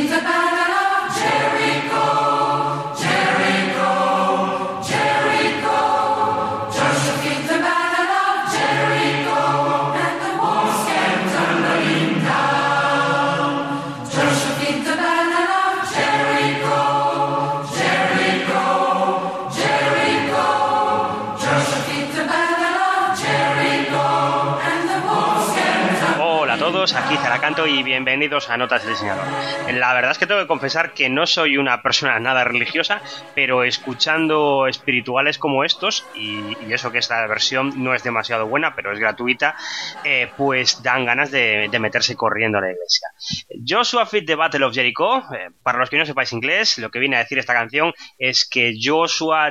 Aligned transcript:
Think 0.00 0.12
about 0.12 0.49
y 27.66 27.82
bienvenidos 27.82 28.48
a 28.48 28.56
Notas 28.56 28.84
del 28.84 28.92
Diseñador. 28.92 29.24
La 29.74 29.92
verdad 29.92 30.12
es 30.12 30.18
que 30.18 30.26
tengo 30.26 30.40
que 30.40 30.46
confesar 30.46 30.94
que 30.94 31.08
no 31.08 31.26
soy 31.26 31.56
una 31.56 31.82
persona 31.82 32.18
nada 32.20 32.44
religiosa, 32.44 33.02
pero 33.34 33.64
escuchando 33.64 34.68
espirituales 34.68 35.36
como 35.36 35.64
estos, 35.64 36.06
y, 36.14 36.56
eso 36.72 36.92
que 36.92 36.98
esta 36.98 37.26
versión 37.26 37.82
no 37.82 37.94
es 37.94 38.04
demasiado 38.04 38.46
buena, 38.46 38.76
pero 38.76 38.92
es 38.92 39.00
gratuita, 39.00 39.56
eh, 40.04 40.30
pues 40.36 40.82
dan 40.82 41.04
ganas 41.04 41.30
de, 41.32 41.68
meterse 41.80 42.14
corriendo 42.14 42.58
a 42.58 42.60
la 42.60 42.70
iglesia. 42.70 43.08
Joshua 43.66 44.06
Fit 44.06 44.26
the 44.26 44.36
Battle 44.36 44.64
of 44.64 44.74
Jericho, 44.74 45.18
eh, 45.34 45.50
para 45.62 45.78
los 45.78 45.90
que 45.90 45.98
no 45.98 46.06
sepáis 46.06 46.32
inglés, 46.32 46.78
lo 46.78 46.90
que 46.90 47.00
viene 47.00 47.16
a 47.16 47.20
decir 47.20 47.38
esta 47.38 47.54
canción 47.54 47.92
es 48.18 48.48
que 48.48 48.74
Joshua 48.80 49.50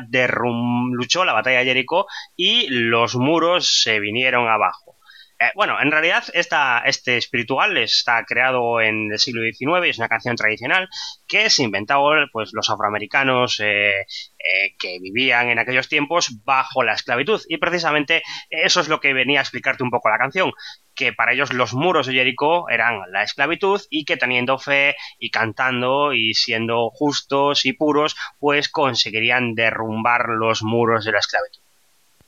luchó 0.92 1.26
la 1.26 1.34
batalla 1.34 1.60
de 1.60 1.66
Jericho 1.66 2.08
y 2.38 2.68
los 2.70 3.16
muros 3.16 3.82
se 3.84 4.00
vinieron 4.00 4.48
abajo. 4.48 4.99
Eh, 5.42 5.52
bueno, 5.56 5.80
en 5.80 5.90
realidad 5.90 6.26
esta, 6.34 6.80
este 6.86 7.16
espiritual 7.16 7.78
está 7.78 8.26
creado 8.26 8.82
en 8.82 9.10
el 9.10 9.20
siglo 9.20 9.42
XIX 9.42 9.88
y 9.88 9.90
es 9.90 9.98
una 9.98 10.10
canción 10.10 10.36
tradicional 10.36 10.90
que 11.30 11.50
se 11.50 11.64
inventó 11.64 12.04
pues, 12.34 12.50
los 12.52 12.70
afroamericanos 12.70 13.62
eh, 13.62 13.92
eh, 13.92 14.76
que 14.78 15.00
vivían 15.00 15.50
en 15.50 15.58
aquellos 15.58 15.88
tiempos 15.88 16.44
bajo 16.44 16.84
la 16.84 16.94
esclavitud. 16.94 17.42
Y 17.48 17.56
precisamente 17.56 18.22
eso 18.50 18.82
es 18.82 18.90
lo 18.90 19.00
que 19.00 19.14
venía 19.14 19.40
a 19.40 19.44
explicarte 19.44 19.82
un 19.82 19.92
poco 19.92 20.10
la 20.10 20.18
canción, 20.18 20.52
que 20.94 21.14
para 21.14 21.32
ellos 21.32 21.54
los 21.54 21.74
muros 21.74 22.08
de 22.08 22.14
Jericó 22.16 22.68
eran 22.70 23.00
la 23.10 23.24
esclavitud 23.24 23.80
y 23.90 24.04
que 24.04 24.18
teniendo 24.18 24.58
fe 24.60 24.98
y 25.20 25.32
cantando 25.32 26.12
y 26.12 26.34
siendo 26.34 26.90
justos 26.90 27.66
y 27.66 27.72
puros, 27.72 28.18
pues 28.40 28.68
conseguirían 28.68 29.56
derrumbar 29.56 30.26
los 30.28 30.64
muros 30.64 31.06
de 31.06 31.14
la 31.14 31.20
esclavitud 31.20 31.69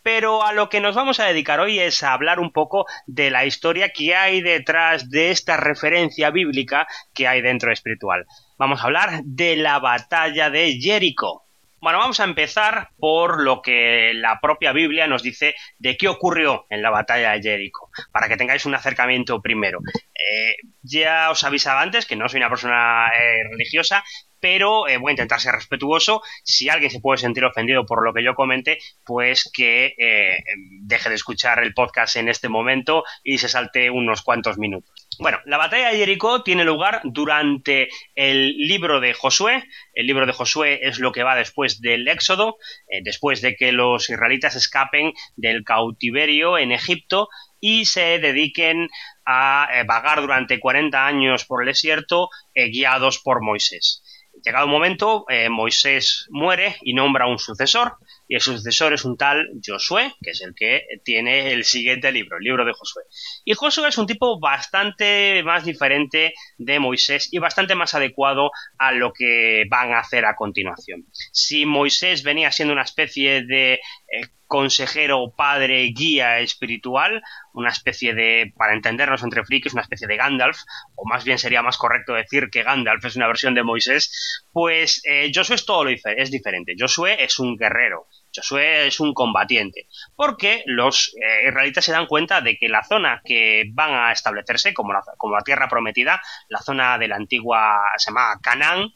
pero 0.03 0.43
a 0.43 0.53
lo 0.53 0.69
que 0.69 0.81
nos 0.81 0.95
vamos 0.95 1.19
a 1.19 1.25
dedicar 1.25 1.59
hoy 1.59 1.79
es 1.79 2.03
a 2.03 2.13
hablar 2.13 2.39
un 2.39 2.51
poco 2.51 2.85
de 3.05 3.31
la 3.31 3.45
historia 3.45 3.89
que 3.89 4.15
hay 4.15 4.41
detrás 4.41 5.09
de 5.09 5.31
esta 5.31 5.57
referencia 5.57 6.29
bíblica 6.31 6.87
que 7.13 7.27
hay 7.27 7.41
dentro 7.41 7.71
espiritual. 7.71 8.25
Vamos 8.57 8.81
a 8.81 8.85
hablar 8.85 9.21
de 9.23 9.55
la 9.55 9.79
batalla 9.79 10.49
de 10.49 10.79
Jericó. 10.79 11.45
Bueno, 11.81 11.97
vamos 11.97 12.19
a 12.19 12.25
empezar 12.25 12.89
por 12.99 13.41
lo 13.41 13.63
que 13.63 14.11
la 14.13 14.39
propia 14.39 14.71
Biblia 14.71 15.07
nos 15.07 15.23
dice 15.23 15.55
de 15.79 15.97
qué 15.97 16.07
ocurrió 16.07 16.67
en 16.69 16.83
la 16.83 16.91
batalla 16.91 17.31
de 17.31 17.41
Jericó, 17.41 17.89
para 18.11 18.27
que 18.27 18.37
tengáis 18.37 18.67
un 18.67 18.75
acercamiento 18.75 19.41
primero. 19.41 19.79
Eh, 20.13 20.57
ya 20.83 21.31
os 21.31 21.43
avisaba 21.43 21.81
antes 21.81 22.05
que 22.05 22.15
no 22.15 22.29
soy 22.29 22.37
una 22.37 22.51
persona 22.51 23.07
eh, 23.07 23.43
religiosa, 23.49 24.03
pero 24.41 24.87
eh, 24.87 24.97
voy 24.97 25.11
a 25.11 25.13
intentar 25.13 25.39
ser 25.39 25.53
respetuoso. 25.53 26.21
Si 26.43 26.67
alguien 26.67 26.91
se 26.91 26.99
puede 26.99 27.19
sentir 27.19 27.45
ofendido 27.45 27.85
por 27.85 28.03
lo 28.03 28.13
que 28.13 28.23
yo 28.23 28.33
comente, 28.33 28.79
pues 29.05 29.49
que 29.53 29.93
eh, 29.97 30.43
deje 30.81 31.09
de 31.09 31.15
escuchar 31.15 31.63
el 31.63 31.73
podcast 31.73 32.15
en 32.15 32.27
este 32.27 32.49
momento 32.49 33.03
y 33.23 33.37
se 33.37 33.47
salte 33.47 33.89
unos 33.89 34.23
cuantos 34.23 34.57
minutos. 34.57 35.07
Bueno, 35.19 35.39
la 35.45 35.57
batalla 35.57 35.89
de 35.89 35.97
Jericó 35.97 36.41
tiene 36.41 36.65
lugar 36.65 37.01
durante 37.03 37.89
el 38.15 38.57
libro 38.57 38.99
de 38.99 39.13
Josué. 39.13 39.63
El 39.93 40.07
libro 40.07 40.25
de 40.25 40.33
Josué 40.33 40.79
es 40.81 40.99
lo 40.99 41.11
que 41.11 41.23
va 41.23 41.35
después 41.35 41.79
del 41.79 42.07
Éxodo, 42.07 42.57
eh, 42.87 43.01
después 43.03 43.41
de 43.41 43.55
que 43.55 43.71
los 43.71 44.09
israelitas 44.09 44.55
escapen 44.55 45.13
del 45.35 45.63
cautiverio 45.63 46.57
en 46.57 46.71
Egipto 46.71 47.29
y 47.59 47.85
se 47.85 48.17
dediquen 48.17 48.89
a 49.23 49.67
vagar 49.85 50.19
durante 50.21 50.59
40 50.59 51.05
años 51.05 51.45
por 51.45 51.61
el 51.61 51.67
desierto 51.67 52.29
guiados 52.55 53.19
por 53.19 53.43
Moisés. 53.43 54.01
Llegado 54.43 54.65
un 54.65 54.71
momento, 54.71 55.25
eh, 55.29 55.49
Moisés 55.49 56.27
muere 56.29 56.77
y 56.81 56.93
nombra 56.93 57.27
un 57.27 57.37
sucesor, 57.37 57.97
y 58.27 58.35
el 58.35 58.41
sucesor 58.41 58.93
es 58.93 59.05
un 59.05 59.17
tal 59.17 59.47
Josué, 59.65 60.13
que 60.21 60.31
es 60.31 60.41
el 60.41 60.55
que 60.55 60.83
tiene 61.03 61.51
el 61.51 61.63
siguiente 61.63 62.11
libro, 62.11 62.37
el 62.37 62.43
libro 62.43 62.65
de 62.65 62.73
Josué. 62.73 63.03
Y 63.45 63.53
Josué 63.53 63.89
es 63.89 63.97
un 63.97 64.07
tipo 64.07 64.39
bastante 64.39 65.43
más 65.43 65.65
diferente 65.65 66.33
de 66.57 66.79
Moisés 66.79 67.27
y 67.31 67.39
bastante 67.39 67.75
más 67.75 67.93
adecuado 67.93 68.51
a 68.77 68.91
lo 68.93 69.11
que 69.11 69.65
van 69.69 69.93
a 69.93 69.99
hacer 69.99 70.25
a 70.25 70.35
continuación. 70.35 71.05
Si 71.31 71.65
Moisés 71.65 72.23
venía 72.23 72.51
siendo 72.51 72.73
una 72.73 72.83
especie 72.83 73.43
de 73.45 73.79
eh, 74.11 74.27
consejero, 74.51 75.33
padre, 75.33 75.81
guía 75.95 76.39
espiritual, 76.39 77.23
una 77.53 77.69
especie 77.69 78.13
de, 78.13 78.51
para 78.57 78.73
entendernos 78.73 79.23
entre 79.23 79.45
frikis, 79.45 79.71
una 79.71 79.83
especie 79.83 80.07
de 80.07 80.17
Gandalf, 80.17 80.57
o 80.95 81.07
más 81.07 81.23
bien 81.23 81.37
sería 81.37 81.61
más 81.61 81.77
correcto 81.77 82.13
decir 82.13 82.49
que 82.51 82.63
Gandalf 82.63 83.05
es 83.05 83.15
una 83.15 83.27
versión 83.27 83.55
de 83.55 83.63
Moisés, 83.63 84.43
pues 84.51 85.01
eh, 85.05 85.31
Josué 85.33 85.55
es 85.55 85.65
todo 85.65 85.85
lo 85.85 85.91
es 85.91 86.31
diferente. 86.31 86.75
Josué 86.77 87.23
es 87.23 87.39
un 87.39 87.55
guerrero, 87.55 88.07
Josué 88.35 88.87
es 88.87 88.99
un 88.99 89.13
combatiente, 89.13 89.87
porque 90.17 90.63
los 90.65 91.15
eh, 91.15 91.47
israelitas 91.47 91.85
se 91.85 91.93
dan 91.93 92.07
cuenta 92.07 92.41
de 92.41 92.57
que 92.57 92.67
la 92.67 92.83
zona 92.83 93.21
que 93.23 93.63
van 93.71 93.93
a 93.93 94.11
establecerse 94.11 94.73
como 94.73 94.91
la, 94.91 95.01
como 95.17 95.35
la 95.35 95.43
tierra 95.43 95.69
prometida, 95.69 96.21
la 96.49 96.59
zona 96.59 96.97
de 96.97 97.07
la 97.07 97.15
antigua, 97.15 97.79
se 97.95 98.11
llama 98.11 98.37
Canaán, 98.41 98.89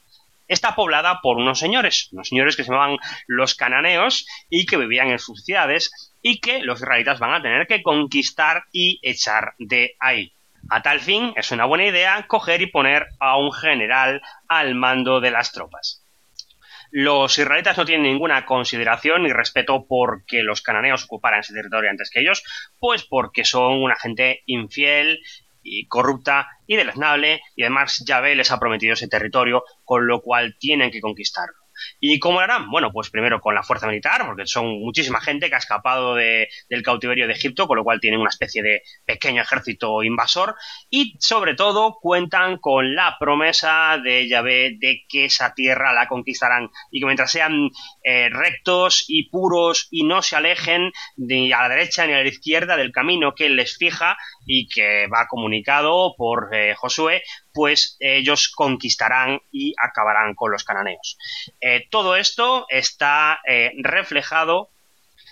está 0.47 0.75
poblada 0.75 1.19
por 1.21 1.37
unos 1.37 1.59
señores, 1.59 2.09
unos 2.11 2.29
señores 2.29 2.55
que 2.55 2.63
se 2.63 2.71
llamaban 2.71 2.97
los 3.27 3.55
cananeos 3.55 4.25
y 4.49 4.65
que 4.65 4.77
vivían 4.77 5.09
en 5.09 5.19
sus 5.19 5.43
ciudades 5.43 6.13
y 6.21 6.39
que 6.39 6.59
los 6.59 6.79
israelitas 6.79 7.19
van 7.19 7.33
a 7.33 7.41
tener 7.41 7.67
que 7.67 7.83
conquistar 7.83 8.63
y 8.71 8.99
echar 9.01 9.53
de 9.59 9.95
ahí. 9.99 10.33
A 10.69 10.81
tal 10.81 10.99
fin, 10.99 11.33
es 11.35 11.51
una 11.51 11.65
buena 11.65 11.85
idea 11.85 12.25
coger 12.27 12.61
y 12.61 12.67
poner 12.67 13.07
a 13.19 13.37
un 13.37 13.51
general 13.51 14.21
al 14.47 14.73
mando 14.73 15.21
de 15.21 15.31
las 15.31 15.51
tropas. 15.51 16.01
Los 16.91 17.37
israelitas 17.37 17.77
no 17.77 17.85
tienen 17.85 18.11
ninguna 18.11 18.45
consideración 18.45 19.23
ni 19.23 19.33
respeto 19.33 19.85
porque 19.87 20.43
los 20.43 20.61
cananeos 20.61 21.03
ocuparan 21.03 21.41
ese 21.41 21.53
territorio 21.53 21.89
antes 21.89 22.09
que 22.09 22.21
ellos, 22.21 22.43
pues 22.79 23.03
porque 23.03 23.43
son 23.43 23.83
una 23.83 23.95
gente 23.95 24.43
infiel 24.45 25.19
y 25.65 25.87
corrupta 25.87 26.47
y 26.67 26.77
deleznable 26.77 27.41
y 27.55 27.63
además 27.63 28.03
Yahvé 28.05 28.35
les 28.35 28.51
ha 28.51 28.59
prometido 28.59 28.93
ese 28.93 29.07
territorio 29.07 29.63
con 29.83 30.07
lo 30.07 30.21
cual 30.21 30.55
tienen 30.57 30.91
que 30.91 31.01
conquistarlo. 31.01 31.64
¿Y 31.99 32.19
cómo 32.19 32.39
lo 32.39 32.43
harán? 32.45 32.69
Bueno, 32.69 32.91
pues 32.91 33.09
primero 33.09 33.39
con 33.39 33.55
la 33.55 33.63
fuerza 33.63 33.87
militar, 33.87 34.25
porque 34.25 34.45
son 34.45 34.67
muchísima 34.79 35.21
gente 35.21 35.49
que 35.49 35.55
ha 35.55 35.59
escapado 35.59 36.15
del 36.15 36.47
cautiverio 36.83 37.27
de 37.27 37.33
Egipto, 37.33 37.67
con 37.67 37.77
lo 37.77 37.83
cual 37.83 37.99
tienen 37.99 38.19
una 38.19 38.29
especie 38.29 38.61
de 38.63 38.81
pequeño 39.05 39.41
ejército 39.41 40.03
invasor, 40.03 40.55
y 40.89 41.15
sobre 41.19 41.55
todo 41.55 41.97
cuentan 42.01 42.57
con 42.57 42.95
la 42.95 43.17
promesa 43.19 43.97
de 44.03 44.27
Yahvé 44.27 44.77
de 44.79 45.03
que 45.07 45.25
esa 45.25 45.53
tierra 45.53 45.93
la 45.93 46.07
conquistarán 46.07 46.69
y 46.91 46.99
que 46.99 47.05
mientras 47.05 47.31
sean 47.31 47.69
eh, 48.03 48.29
rectos 48.29 49.05
y 49.07 49.29
puros 49.29 49.87
y 49.91 50.03
no 50.03 50.21
se 50.21 50.35
alejen 50.35 50.91
ni 51.17 51.51
a 51.51 51.61
la 51.61 51.69
derecha 51.69 52.05
ni 52.05 52.13
a 52.13 52.21
la 52.21 52.27
izquierda 52.27 52.77
del 52.77 52.91
camino 52.91 53.33
que 53.33 53.49
les 53.49 53.77
fija 53.77 54.17
y 54.45 54.67
que 54.67 55.07
va 55.07 55.27
comunicado 55.27 56.15
por 56.17 56.49
eh, 56.53 56.75
Josué, 56.75 57.23
pues 57.55 57.95
ellos 58.01 58.49
conquistarán 58.49 59.39
y 59.49 59.73
acabarán 59.81 60.35
con 60.35 60.51
los 60.51 60.65
cananeos. 60.65 61.17
Eh, 61.61 61.87
todo 61.89 62.17
esto 62.17 62.67
está 62.69 63.39
eh, 63.47 63.71
reflejado 63.81 64.69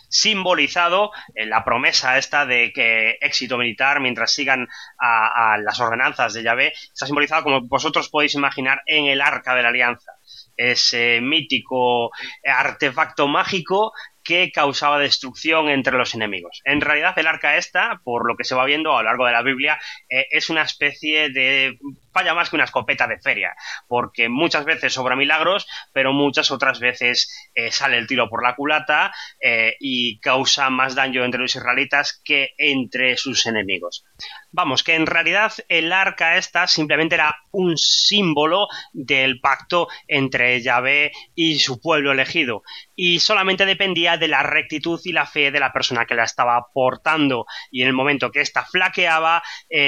simbolizado 0.08 1.12
en 1.34 1.50
la 1.50 1.66
promesa 1.66 2.20
esta 2.20 2.46
de 2.46 2.72
que 2.72 3.18
éxito 3.20 3.58
militar 3.58 4.00
mientras 4.00 4.32
sigan 4.32 4.68
a, 5.00 5.58
las 5.58 5.80
ordenanzas 5.80 6.34
de 6.34 6.44
Yahvé 6.44 6.72
está 6.94 7.08
simbolizado 7.08 7.44
como 7.44 7.62
vosotros 7.62 8.10
podéis 8.10 8.36
imaginar 8.36 8.84
en 8.86 9.06
el 9.06 9.22
arca 9.22 9.56
de 9.56 9.64
la 9.64 9.70
alianza 9.70 10.12
ese 10.56 11.20
mítico 11.20 12.12
artefacto 12.46 13.28
mágico 13.28 13.92
que 14.24 14.52
causaba 14.52 15.00
destrucción 15.00 15.70
entre 15.70 15.98
los 15.98 16.16
enemigos. 16.16 16.62
En 16.64 16.82
realidad 16.82 17.18
el 17.18 17.28
arca 17.28 17.58
esta, 17.58 18.02
por 18.04 18.26
lo 18.28 18.38
que 18.38 18.46
se 18.46 18.56
va 18.56 18.66
viendo 18.66 18.96
a 18.96 19.02
lo 19.02 19.10
largo 19.10 19.26
de 19.26 19.34
la 19.34 19.42
Biblia, 19.42 19.80
eh, 20.10 20.28
es 20.32 20.50
una 20.50 20.62
especie 20.64 21.30
de 21.30 21.78
falla 22.14 22.34
más 22.34 22.50
que 22.50 22.56
una 22.56 22.66
escopeta 22.66 23.08
de 23.08 23.20
feria, 23.20 23.56
porque 23.88 24.30
muchas 24.30 24.66
veces 24.66 24.94
sobra 24.94 25.16
milagros, 25.16 25.68
pero 25.92 26.14
muchas 26.14 26.52
otras 26.52 26.80
veces 26.80 27.52
eh, 27.56 27.72
sale 27.72 27.98
el 27.98 28.08
tiro 28.08 28.30
por 28.30 28.44
la 28.44 28.56
culata 28.56 29.12
eh, 29.42 29.76
y 29.80 30.20
causa 30.20 30.70
más 30.70 30.96
daño 30.96 31.26
entre 31.26 31.42
los 31.42 31.56
israelitas 31.56 32.22
que 32.24 32.54
entre 32.58 33.18
sus 33.18 33.46
enemigos. 33.46 34.06
Vamos, 34.52 34.84
que 34.84 34.96
en 34.96 35.08
realidad 35.08 35.52
el 35.68 35.92
arca 35.92 36.38
esta 36.38 36.68
simplemente 36.68 37.16
era 37.16 37.36
un 37.52 37.76
símbolo 37.78 38.68
del 38.94 39.40
pacto 39.40 39.88
entre 40.08 40.62
Yahvé 40.62 41.12
y 41.34 41.60
su 41.60 41.82
pueblo 41.82 42.12
elegido, 42.12 42.64
y 42.96 43.20
solamente 43.20 43.66
dependía 43.66 44.18
de 44.18 44.28
la 44.28 44.44
rectitud 44.44 45.00
y 45.04 45.12
la 45.12 45.26
fe 45.26 45.52
de 45.52 45.60
la 45.60 45.74
persona 45.74 46.06
que 46.06 46.16
la 46.16 46.24
estaba 46.24 46.68
portando, 46.72 47.46
y 47.72 47.82
en 47.82 47.88
el 47.88 47.94
momento 47.94 48.32
que 48.32 48.42
ésta 48.42 48.64
flaqueaba, 48.64 49.42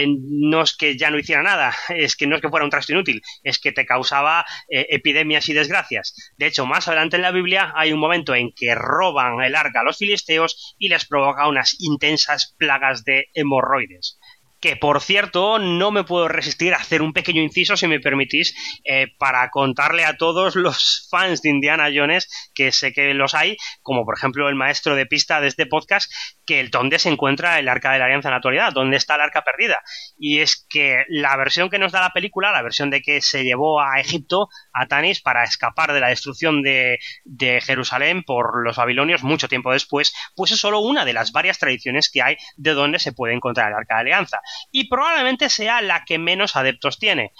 no 0.07 0.61
es 0.63 0.75
que 0.75 0.97
ya 0.97 1.11
no 1.11 1.19
hiciera 1.19 1.43
nada, 1.43 1.73
es 1.89 2.14
que 2.17 2.27
no 2.27 2.35
es 2.35 2.41
que 2.41 2.49
fuera 2.49 2.65
un 2.65 2.69
trasto 2.69 2.93
inútil, 2.93 3.21
es 3.43 3.59
que 3.59 3.71
te 3.71 3.85
causaba 3.85 4.45
eh, 4.69 4.87
epidemias 4.89 5.49
y 5.49 5.53
desgracias. 5.53 6.15
De 6.37 6.47
hecho, 6.47 6.65
más 6.65 6.87
adelante 6.87 7.15
en 7.15 7.21
la 7.21 7.31
Biblia 7.31 7.73
hay 7.75 7.93
un 7.93 7.99
momento 7.99 8.35
en 8.35 8.51
que 8.55 8.75
roban 8.75 9.41
el 9.41 9.55
arca 9.55 9.81
a 9.81 9.83
los 9.83 9.97
filisteos 9.97 10.75
y 10.77 10.89
les 10.89 11.05
provoca 11.05 11.47
unas 11.47 11.75
intensas 11.79 12.55
plagas 12.57 13.03
de 13.03 13.25
hemorroides 13.33 14.19
que 14.65 14.75
por 14.75 14.99
cierto 14.99 15.59
no 15.59 15.91
me 15.91 16.03
puedo 16.03 16.27
resistir 16.27 16.73
a 16.73 16.77
hacer 16.77 17.03
un 17.03 17.13
pequeño 17.13 17.43
inciso, 17.43 17.77
si 17.77 17.87
me 17.87 17.99
permitís, 17.99 18.55
eh, 18.83 19.07
para 19.19 19.47
contarle 19.51 20.05
a 20.05 20.17
todos 20.17 20.55
los 20.55 21.07
fans 21.11 21.43
de 21.43 21.49
Indiana 21.51 21.91
Jones, 21.93 22.27
que 22.55 22.71
sé 22.71 22.91
que 22.91 23.13
los 23.13 23.35
hay, 23.35 23.57
como 23.83 24.05
por 24.05 24.17
ejemplo 24.17 24.49
el 24.49 24.55
maestro 24.55 24.95
de 24.95 25.05
pista 25.05 25.39
de 25.39 25.49
este 25.49 25.67
podcast, 25.67 26.11
que 26.45 26.59
el 26.59 26.69
donde 26.69 26.99
se 26.99 27.09
encuentra 27.09 27.59
el 27.59 27.67
arca 27.67 27.91
de 27.91 27.99
la 27.99 28.05
alianza 28.05 28.29
en 28.29 28.31
la 28.31 28.37
actualidad, 28.37 28.73
donde 28.73 28.97
está 28.97 29.15
el 29.15 29.21
arca 29.21 29.43
perdida. 29.43 29.79
Y 30.17 30.39
es 30.39 30.65
que 30.69 31.03
la 31.09 31.35
versión 31.37 31.69
que 31.69 31.79
nos 31.79 31.91
da 31.91 32.01
la 32.01 32.11
película, 32.11 32.51
la 32.51 32.61
versión 32.61 32.89
de 32.89 33.01
que 33.01 33.21
se 33.21 33.43
llevó 33.43 33.81
a 33.81 33.99
Egipto, 33.99 34.49
a 34.73 34.87
Tanis, 34.87 35.21
para 35.21 35.43
escapar 35.43 35.93
de 35.93 35.99
la 35.99 36.09
destrucción 36.09 36.61
de, 36.61 36.99
de 37.23 37.61
Jerusalén 37.61 38.23
por 38.23 38.63
los 38.63 38.77
babilonios 38.77 39.23
mucho 39.23 39.47
tiempo 39.47 39.71
después, 39.71 40.13
pues 40.35 40.51
es 40.51 40.59
solo 40.59 40.79
una 40.79 41.05
de 41.05 41.13
las 41.13 41.31
varias 41.31 41.59
tradiciones 41.59 42.09
que 42.11 42.21
hay 42.21 42.37
de 42.57 42.73
donde 42.73 42.99
se 42.99 43.13
puede 43.13 43.33
encontrar 43.33 43.69
el 43.69 43.77
arca 43.77 43.95
de 43.95 44.01
alianza 44.01 44.39
y 44.71 44.87
probablemente 44.87 45.49
sea 45.49 45.81
la 45.81 46.03
que 46.05 46.17
menos 46.17 46.55
adeptos 46.55 46.99
tiene. 46.99 47.31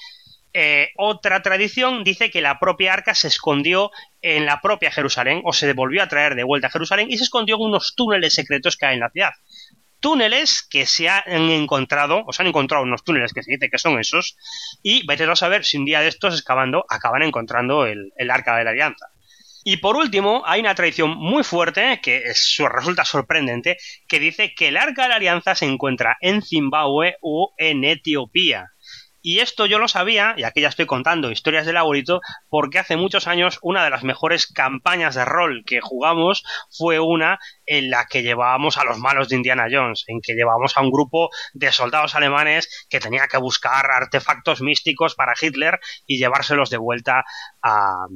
Eh, 0.58 0.92
otra 0.96 1.42
tradición 1.42 2.06
dice 2.06 2.32
que 2.32 2.40
la 2.40 2.60
propia 2.60 2.94
arca 2.94 3.14
se 3.14 3.28
escondió 3.28 3.92
en 4.22 4.46
la 4.46 4.62
propia 4.62 4.90
Jerusalén 4.90 5.42
o 5.44 5.52
se 5.52 5.68
devolvió 5.68 6.02
a 6.02 6.08
traer 6.08 6.34
de 6.36 6.46
vuelta 6.46 6.68
a 6.68 6.70
Jerusalén 6.70 7.12
y 7.12 7.18
se 7.18 7.26
escondió 7.26 7.58
en 7.58 7.64
unos 7.64 7.94
túneles 7.94 8.36
secretos 8.36 8.78
que 8.78 8.86
hay 8.86 8.94
en 8.94 9.02
la 9.02 9.10
ciudad. 9.10 9.32
Túneles 10.00 10.64
que 10.64 10.86
se 10.86 11.10
han 11.10 11.50
encontrado, 11.52 12.24
o 12.26 12.32
se 12.32 12.42
han 12.42 12.48
encontrado 12.48 12.86
unos 12.86 13.04
túneles 13.04 13.34
que 13.34 13.44
se 13.44 13.52
dice 13.52 13.70
que 13.70 13.78
son 13.78 14.00
esos, 14.00 14.38
y 14.82 15.06
vete 15.06 15.26
a 15.26 15.36
saber 15.36 15.66
si 15.66 15.78
un 15.78 15.84
día 15.84 16.00
de 16.00 16.08
estos 16.08 16.36
excavando 16.36 16.86
acaban 16.88 17.24
encontrando 17.24 17.86
el, 17.86 18.14
el 18.16 18.32
arca 18.32 18.56
de 18.56 18.64
la 18.64 18.70
alianza. 18.70 19.08
Y 19.66 19.78
por 19.78 19.98
último, 19.98 20.44
hay 20.46 20.62
una 20.62 20.76
tradición 20.76 21.18
muy 21.18 21.44
fuerte, 21.44 22.00
que 22.02 22.24
resulta 22.72 23.04
sorprendente, 23.04 23.76
que 24.08 24.20
dice 24.22 24.54
que 24.54 24.68
el 24.68 24.78
Arca 24.78 25.04
de 25.04 25.10
la 25.10 25.16
Alianza 25.16 25.56
se 25.56 25.66
encuentra 25.66 26.18
en 26.22 26.44
Zimbabue 26.44 27.18
o 27.20 27.56
en 27.58 27.84
Etiopía. 27.84 28.75
Y 29.28 29.40
esto 29.40 29.66
yo 29.66 29.80
lo 29.80 29.88
sabía, 29.88 30.36
y 30.38 30.44
aquí 30.44 30.62
ya 30.62 30.68
estoy 30.68 30.86
contando 30.86 31.32
historias 31.32 31.66
del 31.66 31.78
abuelito, 31.78 32.22
porque 32.48 32.78
hace 32.78 32.96
muchos 32.96 33.26
años 33.26 33.58
una 33.64 33.84
de 33.84 33.90
las 33.90 34.04
mejores 34.04 34.46
campañas 34.46 35.16
de 35.16 35.26
rol 35.26 35.64
que 35.66 35.82
jugamos 35.82 36.44
fue 36.70 37.00
una 37.00 37.40
en 37.66 37.90
la 37.90 38.06
que 38.06 38.24
llevábamos 38.24 38.78
a 38.78 38.84
los 38.84 38.98
malos 38.98 39.30
de 39.30 39.36
Indiana 39.36 39.68
Jones, 39.72 40.04
en 40.08 40.22
que 40.22 40.34
llevábamos 40.34 40.78
a 40.78 40.82
un 40.82 40.92
grupo 40.92 41.30
de 41.54 41.72
soldados 41.72 42.16
alemanes 42.16 42.86
que 42.90 43.00
tenía 43.00 43.28
que 43.28 43.38
buscar 43.38 43.90
artefactos 43.92 44.62
místicos 44.62 45.16
para 45.16 45.34
Hitler 45.40 45.80
y 46.06 46.18
llevárselos 46.18 46.70
de 46.70 46.78
vuelta 46.78 47.24
a, 47.62 48.08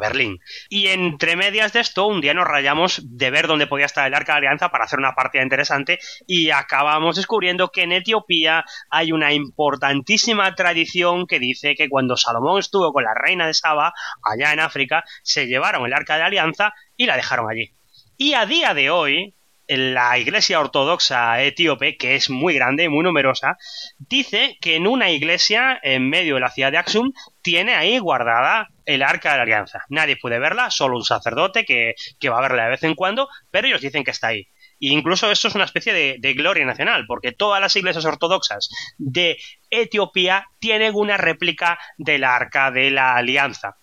Berlín. 0.00 0.38
Y 0.68 0.88
entre 0.88 1.36
medias 1.36 1.72
de 1.72 1.80
esto, 1.80 2.06
un 2.06 2.20
día 2.20 2.34
nos 2.34 2.46
rayamos 2.46 3.00
de 3.04 3.30
ver 3.30 3.46
dónde 3.46 3.66
podía 3.66 3.86
estar 3.86 4.06
el 4.06 4.14
Arca 4.14 4.32
de 4.32 4.38
Alianza 4.38 4.70
para 4.70 4.84
hacer 4.84 4.98
una 4.98 5.14
partida 5.14 5.42
interesante 5.42 5.98
y 6.26 6.50
acabamos 6.50 7.16
descubriendo 7.16 7.68
que 7.68 7.82
en 7.82 7.92
Etiopía 7.92 8.64
hay 8.90 9.12
una 9.12 9.32
importantísima 9.32 10.54
tradición 10.54 11.26
que 11.26 11.38
dice 11.38 11.74
que 11.74 11.88
cuando 11.88 12.16
Salomón 12.16 12.58
estuvo 12.58 12.92
con 12.92 13.04
la 13.04 13.14
reina 13.14 13.46
de 13.46 13.54
Saba, 13.54 13.92
allá 14.22 14.52
en 14.52 14.60
África, 14.60 15.04
se 15.22 15.46
llevaron 15.46 15.86
el 15.86 15.92
Arca 15.92 16.16
de 16.16 16.22
Alianza 16.22 16.74
y 16.96 17.06
la 17.06 17.16
dejaron 17.16 17.50
allí. 17.50 17.72
Y 18.16 18.34
a 18.34 18.46
día 18.46 18.74
de 18.74 18.90
hoy, 18.90 19.34
la 19.66 20.18
iglesia 20.18 20.60
ortodoxa 20.60 21.42
etíope, 21.42 21.96
que 21.96 22.14
es 22.14 22.30
muy 22.30 22.54
grande 22.54 22.84
y 22.84 22.88
muy 22.88 23.02
numerosa, 23.02 23.56
dice 23.98 24.56
que 24.60 24.76
en 24.76 24.86
una 24.86 25.10
iglesia 25.10 25.80
en 25.82 26.08
medio 26.08 26.34
de 26.34 26.40
la 26.40 26.50
ciudad 26.50 26.70
de 26.70 26.78
Aksum 26.78 27.12
tiene 27.42 27.74
ahí 27.74 27.98
guardada 27.98 28.68
el 28.84 29.02
arca 29.02 29.32
de 29.32 29.36
la 29.38 29.42
alianza. 29.42 29.84
Nadie 29.88 30.16
puede 30.16 30.38
verla, 30.38 30.70
solo 30.70 30.96
un 30.96 31.04
sacerdote 31.04 31.64
que, 31.64 31.94
va 32.28 32.38
a 32.38 32.42
verla 32.42 32.64
de 32.64 32.70
vez 32.70 32.84
en 32.84 32.94
cuando, 32.94 33.28
pero 33.50 33.66
ellos 33.66 33.80
dicen 33.80 34.04
que 34.04 34.12
está 34.12 34.28
ahí. 34.28 34.48
E 34.80 34.88
incluso 34.88 35.30
esto 35.32 35.48
es 35.48 35.54
una 35.56 35.64
especie 35.64 35.92
de, 35.92 36.16
de, 36.20 36.34
gloria 36.34 36.64
nacional, 36.64 37.04
porque 37.08 37.32
todas 37.32 37.60
las 37.60 37.74
iglesias 37.74 38.04
ortodoxas 38.04 38.68
de 38.98 39.38
Etiopía 39.70 40.46
tienen 40.60 40.94
una 40.94 41.16
réplica 41.16 41.78
del 41.98 42.22
arca 42.22 42.70
de 42.70 42.90
la 42.92 43.16
alianza. 43.16 43.76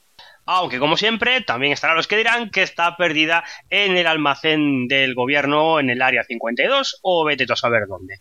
Aunque, 0.46 0.80
como 0.80 0.98
siempre, 0.98 1.42
también 1.42 1.74
estarán 1.74 1.96
los 1.96 2.08
que 2.08 2.18
dirán 2.18 2.50
que 2.50 2.64
está 2.64 2.98
perdida 2.98 3.44
en 3.70 3.96
el 3.96 4.08
almacén 4.08 4.88
del 4.88 5.14
gobierno 5.14 5.80
en 5.80 5.90
el 5.90 6.02
área 6.02 6.24
52 6.24 7.00
o 7.04 7.24
vete 7.24 7.46
a 7.52 7.56
saber 7.56 7.88
dónde. 7.88 8.16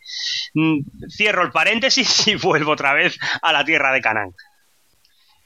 Mm, 0.54 0.80
cierro 1.08 1.42
el 1.42 1.50
paréntesis 1.50 2.26
y 2.28 2.34
vuelvo 2.36 2.72
otra 2.72 2.92
vez 2.92 3.18
a 3.42 3.52
la 3.52 3.64
tierra 3.64 3.92
de 3.92 4.00
Canaán. 4.00 4.34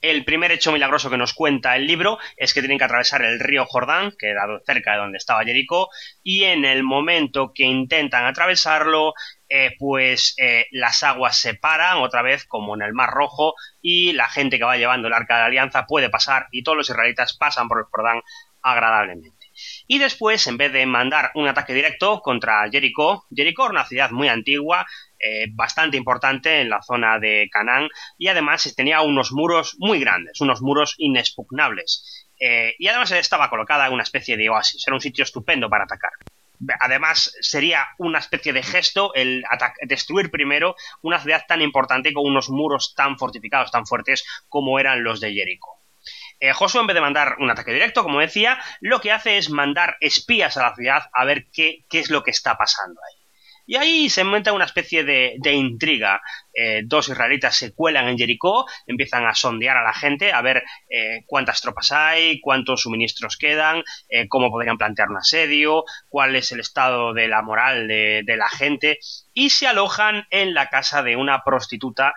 El 0.05 0.27
primer 0.27 0.53
hecho 0.53 0.71
milagroso 0.71 1.09
que 1.09 1.17
nos 1.17 1.33
cuenta 1.33 1.77
el 1.77 1.87
libro 1.87 2.19
es 2.37 2.53
que 2.53 2.61
tienen 2.61 2.77
que 2.77 2.85
atravesar 2.85 3.23
el 3.23 3.41
río 3.41 3.65
Jordán, 3.65 4.13
que 4.19 4.29
era 4.29 4.43
cerca 4.67 4.93
de 4.93 4.99
donde 4.99 5.17
estaba 5.17 5.45
Jericó, 5.45 5.89
y 6.23 6.45
en 6.45 6.67
el 6.67 6.83
momento 6.83 7.53
que 7.55 7.65
intentan 7.65 8.27
atravesarlo, 8.27 9.15
eh, 9.49 9.73
pues 9.79 10.35
eh, 10.39 10.67
las 10.73 11.03
aguas 11.03 11.39
se 11.39 11.55
paran 11.55 11.99
otra 11.99 12.23
vez 12.23 12.47
como 12.47 12.75
en 12.75 12.83
el 12.83 12.95
Mar 12.95 13.11
Rojo 13.11 13.55
y 13.83 14.13
la 14.13 14.29
gente 14.29 14.59
que 14.59 14.65
va 14.65 14.77
llevando 14.77 15.09
el 15.09 15.15
arca 15.15 15.35
de 15.35 15.41
la 15.41 15.47
alianza 15.47 15.87
puede 15.87 16.09
pasar 16.09 16.49
y 16.51 16.63
todos 16.63 16.79
los 16.79 16.89
israelitas 16.89 17.37
pasan 17.37 17.69
por 17.69 17.79
el 17.79 17.85
Jordán 17.91 18.23
agradablemente. 18.63 19.51
Y 19.87 19.99
después, 19.99 20.47
en 20.47 20.57
vez 20.57 20.73
de 20.73 20.87
mandar 20.87 21.31
un 21.35 21.47
ataque 21.47 21.75
directo 21.75 22.21
contra 22.21 22.69
Jericó, 22.71 23.27
Jericó 23.35 23.67
es 23.67 23.71
una 23.71 23.85
ciudad 23.85 24.11
muy 24.11 24.29
antigua, 24.29 24.87
eh, 25.19 25.47
bastante 25.53 25.97
importante 25.97 26.63
en 26.63 26.71
la 26.71 26.83
zona 26.83 27.19
de 27.19 27.49
Canaán 27.53 27.89
y 28.19 28.29
además 28.29 28.73
tenía 28.75 29.03
unos 29.03 29.31
muros 29.33 29.77
muy 29.79 30.01
grandes, 30.01 30.41
unos 30.41 30.63
muros 30.63 30.95
inexpugnables. 30.99 32.29
Y 32.79 32.89
además 32.89 33.11
estaba 33.13 33.49
colocada 33.49 33.87
en 33.87 33.95
una 33.95 34.03
especie 34.03 34.37
de 34.37 34.51
oasis, 34.51 34.87
era 34.87 34.95
un 34.95 35.01
sitio 35.01 35.25
estupendo 35.25 35.71
para 35.71 35.85
atacar. 35.85 36.11
Además, 36.81 37.35
sería 37.41 37.89
una 37.99 38.19
especie 38.19 38.53
de 38.53 38.63
gesto 38.63 39.13
el 39.15 39.45
destruir 39.83 40.31
primero 40.31 40.77
una 41.03 41.21
ciudad 41.21 41.45
tan 41.47 41.63
importante 41.63 42.13
con 42.13 42.25
unos 42.27 42.49
muros 42.49 42.95
tan 42.97 43.19
fortificados, 43.19 43.71
tan 43.71 43.87
fuertes 43.87 44.25
como 44.49 44.79
eran 44.79 45.03
los 45.03 45.21
de 45.21 45.33
Jericó. 45.33 45.81
Eh, 46.41 46.53
Josué, 46.53 46.81
en 46.81 46.87
vez 46.87 46.95
de 46.95 47.01
mandar 47.01 47.37
un 47.39 47.51
ataque 47.51 47.73
directo, 47.73 48.03
como 48.03 48.21
decía, 48.21 48.59
lo 48.81 49.01
que 49.01 49.13
hace 49.13 49.39
es 49.39 49.51
mandar 49.51 49.97
espías 50.01 50.57
a 50.57 50.63
la 50.63 50.75
ciudad 50.75 51.11
a 51.13 51.25
ver 51.25 51.47
qué 51.51 51.85
es 51.91 52.11
lo 52.11 52.23
que 52.23 52.31
está 52.31 52.57
pasando 52.57 53.01
ahí. 53.01 53.24
Y 53.67 53.77
ahí 53.77 54.11
se 54.11 54.25
monta 54.25 54.53
una 54.53 54.67
especie 54.67 55.05
de, 55.05 55.53
intriga. 55.53 56.21
Eh, 56.53 56.83
dos 56.85 57.09
israelitas 57.09 57.57
se 57.57 57.73
cuelan 57.75 58.09
en 58.09 58.19
Jericó, 58.19 58.67
empiezan 58.87 59.27
a 59.27 59.35
sondear 59.35 59.77
a 59.77 59.83
la 59.83 59.93
gente, 59.93 60.33
a 60.33 60.43
ver 60.43 60.63
eh, 60.89 61.23
cuántas 61.27 61.61
tropas 61.61 61.91
hay, 61.93 62.41
cuántos 62.41 62.83
suministros 62.83 63.37
quedan, 63.37 63.83
eh, 64.09 64.29
cómo 64.29 64.51
podrían 64.51 64.79
plantear 64.79 65.09
un 65.09 65.17
asedio, 65.17 65.85
cuál 66.09 66.37
es 66.37 66.53
el 66.53 66.61
estado 66.61 67.13
de 67.13 67.29
la 67.29 67.43
moral 67.43 67.89
de, 67.89 68.23
de 68.25 68.37
la 68.37 68.49
gente, 68.49 68.99
y 69.33 69.51
se 69.51 69.67
alojan 69.67 70.27
en 70.31 70.55
la 70.55 70.69
casa 70.69 71.03
de 71.03 71.17
una 71.17 71.43
prostituta 71.43 72.15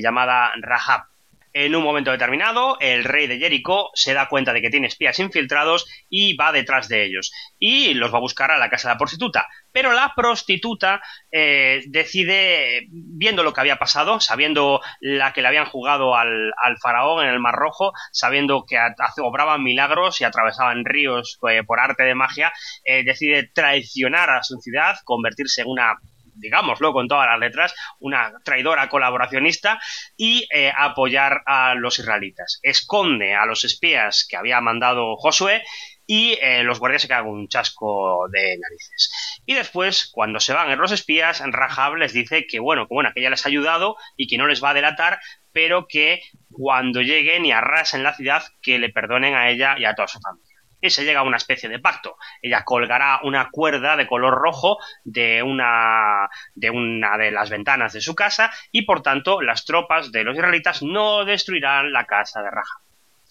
llamada 0.00 0.52
Rahab. 0.60 1.07
En 1.52 1.74
un 1.74 1.82
momento 1.82 2.10
determinado, 2.10 2.76
el 2.80 3.04
rey 3.04 3.26
de 3.26 3.38
Jericó 3.38 3.90
se 3.94 4.14
da 4.14 4.28
cuenta 4.28 4.52
de 4.52 4.60
que 4.60 4.70
tiene 4.70 4.86
espías 4.86 5.18
infiltrados 5.18 5.86
y 6.08 6.36
va 6.36 6.52
detrás 6.52 6.88
de 6.88 7.04
ellos. 7.04 7.32
Y 7.58 7.94
los 7.94 8.12
va 8.12 8.18
a 8.18 8.22
buscar 8.22 8.50
a 8.50 8.58
la 8.58 8.70
casa 8.70 8.88
de 8.88 8.94
la 8.94 8.98
prostituta. 8.98 9.48
Pero 9.72 9.92
la 9.92 10.12
prostituta 10.14 11.00
eh, 11.30 11.82
decide, 11.86 12.86
viendo 12.90 13.42
lo 13.42 13.52
que 13.52 13.60
había 13.60 13.76
pasado, 13.76 14.20
sabiendo 14.20 14.80
la 15.00 15.32
que 15.32 15.42
le 15.42 15.48
habían 15.48 15.66
jugado 15.66 16.16
al, 16.16 16.52
faraón 16.82 17.24
en 17.24 17.32
el 17.32 17.40
Mar 17.40 17.54
Rojo, 17.54 17.92
sabiendo 18.12 18.64
que 18.66 18.78
obraban 19.22 19.62
milagros 19.62 20.20
y 20.20 20.24
atravesaban 20.24 20.84
ríos 20.84 21.38
eh, 21.48 21.62
por 21.64 21.80
arte 21.80 22.02
de 22.02 22.14
magia, 22.14 22.52
eh, 22.84 23.04
decide 23.04 23.50
traicionar 23.52 24.30
a 24.30 24.42
su 24.42 24.58
ciudad, 24.60 24.96
convertirse 25.04 25.62
en 25.62 25.68
una 25.68 25.98
digámoslo 26.38 26.92
con 26.92 27.08
todas 27.08 27.26
las 27.26 27.38
letras, 27.38 27.74
una 27.98 28.32
traidora 28.44 28.88
colaboracionista 28.88 29.80
y 30.16 30.46
eh, 30.52 30.72
apoyar 30.76 31.42
a 31.46 31.74
los 31.74 31.98
israelitas. 31.98 32.60
Esconde 32.62 33.34
a 33.34 33.46
los 33.46 33.64
espías 33.64 34.26
que 34.28 34.36
había 34.36 34.60
mandado 34.60 35.16
Josué 35.16 35.62
y 36.06 36.38
eh, 36.40 36.62
los 36.62 36.78
guardias 36.78 37.02
se 37.02 37.08
quedan 37.08 37.26
un 37.26 37.48
chasco 37.48 38.28
de 38.32 38.56
narices. 38.58 39.42
Y 39.44 39.54
después, 39.54 40.08
cuando 40.10 40.40
se 40.40 40.54
van 40.54 40.78
los 40.78 40.90
espías, 40.90 41.42
Rahab 41.44 41.96
les 41.96 42.14
dice 42.14 42.46
que 42.46 42.60
bueno, 42.60 42.88
que 42.88 42.94
bueno, 42.94 43.10
que 43.14 43.20
les 43.20 43.44
ha 43.44 43.48
ayudado 43.48 43.96
y 44.16 44.26
que 44.26 44.38
no 44.38 44.46
les 44.46 44.64
va 44.64 44.70
a 44.70 44.74
delatar, 44.74 45.20
pero 45.52 45.86
que 45.86 46.22
cuando 46.50 47.02
lleguen 47.02 47.44
y 47.44 47.52
arrasen 47.52 48.02
la 48.02 48.14
ciudad, 48.14 48.42
que 48.62 48.78
le 48.78 48.88
perdonen 48.88 49.34
a 49.34 49.50
ella 49.50 49.76
y 49.78 49.84
a 49.84 49.94
toda 49.94 50.08
su 50.08 50.18
familia 50.18 50.47
y 50.80 50.90
se 50.90 51.04
llega 51.04 51.20
a 51.20 51.24
una 51.24 51.36
especie 51.36 51.68
de 51.68 51.78
pacto. 51.78 52.16
Ella 52.42 52.64
colgará 52.64 53.20
una 53.22 53.50
cuerda 53.50 53.96
de 53.96 54.06
color 54.06 54.34
rojo 54.34 54.78
de 55.04 55.42
una 55.42 56.28
de 56.54 56.70
una 56.70 57.16
de 57.16 57.30
las 57.30 57.50
ventanas 57.50 57.92
de 57.92 58.00
su 58.00 58.14
casa 58.14 58.50
y 58.72 58.82
por 58.82 59.02
tanto 59.02 59.42
las 59.42 59.64
tropas 59.64 60.12
de 60.12 60.24
los 60.24 60.36
israelitas 60.36 60.82
no 60.82 61.24
destruirán 61.24 61.92
la 61.92 62.04
casa 62.04 62.42
de 62.42 62.50
Raja. 62.50 62.80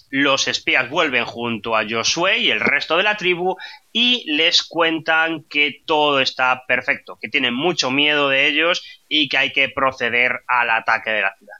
Los 0.10 0.48
espías 0.48 0.90
vuelven 0.90 1.26
junto 1.26 1.76
a 1.76 1.84
Josué 1.88 2.38
y 2.38 2.50
el 2.50 2.62
resto 2.62 2.96
de 2.96 3.04
la 3.04 3.18
tribu 3.18 3.58
y 3.92 4.24
les 4.38 4.64
cuentan 4.64 5.44
que 5.44 5.82
todo 5.86 6.22
está 6.22 6.64
perfecto, 6.66 7.18
que 7.22 7.28
tienen 7.28 7.54
mucho 7.54 7.92
miedo 7.92 8.30
de 8.30 8.48
ellos 8.48 8.84
y 9.10 9.28
que 9.28 9.38
hay 9.38 9.52
que 9.52 9.68
proceder 9.68 10.44
al 10.48 10.70
ataque 10.70 11.10
de 11.10 11.22
la 11.22 11.36
ciudad. 11.36 11.57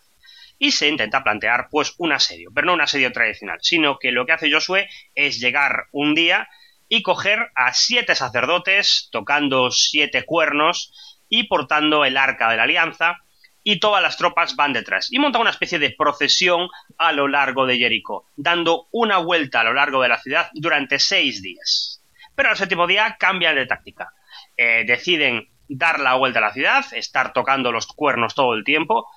Y 0.60 0.72
se 0.72 0.88
intenta 0.88 1.24
plantear 1.24 1.68
pues 1.70 1.94
un 1.98 2.12
asedio, 2.12 2.50
pero 2.54 2.68
no 2.68 2.74
un 2.74 2.82
asedio 2.82 3.12
tradicional, 3.12 3.60
sino 3.62 4.00
que 4.00 4.12
lo 4.12 4.26
que 4.26 4.34
hace 4.34 4.52
Josué 4.52 4.90
es 5.16 5.40
llegar 5.40 5.86
un 5.92 6.16
día 6.16 6.48
y 6.90 7.04
coger 7.04 7.52
a 7.56 7.74
siete 7.74 8.16
sacerdotes 8.16 9.10
tocando 9.12 9.72
siete 9.72 10.24
cuernos 10.24 10.94
y 11.30 11.44
portando 11.44 12.06
el 12.06 12.18
arca 12.18 12.50
de 12.50 12.58
la 12.58 12.64
alianza 12.64 13.18
y 13.64 13.80
todas 13.80 14.02
las 14.02 14.16
tropas 14.16 14.56
van 14.56 14.72
detrás 14.72 15.12
y 15.12 15.20
monta 15.20 15.40
una 15.40 15.50
especie 15.50 15.78
de 15.78 15.92
procesión 15.92 16.70
a 16.98 17.12
lo 17.12 17.28
largo 17.28 17.66
de 17.66 17.78
Jericó, 17.78 18.26
dando 18.38 18.88
una 18.92 19.18
vuelta 19.18 19.60
a 19.60 19.66
lo 19.66 19.74
largo 19.74 20.02
de 20.02 20.08
la 20.08 20.22
ciudad 20.22 20.50
durante 20.54 21.00
seis 21.00 21.42
días. 21.42 22.02
Pero 22.34 22.50
al 22.50 22.56
séptimo 22.56 22.88
día 22.88 23.18
cambian 23.20 23.56
de 23.56 23.66
táctica. 23.66 24.14
Eh, 24.56 24.86
deciden 24.88 25.50
dar 25.68 26.00
la 26.00 26.14
vuelta 26.14 26.40
a 26.40 26.44
la 26.44 26.54
ciudad, 26.54 26.86
estar 26.94 27.34
tocando 27.34 27.72
los 27.72 27.88
cuernos 27.88 28.36
todo 28.36 28.54
el 28.54 28.64
tiempo. 28.64 29.08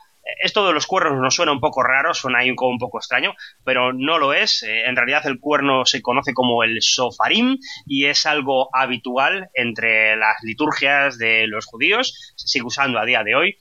Esto 0.42 0.66
de 0.66 0.72
los 0.72 0.87
cuernos 0.87 1.20
nos 1.20 1.34
suena 1.34 1.52
un 1.52 1.60
poco 1.60 1.82
raro, 1.82 2.14
suena 2.14 2.40
ahí 2.40 2.50
un 2.50 2.78
poco 2.78 2.99
extraño, 2.99 3.34
pero 3.64 3.92
no 3.92 4.18
lo 4.18 4.32
es. 4.32 4.62
Eh, 4.62 4.84
en 4.87 4.96
realidad 4.96 5.26
el 5.26 5.40
cuerno 5.40 5.84
se 5.84 6.02
conoce 6.02 6.32
como 6.32 6.62
el 6.62 6.78
sofarim 6.80 7.56
y 7.87 8.06
es 8.06 8.26
algo 8.26 8.68
habitual 8.75 9.49
entre 9.54 10.16
las 10.16 10.37
liturgias 10.42 11.18
de 11.18 11.46
los 11.46 11.66
judíos, 11.66 12.34
se 12.37 12.49
sigue 12.49 12.66
usando 12.66 12.99
a 12.99 13.04
día 13.04 13.22
de 13.22 13.34
hoy 13.34 13.56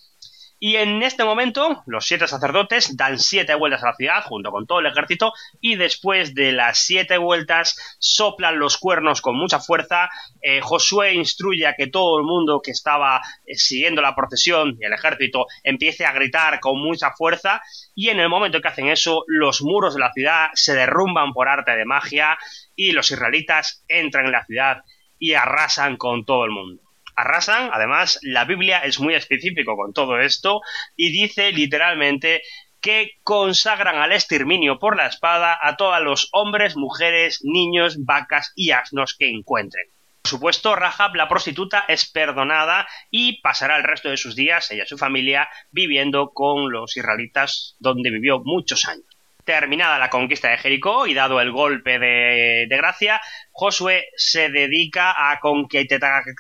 y 0.62 0.76
en 0.76 1.02
este 1.04 1.24
momento, 1.24 1.84
los 1.86 2.06
siete 2.06 2.28
sacerdotes 2.28 2.98
dan 2.98 3.18
siete 3.18 3.56
vueltas 3.56 3.82
a 3.82 3.88
la 3.88 3.96
ciudad 3.96 4.24
junto 4.26 4.52
con 4.52 4.68
todo 4.68 4.82
el 4.82 4.88
ejército 4.88 5.32
y 5.62 5.76
después 5.76 6.36
de 6.36 6.52
las 6.52 6.80
siete 6.80 7.18
vueltas 7.18 7.98
soplan 8.00 8.60
los 8.60 8.78
cuernos 8.78 9.22
con 9.22 9.38
mucha 9.38 9.60
fuerza. 9.62 10.10
Eh, 10.42 10.60
Josué 10.60 11.14
instruye 11.14 11.66
a 11.66 11.76
que 11.76 11.88
todo 11.88 12.20
el 12.20 12.26
mundo 12.26 12.62
que 12.62 12.72
estaba 12.72 13.22
eh, 13.46 13.56
siguiendo 13.56 14.02
la 14.02 14.16
procesión 14.16 14.78
y 14.82 14.86
el 14.86 14.92
ejército 14.92 15.46
empiece 15.64 16.06
a 16.06 16.12
gritar 16.12 16.60
con 16.60 16.78
mucha 16.78 17.12
fuerza 17.12 17.62
y 17.96 18.10
en 18.10 18.20
el 18.20 18.28
momento 18.28 18.60
que 18.60 18.68
hacen 18.68 18.90
eso, 18.90 19.24
los 19.28 19.62
muros 19.62 19.94
de 19.94 20.02
la 20.02 20.12
ciudad 20.12 20.50
se 20.56 20.76
derrumban 20.76 21.32
por 21.32 21.48
arte 21.48 21.72
de 21.72 21.86
magia 21.86 22.38
y 22.76 22.92
los 22.92 23.10
israelitas 23.12 23.86
entran 23.88 24.26
en 24.26 24.34
la 24.34 24.46
ciudad 24.46 24.84
y 25.18 25.36
arrasan 25.36 25.96
con 25.96 26.26
todo 26.26 26.44
el 26.44 26.52
mundo 26.52 26.89
arrasan. 27.20 27.70
Además, 27.74 28.20
la 28.22 28.46
Biblia 28.46 28.80
es 28.80 29.00
muy 29.00 29.14
específico 29.14 29.76
con 29.76 29.94
todo 29.94 30.20
esto 30.20 30.62
y 30.96 31.12
dice 31.12 31.52
literalmente 31.52 32.42
que 32.82 33.12
consagran 33.24 33.98
al 33.98 34.14
exterminio 34.14 34.80
por 34.80 34.96
la 34.96 35.08
espada 35.08 35.58
a 35.62 35.76
todos 35.76 36.02
los 36.02 36.30
hombres, 36.32 36.78
mujeres, 36.78 37.42
niños, 37.44 37.98
vacas 38.06 38.54
y 38.56 38.72
asnos 38.72 39.16
que 39.18 39.30
encuentren. 39.30 39.88
Por 40.22 40.30
supuesto, 40.30 40.76
Rahab, 40.76 41.16
la 41.16 41.28
prostituta, 41.28 41.86
es 41.88 42.10
perdonada 42.10 42.88
y 43.10 43.42
pasará 43.42 43.78
el 43.78 43.84
resto 43.84 44.10
de 44.10 44.18
sus 44.18 44.36
días, 44.36 44.70
ella 44.72 44.84
y 44.84 44.88
su 44.88 44.98
familia, 44.98 45.50
viviendo 45.72 46.32
con 46.34 46.72
los 46.72 46.96
israelitas 46.96 47.76
donde 47.80 48.12
vivió 48.12 48.40
muchos 48.40 48.86
años. 48.86 49.19
Terminada 49.50 49.98
la 49.98 50.12
conquista 50.12 50.50
de 50.50 50.60
Jericó 50.60 51.08
y 51.08 51.16
dado 51.16 51.42
el 51.42 51.52
golpe 51.52 51.98
de, 51.98 52.68
gracia, 52.70 53.20
Josué 53.52 54.06
se 54.16 54.50
dedica 54.50 55.10
a 55.10 55.40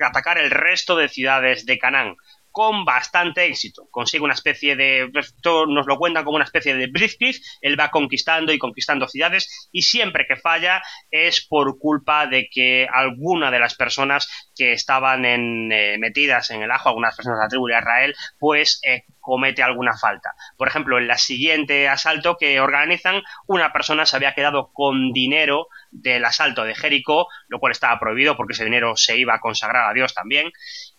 atacar 0.06 0.38
el 0.38 0.51
resto 0.51 0.96
de 0.96 1.10
ciudades 1.10 1.66
de 1.66 1.80
Canaán 1.80 2.18
con 2.51 2.86
bastante 2.86 3.46
éxito. 3.46 3.88
Consigue 3.89 4.24
una 4.24 4.36
especie 4.36 4.75
de, 4.75 5.10
esto 5.16 5.66
nos 5.66 5.88
lo 5.88 5.98
cuentan 5.98 6.24
como 6.24 6.36
una 6.36 6.46
especie 6.46 6.75
de 6.75 6.86
blitzkrieg, 6.86 7.36
él 7.62 7.80
va 7.80 7.89
conquistando 7.89 8.54
y 8.54 8.60
conquistando 8.60 9.08
ciudades 9.08 9.70
y 9.72 9.82
siempre 9.82 10.25
que 10.28 10.36
falla 10.36 10.82
es 11.10 11.48
por 11.48 11.80
culpa 11.80 12.28
de 12.28 12.48
que 12.51 12.88
alguna 12.92 13.50
de 13.50 13.60
las 13.60 13.74
personas 13.74 14.51
que 14.56 14.74
estaban 14.74 15.25
en, 15.25 15.72
eh, 15.72 15.98
metidas 15.98 16.51
en 16.51 16.62
el 16.62 16.70
ajo, 16.70 16.89
algunas 16.89 17.16
personas 17.16 17.39
de 17.39 17.46
la 17.46 17.50
tribu 17.50 17.68
de 17.68 17.78
Israel, 17.80 18.16
pues 18.38 18.80
eh, 18.84 19.04
comete 19.19 19.63
alguna 19.63 19.97
falta. 19.97 20.33
Por 20.57 20.67
ejemplo, 20.67 20.97
en 20.97 21.09
el 21.09 21.17
siguiente 21.17 21.88
asalto 21.88 22.38
que 22.38 22.59
organizan, 22.59 23.21
una 23.47 23.71
persona 23.71 24.05
se 24.05 24.15
había 24.15 24.33
quedado 24.33 24.71
con 24.73 25.11
dinero 25.11 25.67
del 25.91 26.25
asalto 26.25 26.63
de 26.63 26.75
Jericó, 26.75 27.27
lo 27.47 27.59
cual 27.59 27.71
estaba 27.71 27.99
prohibido 27.99 28.35
porque 28.35 28.53
ese 28.53 28.65
dinero 28.65 28.95
se 28.95 29.17
iba 29.17 29.35
a 29.35 29.39
consagrar 29.39 29.89
a 29.89 29.93
Dios 29.93 30.13
también. 30.13 30.51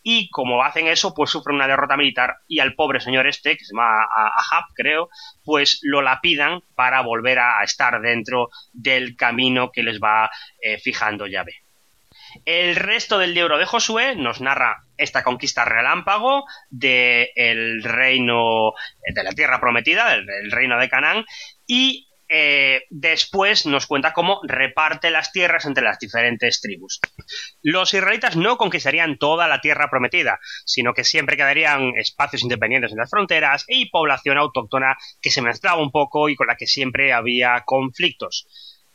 Y 0.02 0.30
como 0.30 0.62
hacen 0.62 0.86
eso, 0.86 1.14
pues 1.14 1.30
sufren 1.30 1.56
una 1.56 1.66
derrota 1.66 1.96
militar 1.96 2.36
y 2.48 2.60
al 2.60 2.74
pobre 2.74 3.00
señor 3.00 3.26
este, 3.26 3.56
que 3.56 3.64
se 3.64 3.74
llama 3.74 4.02
Ahab, 4.02 4.64
creo, 4.74 5.10
pues 5.44 5.80
lo 5.82 6.02
lapidan 6.02 6.60
para 6.74 7.02
volver 7.02 7.38
a 7.38 7.62
estar 7.62 8.00
dentro 8.00 8.48
del 8.72 9.16
camino 9.16 9.70
que 9.70 9.82
les 9.82 10.00
va 10.00 10.30
eh, 10.62 10.78
fijando 10.78 11.26
llave. 11.26 11.64
El 12.44 12.76
resto 12.76 13.18
del 13.18 13.34
libro 13.34 13.58
de 13.58 13.66
Josué 13.66 14.16
nos 14.16 14.40
narra 14.40 14.84
esta 14.96 15.22
conquista 15.22 15.64
relámpago 15.64 16.44
del 16.68 17.82
reino 17.82 18.72
de 19.14 19.22
la 19.22 19.32
tierra 19.32 19.60
prometida, 19.60 20.10
del, 20.10 20.50
reino 20.50 20.78
de 20.78 20.88
Canaán, 20.88 21.24
y 21.66 22.08
eh, 22.32 22.82
después 22.90 23.66
nos 23.66 23.88
cuenta 23.88 24.12
cómo 24.12 24.40
reparte 24.44 25.10
las 25.10 25.32
tierras 25.32 25.64
entre 25.64 25.82
las 25.82 25.98
diferentes 25.98 26.60
tribus. 26.60 27.00
Los 27.62 27.92
israelitas 27.92 28.36
no 28.36 28.56
conquistarían 28.56 29.18
toda 29.18 29.48
la 29.48 29.60
tierra 29.60 29.90
prometida, 29.90 30.38
sino 30.64 30.94
que 30.94 31.02
siempre 31.02 31.36
quedarían 31.36 31.92
espacios 31.96 32.42
independientes 32.42 32.92
en 32.92 32.98
las 32.98 33.10
fronteras 33.10 33.64
y 33.66 33.90
población 33.90 34.38
autóctona 34.38 34.96
que 35.20 35.30
se 35.30 35.42
mezclaba 35.42 35.82
un 35.82 35.90
poco 35.90 36.28
y 36.28 36.36
con 36.36 36.46
la 36.46 36.56
que 36.56 36.68
siempre 36.68 37.12
había 37.12 37.62
conflictos. 37.66 38.46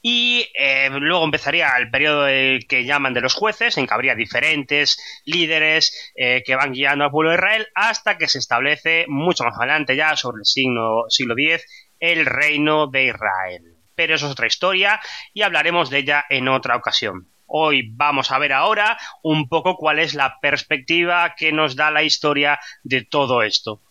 Y 0.07 0.51
eh, 0.53 0.91
luego 0.91 1.25
empezaría 1.25 1.75
el 1.79 1.89
periodo 1.89 2.27
que 2.27 2.85
llaman 2.85 3.15
de 3.15 3.21
los 3.21 3.33
jueces, 3.33 3.75
en 3.75 3.87
que 3.87 3.93
habría 3.95 4.13
diferentes 4.13 4.99
líderes 5.25 6.13
eh, 6.15 6.43
que 6.45 6.55
van 6.55 6.73
guiando 6.73 7.05
al 7.05 7.09
pueblo 7.09 7.31
de 7.31 7.37
Israel 7.37 7.67
hasta 7.73 8.15
que 8.15 8.27
se 8.27 8.37
establece 8.37 9.05
mucho 9.07 9.45
más 9.45 9.57
adelante 9.57 9.95
ya, 9.95 10.15
sobre 10.15 10.41
el 10.41 10.45
siglo, 10.45 11.05
siglo 11.09 11.33
X, 11.35 11.65
el 11.99 12.27
reino 12.27 12.85
de 12.85 13.05
Israel. 13.05 13.77
Pero 13.95 14.13
eso 14.13 14.27
es 14.27 14.33
otra 14.33 14.45
historia 14.45 15.01
y 15.33 15.41
hablaremos 15.41 15.89
de 15.89 15.97
ella 15.97 16.23
en 16.29 16.49
otra 16.49 16.75
ocasión. 16.75 17.27
Hoy 17.47 17.89
vamos 17.91 18.31
a 18.31 18.37
ver 18.37 18.53
ahora 18.53 18.99
un 19.23 19.49
poco 19.49 19.75
cuál 19.75 19.97
es 19.97 20.13
la 20.13 20.39
perspectiva 20.39 21.33
que 21.35 21.51
nos 21.51 21.75
da 21.75 21.89
la 21.89 22.03
historia 22.03 22.59
de 22.83 23.03
todo 23.03 23.41
esto. 23.41 23.81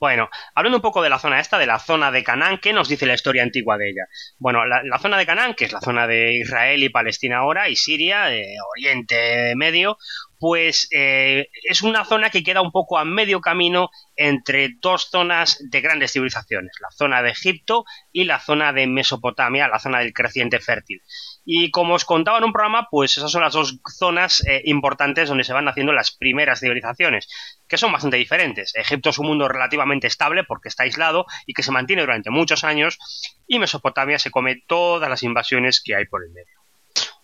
Bueno, 0.00 0.30
hablando 0.54 0.78
un 0.78 0.82
poco 0.82 1.02
de 1.02 1.10
la 1.10 1.18
zona 1.18 1.40
esta, 1.40 1.58
de 1.58 1.66
la 1.66 1.78
zona 1.78 2.10
de 2.10 2.24
Canaán, 2.24 2.56
¿qué 2.56 2.72
nos 2.72 2.88
dice 2.88 3.04
la 3.04 3.12
historia 3.12 3.42
antigua 3.42 3.76
de 3.76 3.90
ella? 3.90 4.06
Bueno, 4.38 4.64
la, 4.64 4.98
zona 4.98 5.18
de 5.18 5.26
Canaán, 5.26 5.52
que 5.54 5.66
es 5.66 5.72
la 5.72 5.80
zona 5.82 6.06
de 6.06 6.38
Israel 6.38 6.82
y 6.82 6.88
Palestina 6.88 7.40
ahora, 7.40 7.68
y 7.68 7.76
Siria, 7.76 8.30
Oriente 8.78 9.54
Medio, 9.56 9.98
pues 10.38 10.88
eh, 10.90 11.50
es 11.68 11.82
una 11.82 12.06
zona 12.06 12.30
que 12.30 12.42
queda 12.42 12.62
un 12.62 12.72
poco 12.72 12.96
a 12.96 13.04
medio 13.04 13.42
camino 13.42 13.90
entre 14.16 14.70
dos 14.80 15.10
zonas 15.10 15.58
de 15.60 15.82
grandes 15.82 16.12
civilizaciones, 16.12 16.72
la 16.80 16.90
zona 16.92 17.22
de 17.22 17.32
Egipto 17.32 17.84
y 18.10 18.24
la 18.24 18.40
zona 18.40 18.72
de 18.72 18.86
Mesopotamia, 18.86 19.68
la 19.68 19.78
zona 19.78 19.98
del 19.98 20.14
creciente 20.14 20.60
fértil. 20.60 21.02
Y 21.44 21.70
como 21.70 21.94
os 21.94 22.04
contaba 22.04 22.38
en 22.38 22.44
un 22.44 22.52
programa, 22.52 22.88
pues 22.90 23.16
esas 23.16 23.32
son 23.32 23.42
las 23.42 23.54
dos 23.54 23.78
zonas 23.98 24.44
eh, 24.46 24.62
importantes 24.64 25.28
donde 25.28 25.44
se 25.44 25.52
van 25.52 25.68
haciendo 25.68 25.92
las 25.92 26.10
primeras 26.10 26.60
civilizaciones, 26.60 27.28
que 27.66 27.78
son 27.78 27.92
bastante 27.92 28.16
diferentes. 28.16 28.74
Egipto 28.74 29.10
es 29.10 29.18
un 29.18 29.26
mundo 29.26 29.48
relativamente 29.48 30.06
estable 30.06 30.44
porque 30.44 30.68
está 30.68 30.84
aislado 30.84 31.26
y 31.46 31.54
que 31.54 31.62
se 31.62 31.72
mantiene 31.72 32.02
durante 32.02 32.30
muchos 32.30 32.64
años, 32.64 32.98
y 33.46 33.58
Mesopotamia 33.58 34.18
se 34.18 34.30
come 34.30 34.62
todas 34.66 35.08
las 35.08 35.22
invasiones 35.22 35.82
que 35.82 35.94
hay 35.94 36.06
por 36.06 36.24
el 36.24 36.30
medio. 36.30 36.60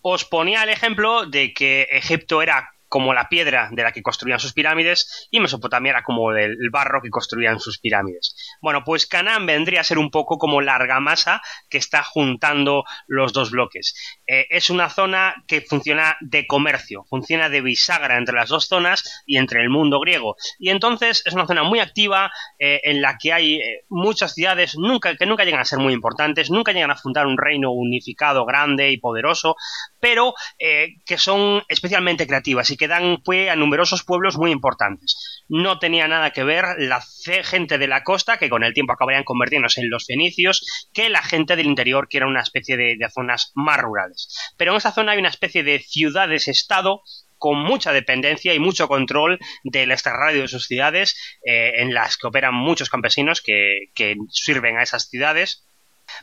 Os 0.01 0.25
ponía 0.25 0.63
el 0.63 0.69
ejemplo 0.69 1.25
de 1.25 1.53
que 1.53 1.87
Egipto 1.91 2.41
era 2.41 2.71
como 2.87 3.13
la 3.13 3.29
piedra 3.29 3.69
de 3.71 3.83
la 3.83 3.91
que 3.91 4.01
construían 4.01 4.39
sus 4.39 4.53
pirámides 4.53 5.27
y 5.31 5.39
Mesopotamia 5.39 5.91
era 5.91 6.03
como 6.03 6.31
el 6.31 6.69
barro 6.71 7.01
que 7.01 7.09
construían 7.09 7.59
sus 7.59 7.79
pirámides. 7.79 8.35
Bueno, 8.61 8.83
pues 8.83 9.05
Canaán 9.05 9.45
vendría 9.45 9.81
a 9.81 9.83
ser 9.83 9.97
un 9.97 10.11
poco 10.11 10.37
como 10.37 10.61
la 10.61 10.75
argamasa 10.75 11.41
que 11.69 11.77
está 11.77 12.03
juntando 12.03 12.83
los 13.07 13.33
dos 13.33 13.51
bloques. 13.51 13.95
Eh, 14.27 14.47
es 14.49 14.69
una 14.69 14.89
zona 14.89 15.35
que 15.47 15.61
funciona 15.61 16.17
de 16.21 16.47
comercio, 16.47 17.05
funciona 17.09 17.49
de 17.49 17.61
bisagra 17.61 18.17
entre 18.17 18.35
las 18.35 18.49
dos 18.49 18.67
zonas 18.67 19.23
y 19.25 19.37
entre 19.37 19.61
el 19.61 19.69
mundo 19.69 19.99
griego. 19.99 20.35
Y 20.59 20.69
entonces 20.69 21.23
es 21.25 21.33
una 21.33 21.47
zona 21.47 21.63
muy 21.63 21.79
activa 21.79 22.31
eh, 22.59 22.81
en 22.83 23.01
la 23.01 23.17
que 23.17 23.33
hay 23.33 23.55
eh, 23.55 23.85
muchas 23.89 24.33
ciudades 24.33 24.75
nunca, 24.77 25.15
que 25.15 25.25
nunca 25.25 25.43
llegan 25.43 25.61
a 25.61 25.65
ser 25.65 25.79
muy 25.79 25.93
importantes, 25.93 26.49
nunca 26.49 26.71
llegan 26.71 26.91
a 26.91 26.95
fundar 26.95 27.27
un 27.27 27.37
reino 27.37 27.71
unificado 27.71 28.45
grande 28.45 28.91
y 28.91 28.97
poderoso, 28.97 29.55
pero 29.99 30.33
que 30.57 31.17
son 31.17 31.63
especialmente 31.67 32.27
creativas 32.27 32.69
que 32.77 32.87
dan 32.87 33.21
a 33.49 33.55
numerosos 33.55 34.03
pueblos 34.03 34.37
muy 34.37 34.51
importantes. 34.51 35.43
No 35.49 35.79
tenía 35.79 36.07
nada 36.07 36.31
que 36.31 36.43
ver 36.43 36.65
la 36.77 37.01
gente 37.43 37.77
de 37.77 37.87
la 37.87 38.03
costa, 38.03 38.37
que 38.37 38.49
con 38.49 38.63
el 38.63 38.73
tiempo 38.73 38.93
acabarían 38.93 39.23
convirtiéndose 39.23 39.81
en 39.81 39.89
los 39.89 40.05
fenicios, 40.05 40.65
que 40.93 41.09
la 41.09 41.21
gente 41.21 41.55
del 41.55 41.67
interior, 41.67 42.07
que 42.07 42.17
era 42.17 42.27
una 42.27 42.41
especie 42.41 42.77
de, 42.77 42.97
zonas 43.13 43.51
más 43.55 43.79
rurales. 43.79 44.53
Pero 44.57 44.71
en 44.71 44.77
esa 44.77 44.91
zona 44.91 45.13
hay 45.13 45.19
una 45.19 45.29
especie 45.29 45.63
de 45.63 45.79
ciudades-estado 45.79 47.01
con 47.37 47.59
mucha 47.59 47.93
dependencia 47.93 48.53
y 48.53 48.59
mucho 48.59 48.87
control 48.87 49.39
del 49.63 49.91
extrarradio 49.91 50.41
de 50.41 50.47
sus 50.47 50.65
ciudades, 50.65 51.15
eh, 51.45 51.73
en 51.77 51.93
las 51.93 52.17
que 52.17 52.27
operan 52.27 52.55
muchos 52.55 52.89
campesinos 52.89 53.41
que 53.41 54.15
sirven 54.29 54.77
a 54.77 54.83
esas 54.83 55.07
ciudades 55.09 55.67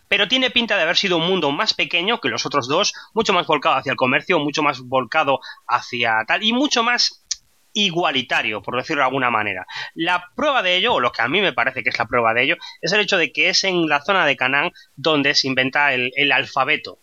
pero 0.09 0.29
tiene 0.29 0.51
pinta 0.51 0.77
de 0.77 0.83
haber 0.83 0.97
sido 0.97 1.17
un 1.17 1.27
mundo 1.27 1.51
más 1.51 1.75
pequeño 1.75 2.21
que 2.21 2.29
los 2.29 2.47
otros 2.47 2.69
dos, 2.69 2.93
mucho 3.13 3.33
más 3.33 3.47
volcado 3.47 3.77
hacia 3.77 3.93
el 3.93 3.97
comercio, 3.97 4.39
mucho 4.39 4.63
más 4.63 4.81
volcado 4.81 5.41
hacia 5.67 6.25
tal, 6.27 6.43
y 6.43 6.53
mucho 6.53 6.83
más 6.83 7.25
igualitario, 7.75 8.63
por 8.63 8.77
decirlo 8.77 9.03
de 9.03 9.09
alguna 9.09 9.31
manera. 9.31 9.67
La 9.95 10.31
prueba 10.35 10.63
de 10.63 10.77
ello, 10.77 10.95
o 10.95 11.01
lo 11.01 11.13
que 11.13 11.23
a 11.23 11.29
mí 11.29 11.41
me 11.41 11.53
parece 11.53 11.83
que 11.83 11.91
es 11.91 11.99
la 11.99 12.07
prueba 12.07 12.33
de 12.33 12.45
ello, 12.45 12.57
es 12.81 12.93
el 12.93 13.01
hecho 13.01 13.19
de 13.19 13.33
que 13.33 13.51
es 13.51 13.65
en 13.65 13.89
la 13.89 14.01
zona 14.01 14.25
de 14.25 14.37
Canaán 14.37 14.73
donde 14.97 15.35
se 15.35 15.49
inventa 15.49 15.93
el, 15.93 16.33
alfabeto. 16.33 17.01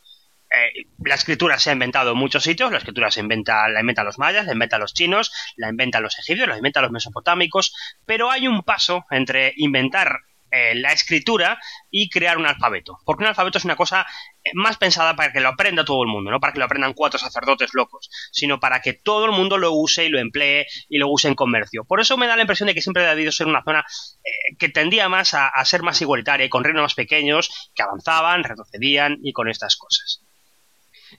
Eh, 0.50 0.86
la 1.06 1.16
escritura 1.16 1.60
se 1.60 1.70
ha 1.70 1.74
inventado 1.74 2.12
en 2.12 2.18
muchos 2.18 2.44
sitios, 2.44 2.72
la 2.72 2.80
escritura 2.80 3.12
se 3.12 3.20
inventa, 3.20 3.70
la 3.70 3.82
inventan 3.82 4.06
los 4.06 4.18
mayas, 4.18 4.46
la 4.46 4.54
inventan 4.54 4.82
los 4.82 4.94
chinos, 4.94 5.32
la 5.56 5.70
inventan 5.70 6.04
los 6.04 6.18
egipcios, 6.18 6.48
la 6.48 6.58
inventan 6.58 6.84
los 6.84 6.92
mesopotámicos, 6.92 7.74
pero 8.06 8.32
hay 8.32 8.48
un 8.48 8.64
paso 8.64 9.06
entre 9.12 9.54
inventar 9.58 10.20
eh, 10.54 10.76
la 10.76 10.92
escritura 10.92 11.58
y 11.90 12.10
crear 12.10 12.38
un 12.38 12.46
alfabeto. 12.46 13.00
Porque 13.06 13.24
un 13.24 13.30
alfabeto 13.30 13.58
es 13.58 13.64
una 13.64 13.78
cosa 13.78 14.06
eh, 14.44 14.50
más 14.54 14.76
pensada 14.76 15.16
para 15.16 15.32
que 15.32 15.40
lo 15.40 15.48
aprenda 15.48 15.86
todo 15.86 16.04
el 16.04 16.10
mundo, 16.10 16.30
no 16.30 16.42
para 16.42 16.52
que 16.52 16.60
lo 16.60 16.66
aprendan 16.66 16.94
cuatro 16.94 17.18
sacerdotes 17.18 17.70
locos, 17.74 18.10
sino 18.34 18.60
para 18.60 18.82
que 18.82 18.92
todo 18.92 19.24
el 19.26 19.32
mundo 19.32 19.58
lo 19.58 19.72
use 19.72 20.04
y 20.04 20.10
lo 20.10 20.20
emplee 20.20 20.68
y 20.90 20.98
lo 20.98 21.08
use 21.08 21.30
en 21.30 21.36
comercio. 21.36 21.86
Por 21.86 22.02
eso 22.02 22.18
me 22.18 22.28
da 22.28 22.36
la 22.36 22.42
impresión 22.42 22.68
de 22.68 22.74
que 22.74 22.82
siempre 22.82 23.06
ha 23.06 23.12
debido 23.12 23.32
ser 23.32 23.48
una 23.48 23.64
zona 23.64 23.86
eh, 24.26 24.58
que 24.60 24.68
tendía 24.68 25.08
más 25.08 25.34
a, 25.34 25.52
ser 25.64 25.84
más 25.84 26.02
igualitaria 26.02 26.46
y 26.46 26.50
con 26.50 26.66
reinos 26.66 26.84
más 26.84 26.96
pequeños 26.96 27.72
que 27.74 27.84
avanzaban, 27.84 28.44
retrocedían 28.44 29.20
y 29.24 29.32
con 29.32 29.50
estas 29.50 29.78
cosas. 29.78 30.22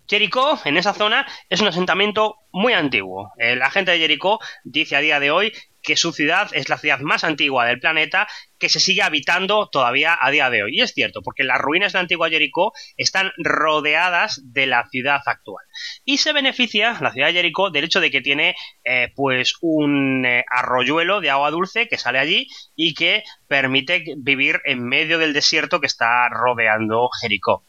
Jericó, 0.07 0.61
en 0.67 0.77
esa 0.77 0.93
zona, 0.93 1.27
es 1.49 1.63
un 1.63 1.69
asentamiento 1.69 2.37
muy 2.51 2.75
antiguo. 2.75 3.33
la 3.39 3.71
gente 3.71 3.93
de 3.93 3.99
Jericó 3.99 4.41
dice 4.65 4.97
a 4.97 5.01
día 5.01 5.21
de 5.21 5.31
hoy 5.31 5.53
que 5.83 5.97
su 5.97 6.13
ciudad 6.13 6.51
es 6.53 6.69
la 6.69 6.79
ciudad 6.79 7.01
más 7.01 7.25
antigua 7.25 7.67
del 7.67 7.81
planeta 7.81 8.29
que 8.59 8.69
se 8.69 8.81
sigue 8.81 9.03
habitando 9.03 9.69
todavía 9.69 10.17
a 10.21 10.31
día 10.31 10.49
de 10.49 10.63
hoy. 10.63 10.79
Y 10.79 10.83
es 10.83 10.93
cierto, 10.95 11.21
porque 11.23 11.43
las 11.43 11.61
ruinas 11.61 11.93
de 11.93 11.99
antigua 11.99 12.31
Jericó 12.31 12.73
están 12.97 13.33
rodeadas 13.39 14.41
de 14.45 14.67
la 14.67 14.89
ciudad 14.89 15.21
actual. 15.27 15.65
Y 16.05 16.19
se 16.19 16.33
beneficia 16.33 16.97
la 17.01 17.13
ciudad 17.13 17.29
de 17.29 17.35
Jericó 17.35 17.71
del 17.71 17.85
hecho 17.85 18.01
de 18.01 18.11
que 18.11 18.21
tiene 18.21 18.55
eh, 18.85 19.13
pues 19.17 19.55
un 19.61 20.25
eh, 20.25 20.45
arroyuelo 20.49 21.21
de 21.21 21.31
agua 21.31 21.51
dulce 21.51 21.89
que 21.89 21.99
sale 21.99 22.21
allí 22.21 22.47
y 22.77 22.95
que 22.95 23.25
permite 23.49 24.05
vivir 24.17 24.61
en 24.65 24.85
medio 24.85 25.19
del 25.19 25.33
desierto 25.33 25.81
que 25.81 25.87
está 25.87 26.29
rodeando 26.29 27.09
Jericó 27.21 27.65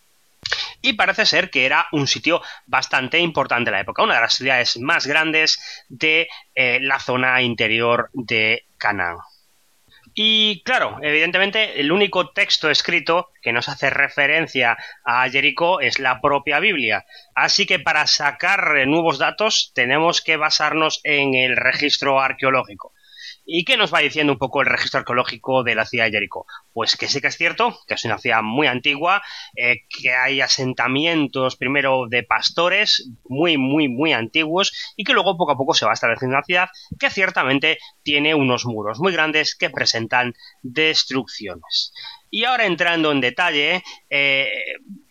y 0.83 0.93
parece 0.93 1.25
ser 1.25 1.49
que 1.49 1.65
era 1.65 1.87
un 1.93 2.05
sitio 2.05 2.41
bastante 2.67 3.17
importante 3.17 3.69
en 3.69 3.75
la 3.75 3.79
época, 3.79 4.03
una 4.03 4.15
de 4.15 4.21
las 4.21 4.33
ciudades 4.33 4.77
más 4.79 5.07
grandes 5.07 5.85
de 5.87 6.27
eh, 6.53 6.79
la 6.81 6.99
zona 6.99 7.41
interior 7.41 8.09
de 8.13 8.65
Canaán. 8.77 9.17
Y 10.13 10.61
claro, 10.63 10.99
evidentemente 11.01 11.79
el 11.79 11.91
único 11.91 12.31
texto 12.31 12.69
escrito 12.69 13.31
que 13.41 13.53
nos 13.53 13.67
hace 13.67 13.89
referencia 13.89 14.77
a 15.03 15.27
Jericó 15.29 15.79
es 15.79 15.97
la 15.97 16.21
propia 16.21 16.59
Biblia. 16.59 17.05
Así 17.33 17.65
que 17.65 17.79
para 17.79 18.05
sacar 18.05 18.85
nuevos 18.85 19.17
datos 19.17 19.71
tenemos 19.73 20.21
que 20.21 20.37
basarnos 20.37 20.99
en 21.03 21.33
el 21.33 21.55
registro 21.55 22.19
arqueológico. 22.19 22.92
¿Y 23.45 23.65
qué 23.65 23.75
nos 23.77 23.93
va 23.93 23.99
diciendo 23.99 24.33
un 24.33 24.39
poco 24.39 24.61
el 24.61 24.67
registro 24.67 24.99
arqueológico 24.99 25.63
de 25.63 25.75
la 25.75 25.85
ciudad 25.85 26.05
de 26.05 26.11
Jericó? 26.11 26.45
Pues 26.71 26.95
que 26.95 27.07
sí 27.07 27.19
que 27.19 27.27
es 27.27 27.37
cierto, 27.37 27.77
que 27.87 27.95
es 27.95 28.05
una 28.05 28.17
ciudad 28.17 28.41
muy 28.41 28.67
antigua, 28.67 29.21
eh, 29.55 29.81
que 29.89 30.13
hay 30.13 30.41
asentamientos 30.41 31.57
primero 31.57 32.05
de 32.09 32.23
pastores 32.23 33.09
muy, 33.25 33.57
muy, 33.57 33.89
muy 33.89 34.13
antiguos 34.13 34.93
y 34.95 35.03
que 35.03 35.13
luego 35.13 35.37
poco 35.37 35.51
a 35.51 35.57
poco 35.57 35.73
se 35.73 35.85
va 35.85 35.93
estableciendo 35.93 36.37
una 36.37 36.45
ciudad 36.45 36.69
que 36.99 37.09
ciertamente 37.09 37.79
tiene 38.01 38.33
unos 38.33 38.65
muros 38.65 38.99
muy 38.99 39.11
grandes 39.11 39.55
que 39.55 39.69
presentan 39.69 40.33
destrucciones. 40.61 41.93
Y 42.29 42.45
ahora 42.45 42.65
entrando 42.65 43.11
en 43.11 43.21
detalle, 43.21 43.83
eh, 44.09 44.49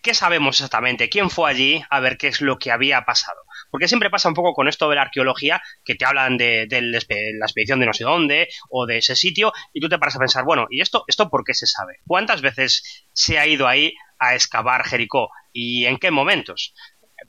¿qué 0.03 0.15
sabemos 0.15 0.57
exactamente? 0.57 1.09
¿Quién 1.09 1.31
fue 1.31 1.51
allí? 1.51 1.83
A 1.89 2.01
ver 2.01 2.17
qué 2.17 2.29
es 2.29 2.41
lo 2.41 2.59
que 2.59 2.73
había 2.73 3.05
pasado. 3.05 3.41
Porque 3.73 3.89
siempre 3.89 4.11
pasa 4.11 4.29
un 4.29 4.35
poco 4.35 4.53
con 4.53 4.69
esto 4.69 4.89
de 4.91 4.97
la 4.97 5.03
arqueología, 5.03 5.63
que 5.83 5.95
te 5.95 6.05
hablan 6.05 6.37
de, 6.37 6.69
la 6.71 7.47
expedición 7.47 7.81
de 7.81 7.87
no 7.87 7.95
sé 7.95 8.05
dónde 8.05 8.49
o 8.69 8.85
de 8.87 8.99
ese 8.99 9.17
sitio, 9.17 9.53
y 9.73 9.81
tú 9.81 9.89
te 9.89 9.99
paras 9.99 10.15
a 10.17 10.19
pensar, 10.19 10.45
bueno, 10.45 10.67
¿y 10.71 10.83
esto, 10.83 11.05
esto 11.09 11.31
por 11.31 11.43
qué 11.43 11.55
se 11.55 11.67
sabe? 11.67 11.95
¿Cuántas 12.07 12.43
veces 12.43 13.07
se 13.15 13.39
ha 13.39 13.47
ido 13.47 13.67
ahí 13.67 13.95
a 14.19 14.35
excavar 14.35 14.85
Jericó? 14.85 15.31
¿Y 15.53 15.87
en 15.87 15.97
qué 15.97 16.11
momentos? 16.11 16.75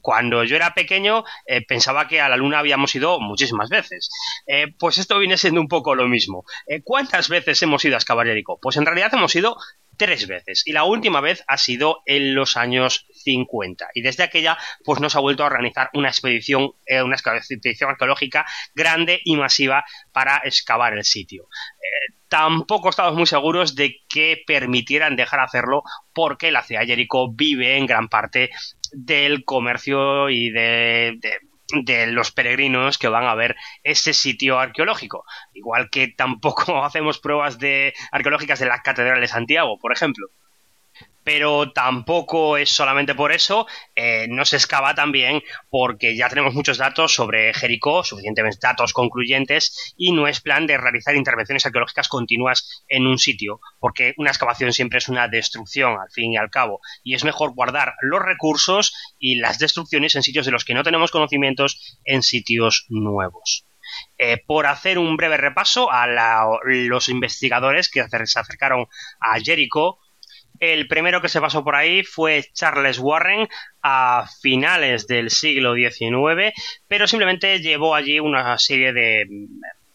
cuando 0.01 0.43
yo 0.43 0.55
era 0.55 0.73
pequeño 0.73 1.23
eh, 1.45 1.65
pensaba 1.65 2.07
que 2.07 2.19
a 2.19 2.29
la 2.29 2.35
luna 2.35 2.59
habíamos 2.59 2.93
ido 2.95 3.19
muchísimas 3.19 3.69
veces. 3.69 4.09
Eh, 4.47 4.67
pues 4.77 4.97
esto 4.97 5.19
viene 5.19 5.37
siendo 5.37 5.61
un 5.61 5.67
poco 5.67 5.95
lo 5.95 6.07
mismo. 6.07 6.45
Eh, 6.67 6.81
¿Cuántas 6.83 7.29
veces 7.29 7.61
hemos 7.61 7.85
ido 7.85 7.95
a 7.95 7.97
excavar 7.97 8.27
Jericó? 8.27 8.59
Pues 8.59 8.77
en 8.77 8.85
realidad 8.85 9.13
hemos 9.13 9.35
ido 9.35 9.55
tres 9.97 10.27
veces 10.27 10.63
y 10.65 10.71
la 10.71 10.83
última 10.83 11.21
vez 11.21 11.43
ha 11.47 11.57
sido 11.57 12.01
en 12.05 12.35
los 12.35 12.57
años 12.57 13.05
50 13.23 13.89
y 13.93 14.01
desde 14.01 14.23
aquella 14.23 14.57
pues 14.83 14.99
nos 14.99 15.15
ha 15.15 15.19
vuelto 15.19 15.43
a 15.43 15.47
organizar 15.47 15.89
una 15.93 16.09
expedición 16.09 16.71
eh, 16.85 17.01
una 17.01 17.15
expedición 17.15 17.91
arqueológica 17.91 18.45
grande 18.75 19.21
y 19.23 19.35
masiva 19.35 19.85
para 20.11 20.41
excavar 20.43 20.93
el 20.93 21.03
sitio. 21.03 21.43
Eh, 21.43 22.13
tampoco 22.27 22.89
estamos 22.89 23.15
muy 23.15 23.27
seguros 23.27 23.75
de 23.75 24.01
que 24.09 24.41
permitieran 24.45 25.15
dejar 25.15 25.39
hacerlo 25.39 25.83
porque 26.13 26.51
la 26.51 26.63
ciudad 26.63 26.81
de 26.81 26.87
Jericó 26.87 27.31
vive 27.31 27.77
en 27.77 27.85
gran 27.85 28.09
parte 28.09 28.49
del 28.91 29.43
comercio 29.43 30.29
y 30.29 30.49
de 30.51 31.19
de 31.73 32.07
los 32.07 32.31
peregrinos 32.31 32.97
que 32.97 33.07
van 33.07 33.25
a 33.25 33.35
ver 33.35 33.55
ese 33.83 34.13
sitio 34.13 34.59
arqueológico. 34.59 35.25
Igual 35.53 35.89
que 35.89 36.07
tampoco 36.07 36.83
hacemos 36.83 37.19
pruebas 37.19 37.59
de 37.59 37.93
arqueológicas 38.11 38.59
de 38.59 38.67
la 38.67 38.81
Catedral 38.81 39.21
de 39.21 39.27
Santiago, 39.27 39.77
por 39.79 39.91
ejemplo 39.91 40.27
pero 41.23 41.71
tampoco 41.71 42.57
es 42.57 42.69
solamente 42.69 43.15
por 43.15 43.31
eso, 43.31 43.67
eh, 43.95 44.27
no 44.29 44.45
se 44.45 44.57
excava 44.57 44.93
también 44.95 45.41
porque 45.69 46.15
ya 46.15 46.29
tenemos 46.29 46.53
muchos 46.53 46.77
datos 46.77 47.13
sobre 47.13 47.53
Jericó, 47.53 48.03
suficientemente 48.03 48.57
datos 48.61 48.93
concluyentes, 48.93 49.93
y 49.97 50.11
no 50.11 50.27
es 50.27 50.41
plan 50.41 50.67
de 50.67 50.77
realizar 50.77 51.15
intervenciones 51.15 51.65
arqueológicas 51.65 52.07
continuas 52.07 52.83
en 52.87 53.07
un 53.07 53.17
sitio, 53.17 53.59
porque 53.79 54.13
una 54.17 54.29
excavación 54.29 54.73
siempre 54.73 54.99
es 54.99 55.09
una 55.09 55.27
destrucción, 55.27 55.93
al 55.99 56.11
fin 56.11 56.33
y 56.33 56.37
al 56.37 56.49
cabo, 56.49 56.81
y 57.03 57.15
es 57.15 57.23
mejor 57.23 57.53
guardar 57.53 57.93
los 58.01 58.21
recursos 58.21 58.93
y 59.19 59.35
las 59.35 59.59
destrucciones 59.59 60.15
en 60.15 60.23
sitios 60.23 60.45
de 60.45 60.51
los 60.51 60.65
que 60.65 60.73
no 60.73 60.83
tenemos 60.83 61.11
conocimientos 61.11 61.99
en 62.03 62.23
sitios 62.23 62.85
nuevos. 62.89 63.65
Eh, 64.17 64.41
por 64.45 64.65
hacer 64.65 64.97
un 64.97 65.17
breve 65.17 65.37
repaso 65.37 65.91
a 65.91 66.07
los 66.63 67.09
investigadores 67.09 67.89
que 67.89 68.03
se 68.07 68.39
acercaron 68.39 68.87
a 69.19 69.39
Jericó, 69.39 69.99
el 70.59 70.87
primero 70.87 71.21
que 71.21 71.29
se 71.29 71.41
pasó 71.41 71.63
por 71.63 71.75
ahí 71.75 72.03
fue 72.03 72.45
Charles 72.53 72.99
Warren 72.99 73.47
a 73.81 74.25
finales 74.41 75.07
del 75.07 75.29
siglo 75.29 75.75
XIX, 75.75 76.53
pero 76.87 77.07
simplemente 77.07 77.59
llevó 77.59 77.95
allí 77.95 78.19
una 78.19 78.57
serie 78.57 78.93
de 78.93 79.25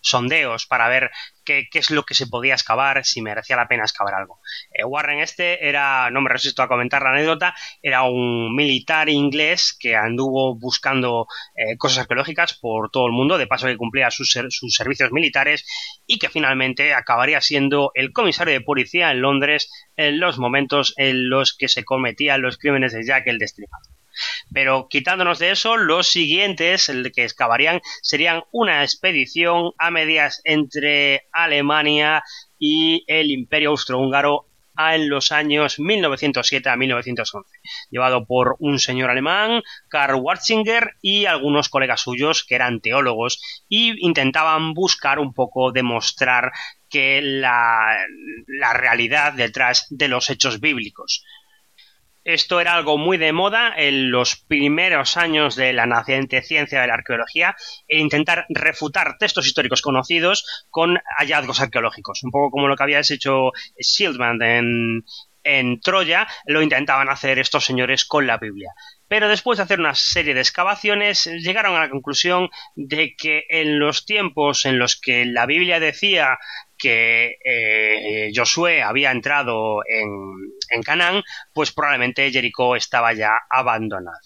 sondeos 0.00 0.66
para 0.66 0.88
ver 0.88 1.10
qué, 1.48 1.78
es 1.78 1.90
lo 1.90 2.04
que 2.04 2.14
se 2.14 2.26
podía 2.26 2.54
excavar, 2.54 3.04
si 3.04 3.22
merecía 3.22 3.56
la 3.56 3.68
pena 3.68 3.84
excavar 3.84 4.14
algo. 4.14 4.40
Eh, 4.72 4.84
Warren 4.84 5.20
este 5.20 5.68
era, 5.68 6.10
no 6.10 6.20
me 6.20 6.30
resisto 6.30 6.62
a 6.62 6.68
comentar 6.68 7.02
la 7.02 7.10
anécdota, 7.10 7.54
era 7.82 8.02
un 8.02 8.54
militar 8.54 9.08
inglés 9.08 9.76
que 9.78 9.96
anduvo 9.96 10.58
buscando 10.58 11.26
eh, 11.56 11.76
cosas 11.76 12.00
arqueológicas 12.00 12.54
por 12.54 12.90
todo 12.90 13.06
el 13.06 13.12
mundo, 13.12 13.38
de 13.38 13.46
paso 13.46 13.66
que 13.66 13.76
cumplía 13.76 14.10
sus, 14.10 14.30
sus 14.50 14.74
servicios 14.74 15.12
militares 15.12 15.66
y 16.06 16.18
que 16.18 16.28
finalmente 16.28 16.94
acabaría 16.94 17.40
siendo 17.40 17.90
el 17.94 18.12
comisario 18.12 18.52
de 18.52 18.60
policía 18.60 19.10
en 19.10 19.22
Londres 19.22 19.70
en 19.96 20.20
los 20.20 20.38
momentos 20.38 20.94
en 20.96 21.28
los 21.30 21.56
que 21.56 21.68
se 21.68 21.84
cometían 21.84 22.42
los 22.42 22.58
crímenes 22.58 22.92
de 22.92 23.04
Jack 23.04 23.26
el 23.26 23.38
Destripador. 23.38 23.97
Pero 24.52 24.88
quitándonos 24.88 25.38
de 25.38 25.50
eso, 25.50 25.76
los 25.76 26.08
siguientes 26.08 26.88
el 26.88 27.12
que 27.12 27.24
excavarían 27.24 27.80
serían 28.02 28.42
una 28.50 28.82
expedición 28.82 29.72
a 29.78 29.90
medias 29.90 30.40
entre 30.44 31.26
Alemania 31.32 32.22
y 32.58 33.04
el 33.06 33.30
Imperio 33.30 33.70
Austrohúngaro 33.70 34.48
en 34.78 35.08
los 35.08 35.32
años 35.32 35.80
1907 35.80 36.68
a 36.68 36.76
1911, 36.76 37.50
llevado 37.90 38.24
por 38.26 38.56
un 38.60 38.78
señor 38.78 39.10
alemán, 39.10 39.62
Karl 39.88 40.20
Watzinger, 40.20 40.92
y 41.02 41.26
algunos 41.26 41.68
colegas 41.68 42.02
suyos 42.02 42.44
que 42.44 42.54
eran 42.54 42.80
teólogos 42.80 43.42
y 43.68 44.06
intentaban 44.06 44.74
buscar 44.74 45.18
un 45.18 45.34
poco 45.34 45.72
demostrar 45.72 46.52
que 46.88 47.20
la, 47.20 47.96
la 48.46 48.72
realidad 48.72 49.32
detrás 49.32 49.86
de 49.90 50.08
los 50.08 50.30
hechos 50.30 50.60
bíblicos. 50.60 51.24
Esto 52.28 52.60
era 52.60 52.74
algo 52.74 52.98
muy 52.98 53.16
de 53.16 53.32
moda 53.32 53.72
en 53.74 54.10
los 54.10 54.36
primeros 54.36 55.16
años 55.16 55.56
de 55.56 55.72
la 55.72 55.86
naciente 55.86 56.42
ciencia 56.42 56.82
de 56.82 56.86
la 56.86 56.92
arqueología, 56.92 57.56
e 57.88 58.00
intentar 58.00 58.44
refutar 58.50 59.16
textos 59.16 59.46
históricos 59.46 59.80
conocidos 59.80 60.66
con 60.68 60.98
hallazgos 61.16 61.62
arqueológicos. 61.62 62.22
Un 62.24 62.30
poco 62.30 62.50
como 62.50 62.68
lo 62.68 62.76
que 62.76 62.82
había 62.82 63.00
hecho 63.00 63.52
Shieldman 63.78 64.42
en, 64.42 65.04
en 65.42 65.80
Troya, 65.80 66.28
lo 66.44 66.60
intentaban 66.60 67.08
hacer 67.08 67.38
estos 67.38 67.64
señores 67.64 68.04
con 68.04 68.26
la 68.26 68.36
Biblia. 68.36 68.74
Pero 69.08 69.30
después 69.30 69.56
de 69.56 69.62
hacer 69.62 69.80
una 69.80 69.94
serie 69.94 70.34
de 70.34 70.40
excavaciones, 70.40 71.24
llegaron 71.24 71.76
a 71.76 71.80
la 71.80 71.88
conclusión 71.88 72.50
de 72.76 73.14
que 73.16 73.44
en 73.48 73.78
los 73.78 74.04
tiempos 74.04 74.66
en 74.66 74.78
los 74.78 75.00
que 75.00 75.24
la 75.24 75.46
Biblia 75.46 75.80
decía 75.80 76.38
que 76.78 77.36
eh, 77.44 78.30
Josué 78.34 78.82
había 78.82 79.10
entrado 79.10 79.80
en, 79.86 80.08
en 80.70 80.82
Canaán, 80.82 81.22
pues 81.52 81.72
probablemente 81.72 82.30
Jericó 82.30 82.76
estaba 82.76 83.12
ya 83.12 83.36
abandonado. 83.50 84.18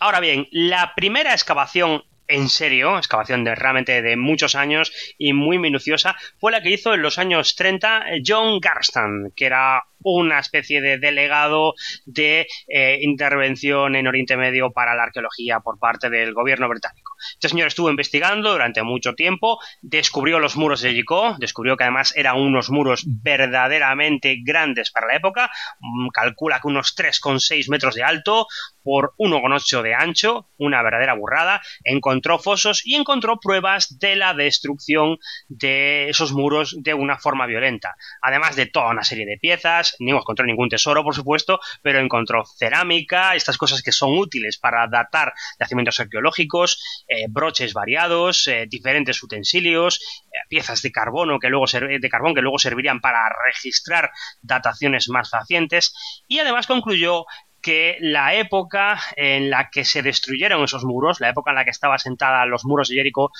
Ahora 0.00 0.20
bien, 0.20 0.46
la 0.50 0.92
primera 0.94 1.32
excavación 1.32 2.02
en 2.28 2.48
serio, 2.50 2.98
excavación 2.98 3.42
de 3.42 3.54
realmente 3.54 4.02
de 4.02 4.16
muchos 4.16 4.54
años 4.54 4.92
y 5.16 5.32
muy 5.32 5.58
minuciosa, 5.58 6.14
fue 6.38 6.52
la 6.52 6.62
que 6.62 6.70
hizo 6.70 6.94
en 6.94 7.02
los 7.02 7.18
años 7.18 7.56
30 7.56 8.04
John 8.24 8.60
Garstan, 8.60 9.32
que 9.34 9.46
era 9.46 9.82
una 10.02 10.38
especie 10.38 10.80
de 10.80 10.98
delegado 10.98 11.74
de 12.06 12.46
eh, 12.68 12.98
intervención 13.02 13.96
en 13.96 14.06
Oriente 14.06 14.36
Medio 14.36 14.70
para 14.72 14.94
la 14.94 15.04
arqueología 15.04 15.60
por 15.60 15.78
parte 15.78 16.10
del 16.10 16.32
gobierno 16.34 16.68
británico. 16.68 17.14
Este 17.34 17.48
señor 17.48 17.68
estuvo 17.68 17.90
investigando 17.90 18.52
durante 18.52 18.82
mucho 18.82 19.14
tiempo, 19.14 19.58
descubrió 19.82 20.38
los 20.38 20.56
muros 20.56 20.80
de 20.80 20.90
Jericó, 20.90 21.36
descubrió 21.38 21.76
que 21.76 21.84
además 21.84 22.12
eran 22.16 22.38
unos 22.38 22.70
muros 22.70 23.04
verdaderamente 23.06 24.38
grandes 24.42 24.90
para 24.90 25.08
la 25.08 25.16
época, 25.16 25.50
mm, 25.80 26.08
calcula 26.08 26.60
que 26.60 26.68
unos 26.68 26.94
3,6 26.94 27.68
metros 27.68 27.94
de 27.94 28.04
alto 28.04 28.46
por 28.82 29.14
1,8 29.18 29.82
de 29.82 29.94
ancho, 29.94 30.48
una 30.56 30.82
verdadera 30.82 31.14
burrada, 31.14 31.60
encontró 31.84 32.38
fosos 32.38 32.82
y 32.84 32.94
encontró 32.94 33.38
pruebas 33.38 33.98
de 33.98 34.16
la 34.16 34.34
destrucción 34.34 35.18
de 35.48 36.08
esos 36.08 36.32
muros 36.32 36.76
de 36.82 36.94
una 36.94 37.18
forma 37.18 37.46
violenta, 37.46 37.96
además 38.22 38.56
de 38.56 38.66
toda 38.66 38.90
una 38.90 39.04
serie 39.04 39.26
de 39.26 39.38
piezas, 39.38 39.87
no 39.98 40.18
encontró 40.18 40.46
ningún 40.46 40.68
tesoro, 40.68 41.02
por 41.02 41.14
supuesto, 41.14 41.60
pero 41.82 42.00
encontró 42.00 42.44
cerámica, 42.44 43.34
estas 43.34 43.58
cosas 43.58 43.82
que 43.82 43.92
son 43.92 44.16
útiles 44.16 44.58
para 44.58 44.86
datar 44.86 45.32
yacimientos 45.58 46.00
arqueológicos, 46.00 47.04
eh, 47.08 47.26
broches 47.28 47.72
variados, 47.72 48.46
eh, 48.48 48.66
diferentes 48.68 49.22
utensilios, 49.22 50.00
eh, 50.26 50.36
piezas 50.48 50.82
de 50.82 50.92
carbono 50.92 51.38
que 51.38 51.48
luego 51.48 51.66
de 51.66 52.08
carbón 52.08 52.34
que 52.34 52.42
luego 52.42 52.58
servirían 52.58 53.00
para 53.00 53.18
registrar 53.46 54.10
dataciones 54.42 55.08
más 55.08 55.30
facientes 55.30 55.94
y 56.26 56.38
además 56.38 56.66
concluyó 56.66 57.24
que 57.60 57.96
la 58.00 58.34
época 58.34 59.00
en 59.16 59.50
la 59.50 59.68
que 59.70 59.84
se 59.84 60.02
destruyeron 60.02 60.62
esos 60.62 60.84
muros, 60.84 61.20
la 61.20 61.30
época 61.30 61.50
en 61.50 61.56
la 61.56 61.64
que 61.64 61.70
estaba 61.70 61.98
sentada 61.98 62.46
los 62.46 62.64
muros 62.64 62.88
de 62.88 62.94
Jericó, 62.94 63.32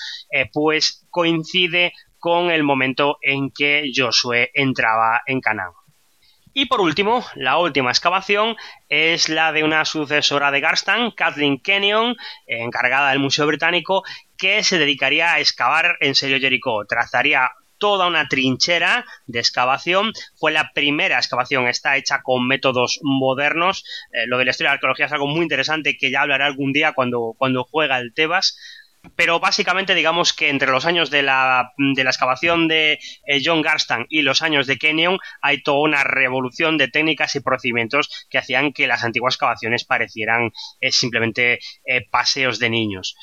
pues 0.52 1.06
coincide 1.10 1.92
con 2.18 2.50
el 2.50 2.64
momento 2.64 3.18
en 3.22 3.50
que 3.50 3.90
Josué 3.94 4.50
entraba 4.54 5.22
en 5.26 5.40
Canaán. 5.40 5.72
Y 6.60 6.66
por 6.66 6.80
último, 6.80 7.24
la 7.36 7.56
última 7.58 7.90
excavación 7.90 8.56
es 8.88 9.28
la 9.28 9.52
de 9.52 9.62
una 9.62 9.84
sucesora 9.84 10.50
de 10.50 10.58
Garstan, 10.58 11.12
Kathleen 11.12 11.60
Kenyon, 11.60 12.16
encargada 12.48 13.10
del 13.10 13.20
Museo 13.20 13.46
Británico, 13.46 14.02
que 14.36 14.64
se 14.64 14.76
dedicaría 14.76 15.34
a 15.34 15.38
excavar 15.38 15.96
en 16.00 16.16
serio 16.16 16.40
Jericó. 16.40 16.84
Trazaría 16.84 17.48
toda 17.78 18.08
una 18.08 18.26
trinchera 18.26 19.06
de 19.28 19.38
excavación. 19.38 20.12
Fue 20.34 20.50
la 20.50 20.72
primera 20.74 21.18
excavación, 21.18 21.68
está 21.68 21.96
hecha 21.96 22.22
con 22.24 22.48
métodos 22.48 22.98
modernos. 23.02 23.84
Eh, 24.12 24.26
lo 24.26 24.36
de 24.36 24.46
la 24.46 24.50
historia 24.50 24.70
de 24.70 24.72
la 24.72 24.74
arqueología 24.78 25.06
es 25.06 25.12
algo 25.12 25.28
muy 25.28 25.42
interesante 25.42 25.96
que 25.96 26.10
ya 26.10 26.22
hablaré 26.22 26.42
algún 26.42 26.72
día 26.72 26.92
cuando, 26.92 27.36
cuando 27.38 27.62
juega 27.62 27.98
el 27.98 28.12
Tebas 28.12 28.58
pero 29.16 29.40
básicamente 29.40 29.94
digamos 29.94 30.32
que 30.32 30.48
entre 30.48 30.70
los 30.70 30.84
años 30.84 31.10
de 31.10 31.22
la, 31.22 31.72
de 31.76 32.04
la 32.04 32.10
excavación 32.10 32.68
de 32.68 32.98
eh, 33.26 33.40
John 33.44 33.62
Garstan 33.62 34.06
y 34.08 34.22
los 34.22 34.42
años 34.42 34.66
de 34.66 34.76
Kenyon 34.76 35.18
hay 35.40 35.62
toda 35.62 35.80
una 35.80 36.04
revolución 36.04 36.78
de 36.78 36.88
técnicas 36.88 37.34
y 37.36 37.40
procedimientos 37.40 38.26
que 38.28 38.38
hacían 38.38 38.72
que 38.72 38.86
las 38.86 39.04
antiguas 39.04 39.34
excavaciones 39.34 39.84
parecieran 39.84 40.52
eh, 40.80 40.92
simplemente 40.92 41.58
eh, 41.84 42.06
paseos 42.10 42.58
de 42.58 42.70
niños 42.70 43.16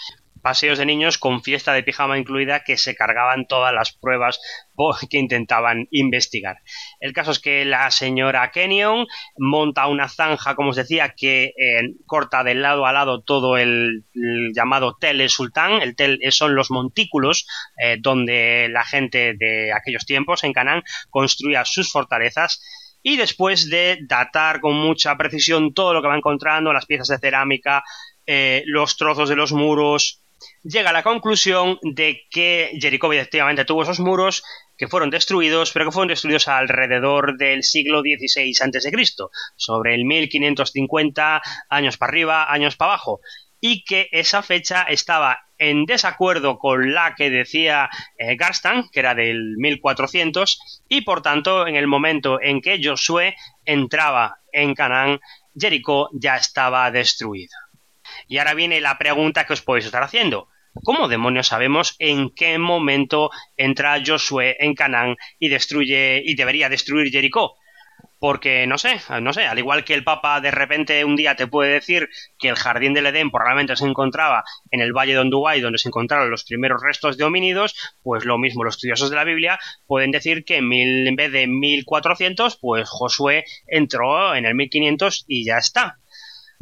paseos 0.46 0.78
de 0.78 0.86
niños 0.86 1.18
con 1.18 1.42
fiesta 1.42 1.74
de 1.74 1.82
pijama 1.82 2.20
incluida 2.20 2.64
que 2.64 2.78
se 2.78 2.94
cargaban 2.94 3.48
todas 3.48 3.74
las 3.74 3.94
pruebas 3.94 4.40
que 5.10 5.18
intentaban 5.18 5.88
investigar. 5.90 6.58
El 7.00 7.14
caso 7.14 7.32
es 7.32 7.40
que 7.40 7.66
la 7.66 7.90
señora 7.90 8.52
Kenyon 8.52 9.08
monta 9.40 9.88
una 9.88 10.08
zanja, 10.08 10.54
como 10.54 10.70
os 10.70 10.76
decía, 10.76 11.16
que 11.18 11.46
eh, 11.46 11.96
corta 12.06 12.44
de 12.44 12.54
lado 12.54 12.86
a 12.86 12.94
lado 12.94 13.24
todo 13.24 13.58
el, 13.58 14.06
llamado 14.54 14.96
Tel 15.00 15.28
Sultán. 15.32 15.82
El 15.82 15.96
Tel 15.96 16.20
son 16.30 16.54
los 16.54 16.70
montículos 16.70 17.48
eh, 17.84 17.98
donde 18.00 18.68
la 18.70 18.86
gente 18.86 19.34
de 19.34 19.74
aquellos 19.74 20.06
tiempos 20.06 20.44
en 20.44 20.54
Canaán 20.54 20.84
construía 21.10 21.66
sus 21.66 21.92
fortalezas 21.92 22.62
y 23.02 23.18
después 23.18 23.72
de 23.72 23.98
datar 24.08 24.62
con 24.62 24.76
mucha 24.76 25.18
precisión 25.18 25.74
todo 25.74 25.96
lo 25.96 26.04
que 26.04 26.08
va 26.08 26.18
encontrando, 26.18 26.72
las 26.72 26.86
piezas 26.86 27.08
de 27.08 27.18
cerámica, 27.18 27.84
eh, 28.28 28.62
los 28.68 28.96
trozos 28.96 29.28
de 29.28 29.36
los 29.36 29.52
muros, 29.52 30.22
llega 30.64 30.90
a 30.90 30.94
la 30.94 31.04
conclusión 31.04 31.80
de 31.82 32.24
que 32.30 32.72
Jericó 32.80 33.12
efectivamente 33.14 33.66
tuvo 33.66 33.84
esos 33.84 34.00
muros 34.00 34.44
que 34.78 34.88
fueron 34.88 35.10
destruidos, 35.10 35.72
pero 35.72 35.86
que 35.86 35.92
fueron 35.92 36.10
destruidos 36.10 36.48
alrededor 36.48 37.38
del 37.38 37.64
siglo 37.64 38.02
XVI 38.02 38.54
a.C., 38.62 38.92
sobre 39.56 39.96
el 39.96 40.06
1550, 40.06 41.42
años 41.70 41.98
para 41.98 42.10
arriba, 42.10 42.52
años 42.52 42.76
para 42.76 42.94
abajo, 42.94 43.22
y 43.62 43.84
que 43.84 44.10
esa 44.12 44.42
fecha 44.44 44.84
estaba 44.84 45.40
en 45.58 45.86
desacuerdo 45.86 46.58
con 46.58 46.94
la 46.94 47.16
que 47.16 47.30
decía 47.30 47.90
eh, 48.18 48.36
Garstan, 48.36 48.90
que 48.92 49.00
era 49.00 49.16
del 49.16 49.56
1400, 49.58 50.84
y 50.90 51.02
por 51.02 51.22
tanto, 51.22 51.66
en 51.68 51.76
el 51.76 51.88
momento 51.88 52.42
en 52.42 52.62
que 52.62 52.80
Josué 52.84 53.36
entraba 53.64 54.40
en 54.52 54.76
Canaán, 54.76 55.20
Jericó 55.58 56.10
ya 56.14 56.36
estaba 56.36 56.92
destruido. 56.92 57.56
Y 58.28 58.38
ahora 58.38 58.54
viene 58.54 58.82
la 58.82 58.98
pregunta 58.98 59.46
que 59.46 59.54
os 59.54 59.62
podéis 59.62 59.86
estar 59.86 60.04
haciendo. 60.04 60.50
¿Cómo 60.84 61.08
demonios 61.08 61.48
sabemos 61.48 61.96
en 62.00 62.32
qué 62.32 62.58
momento 62.58 63.32
entra 63.56 64.02
Josué 64.06 64.58
en 64.60 64.76
Canaán 64.76 65.16
y 65.40 65.48
destruye 65.48 66.22
y 66.26 66.36
debería 66.36 66.68
destruir 66.68 67.12
Jericó? 67.12 67.56
Porque 68.20 68.68
no 68.68 68.78
sé, 68.78 69.00
no 69.22 69.32
sé, 69.32 69.46
al 69.46 69.58
igual 69.58 69.86
que 69.86 69.94
el 69.94 70.04
Papa 70.04 70.42
de 70.42 70.52
repente 70.52 71.06
un 71.06 71.16
día 71.16 71.36
te 71.36 71.48
puede 71.48 71.74
decir 71.74 72.10
que 72.38 72.50
el 72.50 72.56
jardín 72.56 72.94
del 72.94 73.06
Edén 73.06 73.32
probablemente 73.32 73.76
se 73.78 73.86
encontraba 73.86 74.44
en 74.70 74.82
el 74.82 74.92
valle 74.92 75.14
de 75.14 75.20
Onduay 75.20 75.62
donde 75.62 75.78
se 75.78 75.88
encontraron 75.88 76.30
los 76.30 76.44
primeros 76.44 76.82
restos 76.82 77.18
de 77.18 77.24
homínidos, 77.24 77.76
pues 78.04 78.26
lo 78.26 78.38
mismo 78.38 78.64
los 78.64 78.76
estudiosos 78.76 79.10
de 79.10 79.16
la 79.16 79.24
Biblia 79.24 79.60
pueden 79.88 80.12
decir 80.12 80.44
que 80.44 80.58
en, 80.58 80.74
en 80.74 81.16
vez 81.16 81.32
de 81.32 81.48
1400, 81.48 82.58
pues 82.58 82.90
Josué 82.90 83.46
entró 83.68 84.36
en 84.36 84.46
el 84.46 84.56
1500 84.56 85.26
y 85.28 85.46
ya 85.46 85.58
está. 85.58 86.00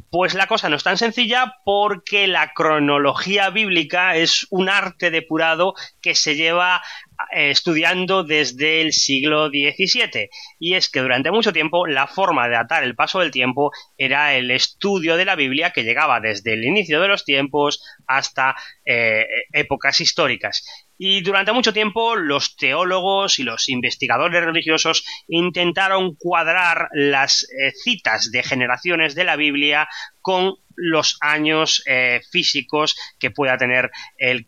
Pues 0.09 0.35
la 0.35 0.47
cosa 0.47 0.69
no 0.69 0.75
es 0.75 0.83
tan 0.83 0.97
sencilla 0.97 1.55
porque 1.65 2.27
la 2.27 2.53
cronología 2.53 3.49
bíblica 3.49 4.15
es 4.15 4.45
un 4.51 4.69
arte 4.69 5.09
depurado 5.09 5.73
que 6.01 6.13
se 6.13 6.35
lleva 6.35 6.83
estudiando 7.31 8.23
desde 8.23 8.81
el 8.81 8.93
siglo 8.93 9.47
XVII. 9.47 10.29
Y 10.59 10.75
es 10.75 10.89
que 10.89 11.01
durante 11.01 11.31
mucho 11.31 11.53
tiempo 11.53 11.87
la 11.87 12.07
forma 12.07 12.47
de 12.49 12.55
atar 12.55 12.83
el 12.83 12.95
paso 12.95 13.19
del 13.19 13.31
tiempo 13.31 13.71
era 13.97 14.35
el 14.35 14.51
estudio 14.51 15.17
de 15.17 15.25
la 15.25 15.35
Biblia 15.35 15.71
que 15.71 15.83
llegaba 15.83 16.19
desde 16.19 16.53
el 16.53 16.63
inicio 16.63 17.01
de 17.01 17.07
los 17.07 17.25
tiempos 17.25 17.83
hasta 18.07 18.55
eh, 18.85 19.25
épocas 19.51 19.99
históricas. 19.99 20.65
Y 20.97 21.21
durante 21.21 21.51
mucho 21.51 21.73
tiempo 21.73 22.15
los 22.15 22.55
teólogos 22.55 23.39
y 23.39 23.43
los 23.43 23.67
investigadores 23.69 24.43
religiosos 24.43 25.03
intentaron 25.27 26.15
cuadrar 26.15 26.89
las 26.93 27.43
eh, 27.43 27.71
citas 27.83 28.31
de 28.31 28.43
generaciones 28.43 29.15
de 29.15 29.23
la 29.23 29.35
Biblia 29.35 29.87
con 30.21 30.55
los 30.75 31.17
años 31.21 31.83
eh, 31.87 32.21
físicos 32.31 32.95
que 33.19 33.31
pueda 33.31 33.57
tener 33.57 33.91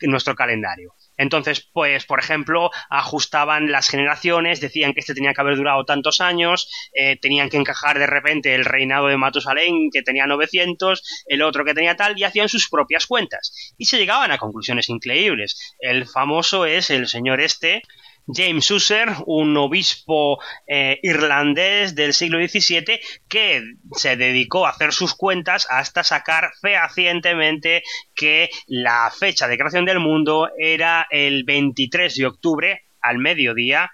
nuestro 0.02 0.36
calendario. 0.36 0.96
Entonces, 1.18 1.70
pues, 1.74 2.06
por 2.06 2.20
ejemplo, 2.20 2.72
ajustaban 2.90 3.72
las 3.72 3.88
generaciones, 3.88 4.60
decían 4.60 4.94
que 4.94 5.00
este 5.00 5.14
tenía 5.14 5.34
que 5.34 5.42
haber 5.42 5.56
durado 5.58 5.86
tantos 5.86 6.22
años, 6.22 6.70
eh, 6.94 7.18
tenían 7.20 7.50
que 7.50 7.58
encajar 7.58 8.00
de 8.00 8.08
repente 8.08 8.56
el 8.56 8.66
reinado 8.66 9.08
de 9.08 9.18
Matusalén, 9.18 9.90
que 9.92 10.02
tenía 10.02 10.28
900, 10.28 11.26
el 11.28 11.42
otro 11.42 11.66
que 11.66 11.74
tenía 11.74 11.96
tal, 11.96 12.18
y 12.18 12.24
hacían 12.24 12.50
sus 12.50 12.70
propias 12.70 13.08
cuentas. 13.08 13.74
Y 13.78 13.86
se 13.86 13.98
llegaban 13.98 14.32
a 14.32 14.38
conclusiones 14.38 14.90
increíbles. 14.90 15.76
El 15.80 16.06
famoso 16.06 16.66
es 16.66 16.90
el 16.90 17.08
señor 17.08 17.42
este, 17.42 17.82
James 18.28 18.70
User, 18.72 19.10
un 19.28 19.56
obispo 19.58 20.40
eh, 20.68 21.00
irlandés 21.04 21.94
del 21.94 22.14
siglo 22.14 22.40
XVII 22.40 23.00
que 23.28 23.64
se 23.94 24.16
dedicó 24.18 24.66
a 24.66 24.72
hacer 24.72 24.94
sus 24.94 25.14
cuentas 25.14 25.68
hasta 25.70 26.04
sacar 26.04 26.52
fehacientemente 26.62 27.84
que 28.16 28.50
la 28.68 29.12
fecha 29.12 29.48
de 29.48 29.58
creación 29.58 29.86
del 29.86 30.00
mundo 30.00 30.50
era 30.58 31.06
el 31.12 31.44
23 31.44 32.16
de 32.16 32.26
octubre 32.26 32.82
al 33.02 33.20
mediodía 33.20 33.92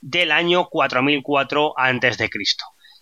del 0.00 0.32
año 0.32 0.68
4004 0.68 1.74
a.C. 1.76 2.30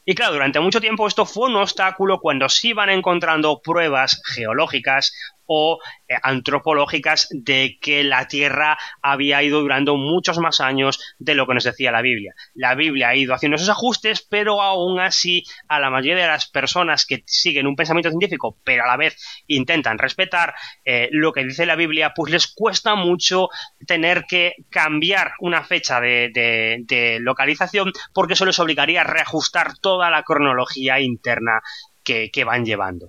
Y 0.09 0.15
claro, 0.15 0.35
durante 0.35 0.61
mucho 0.61 0.81
tiempo 0.81 1.09
esto 1.09 1.27
fue 1.27 1.49
un 1.49 1.57
obstáculo 1.57 2.21
cuando 2.21 2.49
se 2.49 2.69
iban 2.69 2.91
encontrando 2.91 3.61
pruebas 3.61 4.23
geológicas 4.25 5.13
o 5.47 5.79
eh, 6.09 6.15
antropológicas 6.23 7.29
de 7.31 7.79
que 7.81 8.05
la 8.05 8.29
Tierra 8.29 8.79
había 9.03 9.43
ido 9.43 9.61
durando 9.61 9.97
muchos 9.97 10.39
más 10.39 10.61
años 10.61 11.01
de 11.19 11.35
lo 11.35 11.47
que 11.47 11.55
nos 11.55 11.65
decía 11.65 11.93
la 11.93 12.03
Biblia. 12.03 12.35
La 12.55 12.75
Biblia 12.75 13.09
ha 13.09 13.17
ido 13.17 13.35
haciendo 13.35 13.57
esos 13.57 13.69
ajustes, 13.69 14.23
pero 14.23 14.63
aún 14.63 15.01
así 15.01 15.45
a 15.69 15.81
la 15.81 15.91
mayoría 15.91 16.23
de 16.23 16.29
las 16.29 16.47
personas 16.47 17.07
que 17.07 17.23
siguen 17.27 17.67
un 17.67 17.77
pensamiento 17.77 18.11
científico, 18.11 18.59
pero 18.65 18.85
a 18.85 18.89
la 18.89 18.97
vez 18.97 19.17
intentan 19.47 19.99
respetar 19.99 20.55
eh, 20.85 21.09
lo 21.13 21.33
que 21.33 21.45
dice 21.45 21.67
la 21.67 21.77
Biblia, 21.77 22.13
pues 22.15 22.33
les 22.33 22.47
cuesta 22.47 22.95
mucho 22.95 23.49
tener 23.87 24.25
que 24.29 24.55
cambiar 24.71 25.33
una 25.41 25.63
fecha 25.63 26.01
de, 26.01 27.19
localización 27.21 27.93
porque 28.13 28.35
eso 28.35 28.45
les 28.47 28.59
obligaría 28.59 29.03
a 29.03 29.05
reajustar 29.05 29.79
toda 29.79 30.11
la 30.11 30.23
cronología 30.23 31.01
interna 31.01 31.61
que 32.05 32.45
van 32.45 32.65
llevando. 32.65 33.09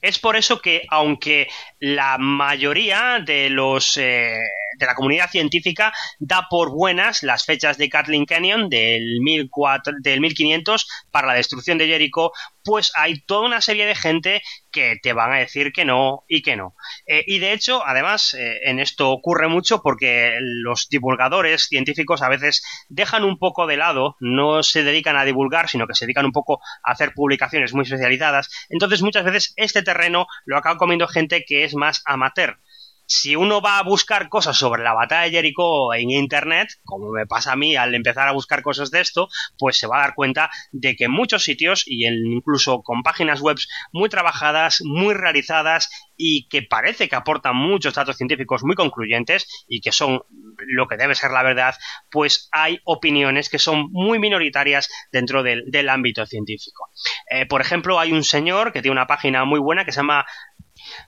Es 0.00 0.18
por 0.18 0.36
eso 0.36 0.60
que, 0.60 0.82
aunque 0.90 1.48
la 1.80 2.18
mayoría 2.18 3.20
de 3.24 3.50
los 3.50 3.96
eh, 3.96 4.38
de 4.78 4.86
la 4.86 4.94
comunidad 4.94 5.30
científica 5.30 5.92
da 6.18 6.46
por 6.48 6.70
buenas 6.70 7.22
las 7.22 7.44
fechas 7.44 7.78
de 7.78 7.88
Kathleen 7.88 8.26
Canyon 8.26 8.68
del, 8.68 9.20
1500 9.20 10.88
para 11.10 11.26
la 11.26 11.34
destrucción 11.34 11.78
de 11.78 11.86
Jericho, 11.86 12.32
pues 12.62 12.92
hay 12.96 13.20
toda 13.20 13.46
una 13.46 13.60
serie 13.60 13.86
de 13.86 13.94
gente 13.94 14.42
que 14.72 14.96
te 15.02 15.12
van 15.12 15.32
a 15.32 15.38
decir 15.38 15.72
que 15.72 15.84
no 15.84 16.24
y 16.28 16.42
que 16.42 16.56
no. 16.56 16.74
Eh, 17.06 17.22
y 17.26 17.38
de 17.38 17.52
hecho, 17.52 17.86
además, 17.86 18.34
eh, 18.34 18.60
en 18.64 18.80
esto 18.80 19.10
ocurre 19.10 19.48
mucho 19.48 19.82
porque 19.82 20.36
los 20.40 20.88
divulgadores 20.88 21.66
científicos 21.68 22.22
a 22.22 22.28
veces 22.28 22.62
dejan 22.88 23.24
un 23.24 23.38
poco 23.38 23.66
de 23.66 23.76
lado, 23.76 24.16
no 24.20 24.62
se 24.62 24.82
dedican 24.82 25.16
a 25.16 25.24
divulgar, 25.24 25.68
sino 25.68 25.86
que 25.86 25.94
se 25.94 26.06
dedican 26.06 26.24
un 26.24 26.32
poco 26.32 26.60
a 26.82 26.92
hacer 26.92 27.12
publicaciones 27.14 27.74
muy 27.74 27.84
especializadas. 27.84 28.50
Entonces, 28.70 29.02
muchas 29.02 29.24
veces 29.24 29.52
este 29.56 29.82
terreno 29.82 30.26
lo 30.44 30.56
acaba 30.56 30.78
comiendo 30.78 31.06
gente 31.06 31.44
que 31.46 31.64
es 31.64 31.74
más 31.74 32.02
amateur 32.06 32.58
si 33.14 33.36
uno 33.36 33.60
va 33.60 33.78
a 33.78 33.82
buscar 33.82 34.28
cosas 34.28 34.56
sobre 34.56 34.82
la 34.82 34.92
batalla 34.92 35.22
de 35.22 35.30
Jericó 35.30 35.94
en 35.94 36.10
internet, 36.10 36.68
como 36.84 37.12
me 37.12 37.26
pasa 37.26 37.52
a 37.52 37.56
mí 37.56 37.76
al 37.76 37.94
empezar 37.94 38.26
a 38.26 38.32
buscar 38.32 38.62
cosas 38.62 38.90
de 38.90 39.00
esto, 39.00 39.28
pues 39.56 39.78
se 39.78 39.86
va 39.86 39.98
a 39.98 40.00
dar 40.00 40.14
cuenta 40.14 40.50
de 40.72 40.96
que 40.96 41.04
en 41.04 41.12
muchos 41.12 41.44
sitios 41.44 41.84
y 41.86 42.06
incluso 42.06 42.82
con 42.82 43.02
páginas 43.02 43.40
web 43.40 43.56
muy 43.92 44.08
trabajadas, 44.08 44.82
muy 44.84 45.14
realizadas 45.14 45.90
y 46.16 46.48
que 46.48 46.62
parece 46.62 47.08
que 47.08 47.16
aportan 47.16 47.56
muchos 47.56 47.94
datos 47.94 48.16
científicos 48.16 48.64
muy 48.64 48.74
concluyentes 48.74 49.46
y 49.68 49.80
que 49.80 49.92
son 49.92 50.22
lo 50.66 50.86
que 50.86 50.96
debe 50.96 51.14
ser 51.14 51.30
la 51.30 51.42
verdad, 51.42 51.74
pues 52.10 52.48
hay 52.52 52.80
opiniones 52.84 53.48
que 53.48 53.58
son 53.58 53.90
muy 53.90 54.18
minoritarias 54.18 54.88
dentro 55.12 55.42
del, 55.42 55.88
ámbito 55.88 56.24
científico. 56.26 56.90
Eh, 57.30 57.46
por 57.46 57.60
ejemplo, 57.60 58.00
hay 58.00 58.12
un 58.12 58.24
señor 58.24 58.72
que 58.72 58.80
tiene 58.80 58.92
una 58.92 59.06
página 59.06 59.44
muy 59.44 59.60
buena 59.60 59.84
que 59.84 59.92
se 59.92 60.00
llama 60.00 60.24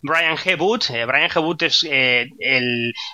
Brian 0.02 0.36
G. 0.36 0.56
Eh, 0.90 1.04
Brian 1.04 1.30
G. 1.30 1.62
es 1.66 1.86
eh, 1.88 2.28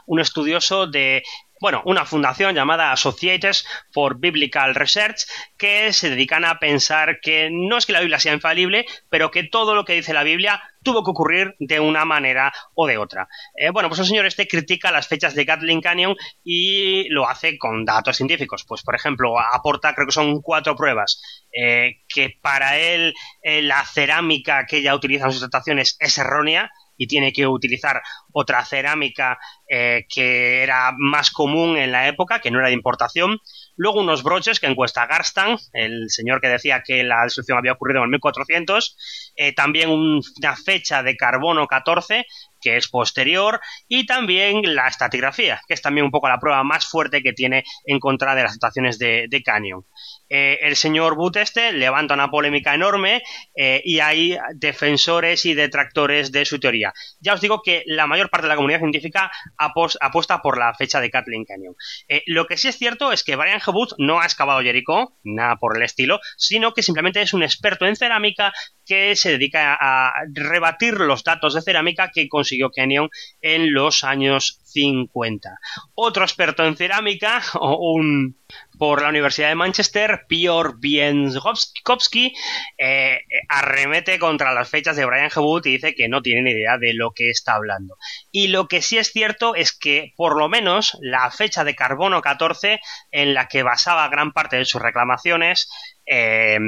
un 0.06 0.20
estudioso 0.20 0.86
de 0.86 1.22
bueno, 1.62 1.80
una 1.84 2.04
fundación 2.04 2.56
llamada 2.56 2.90
Associates 2.90 3.64
for 3.92 4.18
Biblical 4.18 4.74
Research 4.74 5.28
que 5.56 5.92
se 5.92 6.10
dedican 6.10 6.44
a 6.44 6.58
pensar 6.58 7.20
que 7.20 7.50
no 7.52 7.78
es 7.78 7.86
que 7.86 7.92
la 7.92 8.00
Biblia 8.00 8.18
sea 8.18 8.32
infalible, 8.32 8.84
pero 9.08 9.30
que 9.30 9.44
todo 9.44 9.76
lo 9.76 9.84
que 9.84 9.92
dice 9.92 10.12
la 10.12 10.24
Biblia 10.24 10.60
tuvo 10.82 11.04
que 11.04 11.12
ocurrir 11.12 11.54
de 11.60 11.78
una 11.78 12.04
manera 12.04 12.52
o 12.74 12.88
de 12.88 12.98
otra. 12.98 13.28
Eh, 13.54 13.70
bueno, 13.70 13.88
pues 13.88 14.00
el 14.00 14.06
señor 14.06 14.26
este 14.26 14.48
critica 14.48 14.90
las 14.90 15.06
fechas 15.06 15.36
de 15.36 15.46
Kathleen 15.46 15.80
Canyon 15.80 16.16
y 16.42 17.08
lo 17.10 17.28
hace 17.28 17.56
con 17.58 17.84
datos 17.84 18.16
científicos. 18.16 18.64
Pues, 18.66 18.82
por 18.82 18.96
ejemplo, 18.96 19.38
aporta, 19.38 19.94
creo 19.94 20.08
que 20.08 20.12
son 20.12 20.42
cuatro 20.42 20.74
pruebas, 20.74 21.22
que 21.52 22.38
para 22.42 22.76
él 22.78 23.14
la 23.44 23.84
cerámica 23.84 24.66
que 24.66 24.78
ella 24.78 24.96
utiliza 24.96 25.26
en 25.26 25.30
sus 25.30 25.42
trataciones 25.42 25.96
es 26.00 26.18
errónea 26.18 26.72
y 27.02 27.08
tiene 27.08 27.32
que 27.32 27.48
utilizar 27.48 28.00
otra 28.32 28.64
cerámica 28.64 29.36
eh, 29.68 30.06
que 30.08 30.62
era 30.62 30.94
más 30.96 31.32
común 31.32 31.76
en 31.76 31.90
la 31.90 32.06
época, 32.06 32.40
que 32.40 32.52
no 32.52 32.60
era 32.60 32.68
de 32.68 32.74
importación. 32.74 33.40
Luego 33.74 34.00
unos 34.00 34.22
broches 34.22 34.60
que 34.60 34.68
encuesta 34.68 35.06
Garstan, 35.06 35.58
el 35.72 36.10
señor 36.10 36.40
que 36.40 36.46
decía 36.46 36.84
que 36.86 37.02
la 37.02 37.24
destrucción 37.24 37.58
había 37.58 37.72
ocurrido 37.72 37.98
en 37.98 38.04
el 38.04 38.10
1400. 38.10 39.32
Eh, 39.34 39.52
también 39.52 39.90
una 39.90 40.54
fecha 40.54 41.02
de 41.02 41.16
carbono 41.16 41.66
14, 41.66 42.24
que 42.62 42.76
es 42.76 42.88
posterior. 42.88 43.60
Y 43.88 44.06
también 44.06 44.62
la 44.74 44.88
estatigrafía, 44.88 45.60
que 45.66 45.74
es 45.74 45.82
también 45.82 46.06
un 46.06 46.10
poco 46.10 46.28
la 46.28 46.38
prueba 46.38 46.62
más 46.62 46.86
fuerte 46.86 47.22
que 47.22 47.32
tiene 47.32 47.64
en 47.84 47.98
contra 47.98 48.34
de 48.34 48.44
las 48.44 48.52
situaciones 48.52 48.98
de, 48.98 49.26
de 49.28 49.42
Canyon. 49.42 49.84
Eh, 50.28 50.58
el 50.62 50.76
señor 50.76 51.16
But 51.16 51.36
este 51.36 51.72
levanta 51.72 52.14
una 52.14 52.30
polémica 52.30 52.74
enorme 52.74 53.22
eh, 53.54 53.82
y 53.84 54.00
hay 54.00 54.38
defensores 54.54 55.44
y 55.44 55.54
detractores 55.54 56.32
de 56.32 56.44
su 56.46 56.58
teoría. 56.58 56.94
Ya 57.20 57.34
os 57.34 57.40
digo 57.40 57.60
que 57.62 57.82
la 57.86 58.06
mayor 58.06 58.30
parte 58.30 58.46
de 58.46 58.48
la 58.48 58.56
comunidad 58.56 58.78
científica 58.78 59.30
apuesta 59.58 60.40
por 60.40 60.58
la 60.58 60.72
fecha 60.74 61.00
de 61.00 61.10
Kathleen 61.10 61.44
Canyon. 61.44 61.74
Eh, 62.08 62.22
lo 62.26 62.46
que 62.46 62.56
sí 62.56 62.68
es 62.68 62.78
cierto 62.78 63.12
es 63.12 63.24
que 63.24 63.36
Brian 63.36 63.60
Hebut 63.66 63.92
no 63.98 64.20
ha 64.20 64.24
excavado 64.24 64.62
Jericho, 64.62 65.18
nada 65.22 65.56
por 65.56 65.76
el 65.76 65.82
estilo, 65.82 66.20
sino 66.36 66.72
que 66.72 66.82
simplemente 66.82 67.20
es 67.20 67.34
un 67.34 67.42
experto 67.42 67.86
en 67.86 67.96
cerámica 67.96 68.52
que 68.92 69.16
se 69.16 69.30
dedica 69.30 69.74
a 69.80 70.12
rebatir 70.34 70.92
los 71.00 71.24
datos 71.24 71.54
de 71.54 71.62
cerámica 71.62 72.10
que 72.12 72.28
consiguió 72.28 72.70
Canyon 72.70 73.08
en 73.40 73.72
los 73.72 74.04
años 74.04 74.60
50. 74.64 75.48
Otro 75.94 76.24
experto 76.24 76.62
en 76.66 76.76
cerámica, 76.76 77.42
un 77.60 78.36
por 78.78 79.00
la 79.00 79.08
Universidad 79.08 79.48
de 79.48 79.54
Manchester, 79.54 80.24
Piotr 80.28 80.74
Bienskowski 80.78 82.34
eh, 82.76 83.20
arremete 83.48 84.18
contra 84.18 84.52
las 84.52 84.68
fechas 84.68 84.96
de 84.96 85.04
Brian 85.04 85.30
Hebut 85.34 85.64
y 85.66 85.72
dice 85.72 85.94
que 85.94 86.08
no 86.08 86.20
tiene 86.20 86.42
ni 86.42 86.50
idea 86.50 86.78
de 86.78 86.92
lo 86.92 87.12
que 87.12 87.30
está 87.30 87.54
hablando. 87.54 87.96
Y 88.30 88.48
lo 88.48 88.68
que 88.68 88.82
sí 88.82 88.98
es 88.98 89.12
cierto 89.12 89.54
es 89.54 89.72
que, 89.72 90.12
por 90.16 90.36
lo 90.36 90.48
menos, 90.48 90.98
la 91.00 91.30
fecha 91.30 91.64
de 91.64 91.76
carbono 91.76 92.20
14, 92.22 92.80
en 93.10 93.34
la 93.34 93.46
que 93.46 93.62
basaba 93.62 94.08
gran 94.08 94.32
parte 94.32 94.56
de 94.56 94.64
sus 94.64 94.82
reclamaciones, 94.82 95.70
eh, 96.14 96.58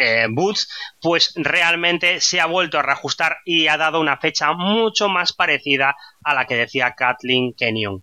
eh, 0.00 0.26
Boots, 0.28 0.68
pues 1.00 1.32
realmente 1.36 2.20
se 2.20 2.40
ha 2.40 2.46
vuelto 2.46 2.78
a 2.78 2.82
reajustar 2.82 3.38
y 3.44 3.68
ha 3.68 3.76
dado 3.76 4.00
una 4.00 4.16
fecha 4.16 4.52
mucho 4.54 5.08
más 5.08 5.32
parecida 5.32 5.94
a 6.24 6.34
la 6.34 6.46
que 6.46 6.56
decía 6.56 6.94
Kathleen 6.96 7.52
Kenyon. 7.52 8.02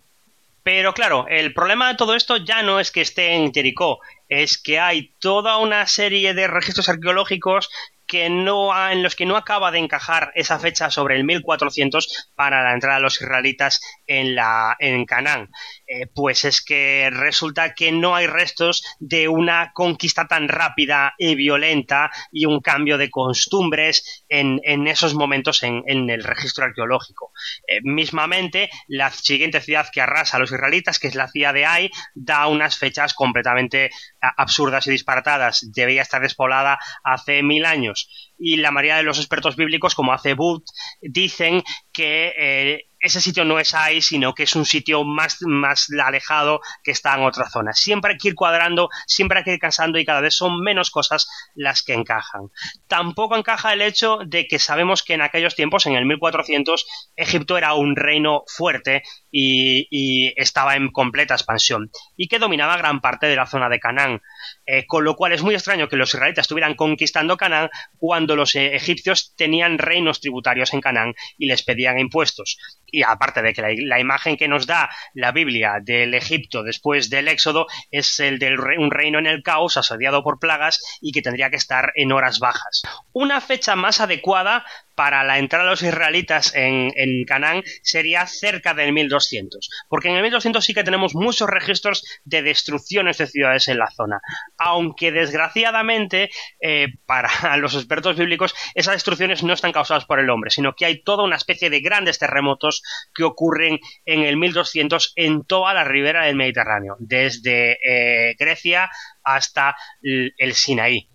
Pero 0.62 0.94
claro, 0.94 1.26
el 1.28 1.52
problema 1.52 1.88
de 1.88 1.96
todo 1.96 2.16
esto 2.16 2.38
ya 2.38 2.62
no 2.62 2.80
es 2.80 2.90
que 2.90 3.02
esté 3.02 3.34
en 3.34 3.52
Jericó, 3.52 4.00
es 4.28 4.56
que 4.58 4.80
hay 4.80 5.12
toda 5.20 5.58
una 5.58 5.86
serie 5.86 6.34
de 6.34 6.48
registros 6.48 6.88
arqueológicos 6.88 7.70
que 8.06 8.30
no 8.30 8.70
en 8.90 9.02
los 9.02 9.16
que 9.16 9.26
no 9.26 9.36
acaba 9.36 9.70
de 9.70 9.78
encajar 9.78 10.32
esa 10.34 10.58
fecha 10.58 10.90
sobre 10.90 11.16
el 11.16 11.24
1400 11.24 12.30
para 12.34 12.62
la 12.62 12.74
entrada 12.74 12.96
de 12.96 13.02
los 13.02 13.20
israelitas 13.20 13.80
en 14.06 14.34
la 14.34 14.76
en 14.78 15.04
Canaán. 15.04 15.50
Eh, 15.86 16.06
pues 16.12 16.44
es 16.44 16.62
que 16.62 17.10
resulta 17.12 17.74
que 17.74 17.92
no 17.92 18.14
hay 18.14 18.26
restos 18.26 18.82
de 18.98 19.28
una 19.28 19.72
conquista 19.72 20.26
tan 20.26 20.48
rápida 20.48 21.14
y 21.18 21.34
violenta 21.34 22.10
y 22.32 22.46
un 22.46 22.60
cambio 22.60 22.98
de 22.98 23.10
costumbres 23.10 24.24
en, 24.28 24.60
esos 24.86 25.14
momentos 25.14 25.62
en, 25.62 25.84
el 26.10 26.24
registro 26.24 26.64
arqueológico. 26.64 27.32
Eh, 27.66 27.80
mismamente, 27.82 28.70
la 28.88 29.10
siguiente 29.10 29.60
ciudad 29.60 29.88
que 29.92 30.00
arrasa 30.00 30.36
a 30.36 30.40
los 30.40 30.50
israelitas, 30.50 30.98
que 30.98 31.08
es 31.08 31.14
la 31.14 31.28
ciudad 31.28 31.54
de 31.54 31.66
Ai, 31.66 31.90
da 32.14 32.46
unas 32.46 32.78
fechas 32.78 33.14
completamente 33.14 33.90
absurdas 34.20 34.86
y 34.86 34.90
disparatadas. 34.90 35.70
Debía 35.72 36.02
estar 36.02 36.20
despoblada 36.20 36.78
hace 37.04 37.42
mil 37.42 37.64
años. 37.64 37.95
Y 38.38 38.56
la 38.56 38.70
mayoría 38.70 38.96
de 38.96 39.02
los 39.02 39.18
expertos 39.18 39.56
bíblicos, 39.56 39.94
como 39.94 40.12
hace 40.12 40.34
Booth, 40.34 40.64
dicen 41.00 41.62
que 41.92 42.32
eh, 42.36 42.86
ese 43.00 43.20
sitio 43.20 43.44
no 43.44 43.58
es 43.58 43.74
ahí, 43.74 44.00
sino 44.00 44.34
que 44.34 44.44
es 44.44 44.54
un 44.56 44.64
sitio 44.64 45.04
más, 45.04 45.38
más 45.40 45.88
alejado 46.02 46.60
que 46.82 46.90
está 46.90 47.14
en 47.14 47.24
otra 47.24 47.48
zona. 47.48 47.72
Siempre 47.72 48.12
hay 48.12 48.18
que 48.18 48.28
ir 48.28 48.34
cuadrando, 48.34 48.88
siempre 49.06 49.38
hay 49.38 49.44
que 49.44 49.52
ir 49.54 49.58
casando 49.58 49.98
y 49.98 50.04
cada 50.04 50.20
vez 50.20 50.34
son 50.34 50.60
menos 50.60 50.90
cosas 50.90 51.28
las 51.54 51.82
que 51.82 51.94
encajan. 51.94 52.50
Tampoco 52.88 53.36
encaja 53.36 53.72
el 53.72 53.82
hecho 53.82 54.18
de 54.26 54.46
que 54.46 54.58
sabemos 54.58 55.02
que 55.02 55.14
en 55.14 55.22
aquellos 55.22 55.54
tiempos, 55.54 55.86
en 55.86 55.94
el 55.94 56.06
1400, 56.06 56.86
Egipto 57.16 57.56
era 57.56 57.74
un 57.74 57.96
reino 57.96 58.42
fuerte 58.46 59.02
y, 59.30 60.32
estaba 60.36 60.76
en 60.76 60.90
completa 60.90 61.34
expansión 61.34 61.90
y 62.16 62.28
que 62.28 62.38
dominaba 62.38 62.76
gran 62.76 63.00
parte 63.00 63.26
de 63.26 63.36
la 63.36 63.46
zona 63.46 63.68
de 63.68 63.78
Canaán. 63.78 64.20
Eh, 64.66 64.86
con 64.86 65.04
lo 65.04 65.14
cual 65.14 65.32
es 65.32 65.42
muy 65.42 65.54
extraño 65.54 65.88
que 65.88 65.96
los 65.96 66.12
israelitas 66.12 66.44
estuvieran 66.44 66.74
conquistando 66.74 67.36
Canaán 67.36 67.70
cuando 67.98 68.34
los 68.34 68.54
eh, 68.54 68.74
egipcios 68.74 69.34
tenían 69.36 69.78
reinos 69.78 70.20
tributarios 70.20 70.74
en 70.74 70.80
Canaán 70.80 71.14
y 71.38 71.46
les 71.46 71.62
pedían 71.62 71.98
impuestos 71.98 72.58
y 72.86 73.02
aparte 73.02 73.42
de 73.42 73.52
que 73.52 73.62
la, 73.62 74.00
imagen 74.00 74.36
que 74.36 74.48
nos 74.48 74.66
da 74.66 74.88
la 75.14 75.32
Biblia 75.32 75.80
del 75.82 76.14
Egipto 76.14 76.62
después 76.62 77.10
del 77.10 77.28
Éxodo 77.28 77.66
es 77.90 78.20
el 78.20 78.38
de 78.38 78.56
un 78.78 78.90
reino 78.90 79.18
en 79.18 79.26
el 79.26 79.42
caos 79.42 79.76
asediado 79.76 80.22
por 80.22 80.38
plagas 80.38 80.98
y 81.00 81.12
que 81.12 81.22
tendría 81.22 81.50
que 81.50 81.56
estar 81.56 81.92
en 81.94 82.12
horas 82.12 82.38
bajas. 82.38 82.82
Una 83.12 83.40
fecha 83.40 83.76
más 83.76 84.00
adecuada 84.00 84.64
para 84.96 85.22
la 85.22 85.38
entrada 85.38 85.64
de 85.64 85.70
los 85.70 85.82
israelitas 85.82 86.54
en, 86.54 86.90
en 86.96 87.24
Canaán 87.26 87.62
sería 87.82 88.26
cerca 88.26 88.74
del 88.74 88.92
1200, 88.92 89.70
porque 89.88 90.08
en 90.08 90.16
el 90.16 90.22
1200 90.22 90.64
sí 90.64 90.74
que 90.74 90.82
tenemos 90.84 91.14
muchos 91.14 91.48
registros 91.48 92.04
de 92.24 92.42
destrucciones 92.42 93.18
de 93.18 93.26
ciudades 93.26 93.68
en 93.68 93.78
la 93.78 93.90
zona, 93.90 94.20
aunque 94.58 95.12
desgraciadamente 95.12 96.30
eh, 96.60 96.88
para 97.06 97.28
los 97.58 97.74
expertos 97.74 98.16
bíblicos 98.16 98.54
esas 98.74 98.94
destrucciones 98.94 99.42
no 99.42 99.52
están 99.52 99.72
causadas 99.72 100.06
por 100.06 100.18
el 100.18 100.30
hombre, 100.30 100.50
sino 100.50 100.74
que 100.74 100.86
hay 100.86 101.02
toda 101.02 101.24
una 101.24 101.36
especie 101.36 101.70
de 101.70 101.80
grandes 101.80 102.18
terremotos 102.18 102.82
que 103.14 103.24
ocurren 103.24 103.78
en 104.06 104.22
el 104.22 104.36
1200 104.36 105.12
en 105.16 105.44
toda 105.44 105.74
la 105.74 105.84
ribera 105.84 106.24
del 106.24 106.36
Mediterráneo, 106.36 106.96
desde 106.98 107.78
eh, 107.84 108.34
Grecia 108.38 108.88
hasta 109.22 109.76
el 110.02 110.54
Sinaí. 110.54 111.08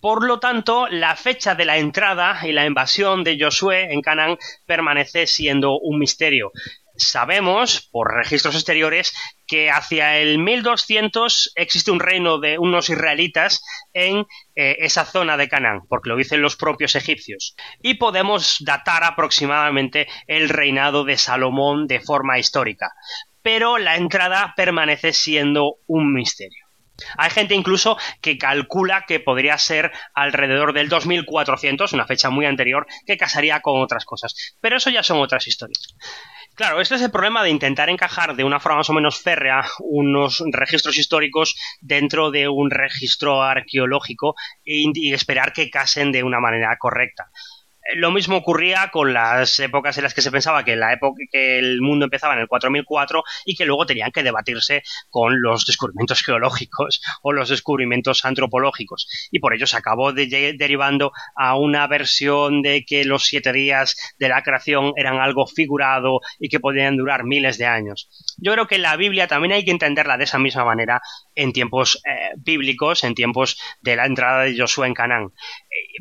Por 0.00 0.24
lo 0.24 0.38
tanto, 0.38 0.86
la 0.88 1.16
fecha 1.16 1.54
de 1.54 1.64
la 1.64 1.78
entrada 1.78 2.38
y 2.46 2.52
la 2.52 2.66
invasión 2.66 3.24
de 3.24 3.38
Josué 3.40 3.92
en 3.92 4.02
Canaán 4.02 4.38
permanece 4.66 5.26
siendo 5.26 5.78
un 5.78 5.98
misterio. 5.98 6.52
Sabemos, 6.98 7.88
por 7.90 8.14
registros 8.14 8.54
exteriores, 8.54 9.12
que 9.46 9.70
hacia 9.70 10.18
el 10.18 10.38
1200 10.38 11.52
existe 11.54 11.90
un 11.90 12.00
reino 12.00 12.38
de 12.38 12.58
unos 12.58 12.88
israelitas 12.88 13.62
en 13.92 14.26
eh, 14.54 14.76
esa 14.80 15.04
zona 15.04 15.36
de 15.36 15.48
Canaán, 15.48 15.82
porque 15.88 16.08
lo 16.08 16.16
dicen 16.16 16.42
los 16.42 16.56
propios 16.56 16.94
egipcios. 16.94 17.54
Y 17.82 17.94
podemos 17.94 18.56
datar 18.60 19.04
aproximadamente 19.04 20.08
el 20.26 20.48
reinado 20.48 21.04
de 21.04 21.18
Salomón 21.18 21.86
de 21.86 22.00
forma 22.00 22.38
histórica. 22.38 22.92
Pero 23.42 23.78
la 23.78 23.96
entrada 23.96 24.54
permanece 24.56 25.12
siendo 25.12 25.76
un 25.86 26.12
misterio. 26.12 26.65
Hay 27.16 27.30
gente 27.30 27.54
incluso 27.54 27.96
que 28.20 28.38
calcula 28.38 29.04
que 29.06 29.20
podría 29.20 29.58
ser 29.58 29.92
alrededor 30.14 30.72
del 30.72 30.88
2400, 30.88 31.92
una 31.92 32.06
fecha 32.06 32.30
muy 32.30 32.46
anterior, 32.46 32.86
que 33.06 33.16
casaría 33.16 33.60
con 33.60 33.80
otras 33.80 34.04
cosas. 34.04 34.56
Pero 34.60 34.76
eso 34.76 34.90
ya 34.90 35.02
son 35.02 35.18
otras 35.18 35.46
historias. 35.46 35.94
Claro, 36.54 36.80
este 36.80 36.94
es 36.94 37.02
el 37.02 37.10
problema 37.10 37.42
de 37.42 37.50
intentar 37.50 37.90
encajar 37.90 38.34
de 38.34 38.44
una 38.44 38.60
forma 38.60 38.78
más 38.78 38.88
o 38.90 38.94
menos 38.94 39.20
férrea 39.20 39.62
unos 39.80 40.42
registros 40.52 40.96
históricos 40.96 41.54
dentro 41.82 42.30
de 42.30 42.48
un 42.48 42.70
registro 42.70 43.42
arqueológico 43.42 44.34
y 44.64 45.12
esperar 45.12 45.52
que 45.52 45.68
casen 45.68 46.12
de 46.12 46.22
una 46.22 46.40
manera 46.40 46.74
correcta 46.78 47.30
lo 47.94 48.10
mismo 48.10 48.36
ocurría 48.36 48.90
con 48.92 49.12
las 49.12 49.58
épocas 49.60 49.96
en 49.96 50.04
las 50.04 50.14
que 50.14 50.22
se 50.22 50.30
pensaba 50.30 50.64
que 50.64 50.76
la 50.76 50.92
época 50.92 51.22
que 51.30 51.58
el 51.58 51.80
mundo 51.80 52.04
empezaba 52.04 52.34
en 52.34 52.40
el 52.40 52.48
4004 52.48 53.22
y 53.44 53.56
que 53.56 53.64
luego 53.64 53.86
tenían 53.86 54.10
que 54.10 54.22
debatirse 54.22 54.82
con 55.08 55.40
los 55.40 55.64
descubrimientos 55.66 56.22
geológicos 56.26 57.00
o 57.22 57.32
los 57.32 57.48
descubrimientos 57.48 58.24
antropológicos 58.24 59.08
y 59.30 59.38
por 59.38 59.54
ello 59.54 59.66
se 59.66 59.76
acabó 59.76 60.12
derivando 60.12 61.12
a 61.34 61.56
una 61.56 61.86
versión 61.86 62.62
de 62.62 62.84
que 62.84 63.04
los 63.04 63.24
siete 63.24 63.52
días 63.52 63.96
de 64.18 64.28
la 64.28 64.42
creación 64.42 64.92
eran 64.96 65.18
algo 65.18 65.46
figurado 65.46 66.20
y 66.38 66.48
que 66.48 66.60
podían 66.60 66.96
durar 66.96 67.24
miles 67.24 67.58
de 67.58 67.66
años. 67.66 68.08
Yo 68.38 68.52
creo 68.52 68.66
que 68.66 68.78
la 68.78 68.96
Biblia 68.96 69.28
también 69.28 69.52
hay 69.52 69.64
que 69.64 69.70
entenderla 69.70 70.16
de 70.16 70.24
esa 70.24 70.38
misma 70.38 70.64
manera 70.64 71.00
en 71.34 71.52
tiempos 71.52 72.00
eh, 72.04 72.30
bíblicos, 72.36 73.04
en 73.04 73.14
tiempos 73.14 73.58
de 73.80 73.96
la 73.96 74.06
entrada 74.06 74.42
de 74.42 74.56
Josué 74.58 74.86
en 74.88 74.94
Canaán 74.94 75.32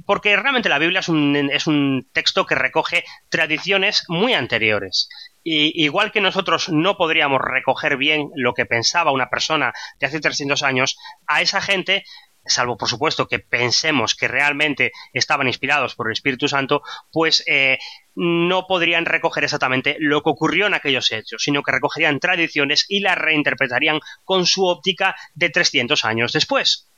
porque 0.06 0.36
realmente 0.36 0.70
la 0.70 0.80
Biblia 0.80 1.00
es 1.00 1.10
un, 1.10 1.36
es 1.52 1.68
un 1.68 1.75
texto 2.12 2.46
que 2.46 2.56
recoge 2.56 3.04
tradiciones 3.30 4.04
muy 4.08 4.34
anteriores. 4.34 5.10
Y 5.44 5.84
igual 5.84 6.12
que 6.12 6.22
nosotros 6.22 6.70
no 6.70 6.98
podríamos 6.98 7.40
recoger 7.42 7.98
bien 7.98 8.30
lo 8.36 8.54
que 8.54 8.66
pensaba 8.66 9.12
una 9.12 9.30
persona 9.30 9.74
de 10.00 10.08
hace 10.08 10.20
300 10.20 10.64
años, 10.64 10.98
a 11.28 11.42
esa 11.42 11.62
gente 11.62 12.04
salvo 12.46 12.78
por 12.78 12.90
supuesto 12.90 13.28
que 13.28 13.40
pensemos 13.40 14.16
que 14.16 14.28
realmente 14.28 14.92
estaban 15.14 15.48
inspirados 15.48 15.96
por 15.96 16.08
el 16.08 16.14
Espíritu 16.14 16.48
Santo, 16.48 16.82
pues 17.12 17.44
eh, 17.48 17.80
no 18.16 18.68
podrían 18.68 19.06
recoger 19.06 19.44
exactamente 19.44 19.98
lo 20.00 20.22
que 20.22 20.30
ocurrió 20.30 20.68
en 20.68 20.74
aquellos 20.74 21.12
hechos, 21.12 21.42
sino 21.42 21.64
que 21.64 21.72
recogerían 21.72 22.20
tradiciones 22.20 22.86
y 22.88 23.00
las 23.00 23.18
reinterpretarían 23.18 24.00
con 24.24 24.46
su 24.46 24.66
óptica 24.66 25.16
de 25.34 25.50
300 25.50 26.06
años 26.06 26.34
después. 26.34 26.90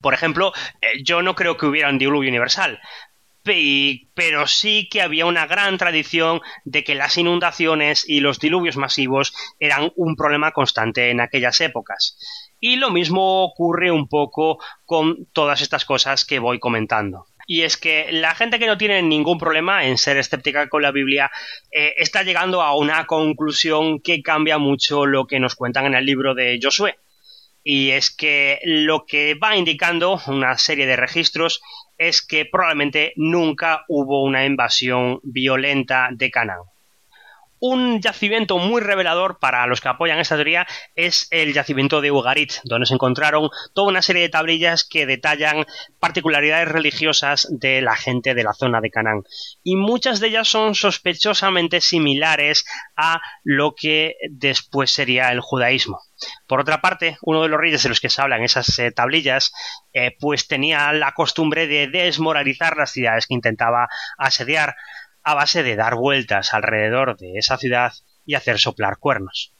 Por 0.00 0.14
ejemplo, 0.14 0.52
eh, 0.80 1.02
yo 1.04 1.22
no 1.22 1.34
creo 1.34 1.56
que 1.56 1.66
hubiera 1.66 1.88
un 1.88 1.98
diluvio 1.98 2.28
universal, 2.28 2.80
pero 3.42 4.46
sí 4.46 4.88
que 4.88 5.02
había 5.02 5.26
una 5.26 5.46
gran 5.46 5.78
tradición 5.78 6.40
de 6.64 6.84
que 6.84 6.94
las 6.94 7.16
inundaciones 7.16 8.08
y 8.08 8.20
los 8.20 8.38
diluvios 8.38 8.76
masivos 8.76 9.34
eran 9.58 9.92
un 9.96 10.16
problema 10.16 10.52
constante 10.52 11.10
en 11.10 11.20
aquellas 11.20 11.60
épocas. 11.60 12.16
Y 12.60 12.76
lo 12.76 12.90
mismo 12.90 13.44
ocurre 13.44 13.90
un 13.90 14.08
poco 14.08 14.58
con 14.84 15.26
todas 15.32 15.60
estas 15.60 15.84
cosas 15.84 16.24
que 16.24 16.38
voy 16.38 16.60
comentando. 16.60 17.26
Y 17.46 17.62
es 17.62 17.76
que 17.76 18.12
la 18.12 18.36
gente 18.36 18.60
que 18.60 18.68
no 18.68 18.78
tiene 18.78 19.02
ningún 19.02 19.38
problema 19.38 19.84
en 19.84 19.98
ser 19.98 20.16
escéptica 20.16 20.68
con 20.68 20.82
la 20.82 20.92
Biblia 20.92 21.30
eh, 21.72 21.94
está 21.96 22.22
llegando 22.22 22.62
a 22.62 22.76
una 22.76 23.06
conclusión 23.06 24.00
que 24.00 24.22
cambia 24.22 24.58
mucho 24.58 25.06
lo 25.06 25.26
que 25.26 25.40
nos 25.40 25.56
cuentan 25.56 25.86
en 25.86 25.94
el 25.94 26.06
libro 26.06 26.34
de 26.34 26.60
Josué 26.62 26.96
y 27.64 27.90
es 27.90 28.10
que 28.10 28.60
lo 28.64 29.06
que 29.06 29.34
va 29.34 29.56
indicando 29.56 30.20
una 30.26 30.58
serie 30.58 30.86
de 30.86 30.96
registros 30.96 31.60
es 32.08 32.24
que 32.26 32.44
probablemente 32.44 33.12
nunca 33.16 33.84
hubo 33.88 34.22
una 34.24 34.44
invasión 34.44 35.20
violenta 35.22 36.08
de 36.12 36.30
Canaán. 36.30 36.71
Un 37.64 38.00
yacimiento 38.00 38.58
muy 38.58 38.80
revelador 38.80 39.38
para 39.38 39.64
los 39.68 39.80
que 39.80 39.88
apoyan 39.88 40.18
esta 40.18 40.34
teoría 40.34 40.66
es 40.96 41.28
el 41.30 41.54
yacimiento 41.54 42.00
de 42.00 42.10
Ugarit, 42.10 42.54
donde 42.64 42.86
se 42.86 42.94
encontraron 42.94 43.50
toda 43.72 43.86
una 43.86 44.02
serie 44.02 44.22
de 44.22 44.30
tablillas 44.30 44.84
que 44.84 45.06
detallan 45.06 45.64
particularidades 46.00 46.66
religiosas 46.66 47.46
de 47.52 47.80
la 47.80 47.94
gente 47.94 48.34
de 48.34 48.42
la 48.42 48.52
zona 48.52 48.80
de 48.80 48.90
Canaán. 48.90 49.22
Y 49.62 49.76
muchas 49.76 50.18
de 50.18 50.26
ellas 50.26 50.48
son 50.48 50.74
sospechosamente 50.74 51.80
similares 51.80 52.64
a 52.96 53.20
lo 53.44 53.76
que 53.76 54.16
después 54.28 54.90
sería 54.90 55.28
el 55.28 55.38
judaísmo. 55.38 56.00
Por 56.48 56.58
otra 56.58 56.80
parte, 56.80 57.16
uno 57.22 57.42
de 57.42 57.48
los 57.48 57.60
reyes 57.60 57.84
de 57.84 57.90
los 57.90 58.00
que 58.00 58.10
se 58.10 58.22
hablan 58.22 58.42
esas 58.42 58.76
eh, 58.80 58.90
tablillas, 58.90 59.52
eh, 59.92 60.16
pues 60.18 60.48
tenía 60.48 60.92
la 60.92 61.12
costumbre 61.12 61.68
de 61.68 61.86
desmoralizar 61.86 62.76
las 62.76 62.90
ciudades 62.90 63.28
que 63.28 63.34
intentaba 63.34 63.86
asediar 64.18 64.74
a 65.22 65.34
base 65.34 65.62
de 65.62 65.76
dar 65.76 65.94
vueltas 65.94 66.54
alrededor 66.54 67.16
de 67.16 67.38
esa 67.38 67.58
ciudad 67.58 67.92
y 68.24 68.34
hacer 68.34 68.58
soplar 68.58 68.98
cuernos. 68.98 69.54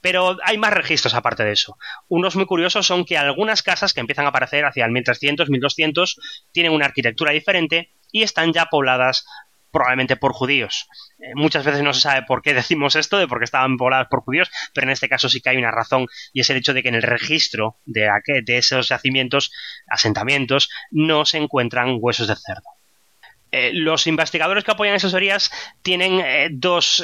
Pero 0.00 0.36
hay 0.44 0.58
más 0.58 0.72
registros 0.72 1.14
aparte 1.14 1.44
de 1.44 1.52
eso. 1.52 1.78
Unos 2.08 2.36
muy 2.36 2.46
curiosos 2.46 2.86
son 2.86 3.04
que 3.04 3.16
algunas 3.16 3.62
casas 3.62 3.92
que 3.92 4.00
empiezan 4.00 4.26
a 4.26 4.28
aparecer 4.28 4.64
hacia 4.64 4.84
el 4.84 4.92
1300, 4.92 5.48
1200 5.48 6.20
tienen 6.52 6.72
una 6.72 6.86
arquitectura 6.86 7.32
diferente 7.32 7.92
y 8.12 8.22
están 8.22 8.52
ya 8.52 8.66
pobladas 8.66 9.24
probablemente 9.72 10.16
por 10.16 10.32
judíos. 10.32 10.88
Eh, 11.18 11.32
muchas 11.34 11.64
veces 11.64 11.82
no 11.82 11.92
se 11.92 12.00
sabe 12.00 12.22
por 12.22 12.40
qué 12.42 12.54
decimos 12.62 12.96
esto, 12.96 13.18
de 13.18 13.28
por 13.28 13.38
qué 13.38 13.44
estaban 13.44 13.76
pobladas 13.76 14.08
por 14.08 14.22
judíos, 14.22 14.50
pero 14.72 14.86
en 14.86 14.92
este 14.92 15.08
caso 15.08 15.28
sí 15.28 15.40
que 15.40 15.50
hay 15.50 15.56
una 15.56 15.70
razón 15.70 16.06
y 16.32 16.40
es 16.40 16.50
el 16.50 16.56
hecho 16.56 16.72
de 16.72 16.82
que 16.82 16.88
en 16.88 16.94
el 16.94 17.02
registro 17.02 17.76
de, 17.84 18.08
de 18.44 18.56
esos 18.56 18.88
yacimientos, 18.88 19.52
asentamientos, 19.88 20.70
no 20.90 21.24
se 21.26 21.38
encuentran 21.38 21.98
huesos 22.00 22.28
de 22.28 22.36
cerdo. 22.36 22.68
Eh, 23.52 23.70
los 23.72 24.06
investigadores 24.06 24.64
que 24.64 24.72
apoyan 24.72 24.94
esas 24.94 25.12
teorías 25.12 25.50
tienen 25.82 26.20
eh, 26.20 26.48
dos, 26.50 27.02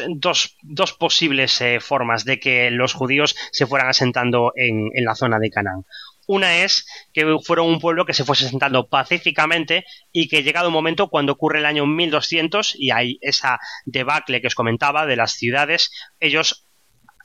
posibles 0.98 1.62
formas 1.81 2.24
de 2.24 2.40
que 2.40 2.70
los 2.70 2.94
judíos 2.94 3.37
se 3.52 3.66
fueran 3.66 3.88
asentando 3.88 4.52
en, 4.57 4.90
en 4.94 5.05
la 5.05 5.14
zona 5.14 5.38
de 5.38 5.50
Canaán. 5.50 5.85
Una 6.26 6.59
es 6.59 6.87
que 7.12 7.37
fueron 7.44 7.66
un 7.66 7.81
pueblo 7.81 8.07
que 8.07 8.14
se 8.14 8.24
fuese 8.24 8.48
sentando 8.48 8.88
pacíficamente 8.88 9.85
y 10.12 10.28
que 10.28 10.42
llegado 10.42 10.68
un 10.68 10.74
momento 10.74 11.09
cuando 11.09 11.33
ocurre 11.33 11.59
el 11.59 11.66
año 11.66 11.87
1200 11.87 12.76
y 12.76 12.90
hay 12.90 13.18
esa 13.20 13.59
debacle 13.87 14.40
que 14.40 14.46
os 14.46 14.55
comentaba 14.55 15.07
de 15.07 15.16
las 15.16 15.33
ciudades, 15.33 15.90
ellos 16.20 16.68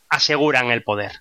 aseguran 0.09 0.71
el 0.71 0.83
poder. 0.83 1.11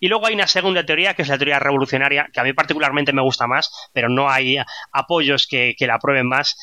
Y 0.00 0.08
luego 0.08 0.26
hay 0.26 0.34
una 0.34 0.46
segunda 0.46 0.86
teoría, 0.86 1.14
que 1.14 1.22
es 1.22 1.28
la 1.28 1.36
teoría 1.36 1.58
revolucionaria, 1.58 2.28
que 2.32 2.40
a 2.40 2.44
mí 2.44 2.52
particularmente 2.52 3.12
me 3.12 3.22
gusta 3.22 3.46
más, 3.46 3.70
pero 3.92 4.08
no 4.08 4.30
hay 4.30 4.56
apoyos 4.92 5.46
que, 5.46 5.74
que 5.76 5.86
la 5.86 5.94
aprueben 5.96 6.28
más, 6.28 6.56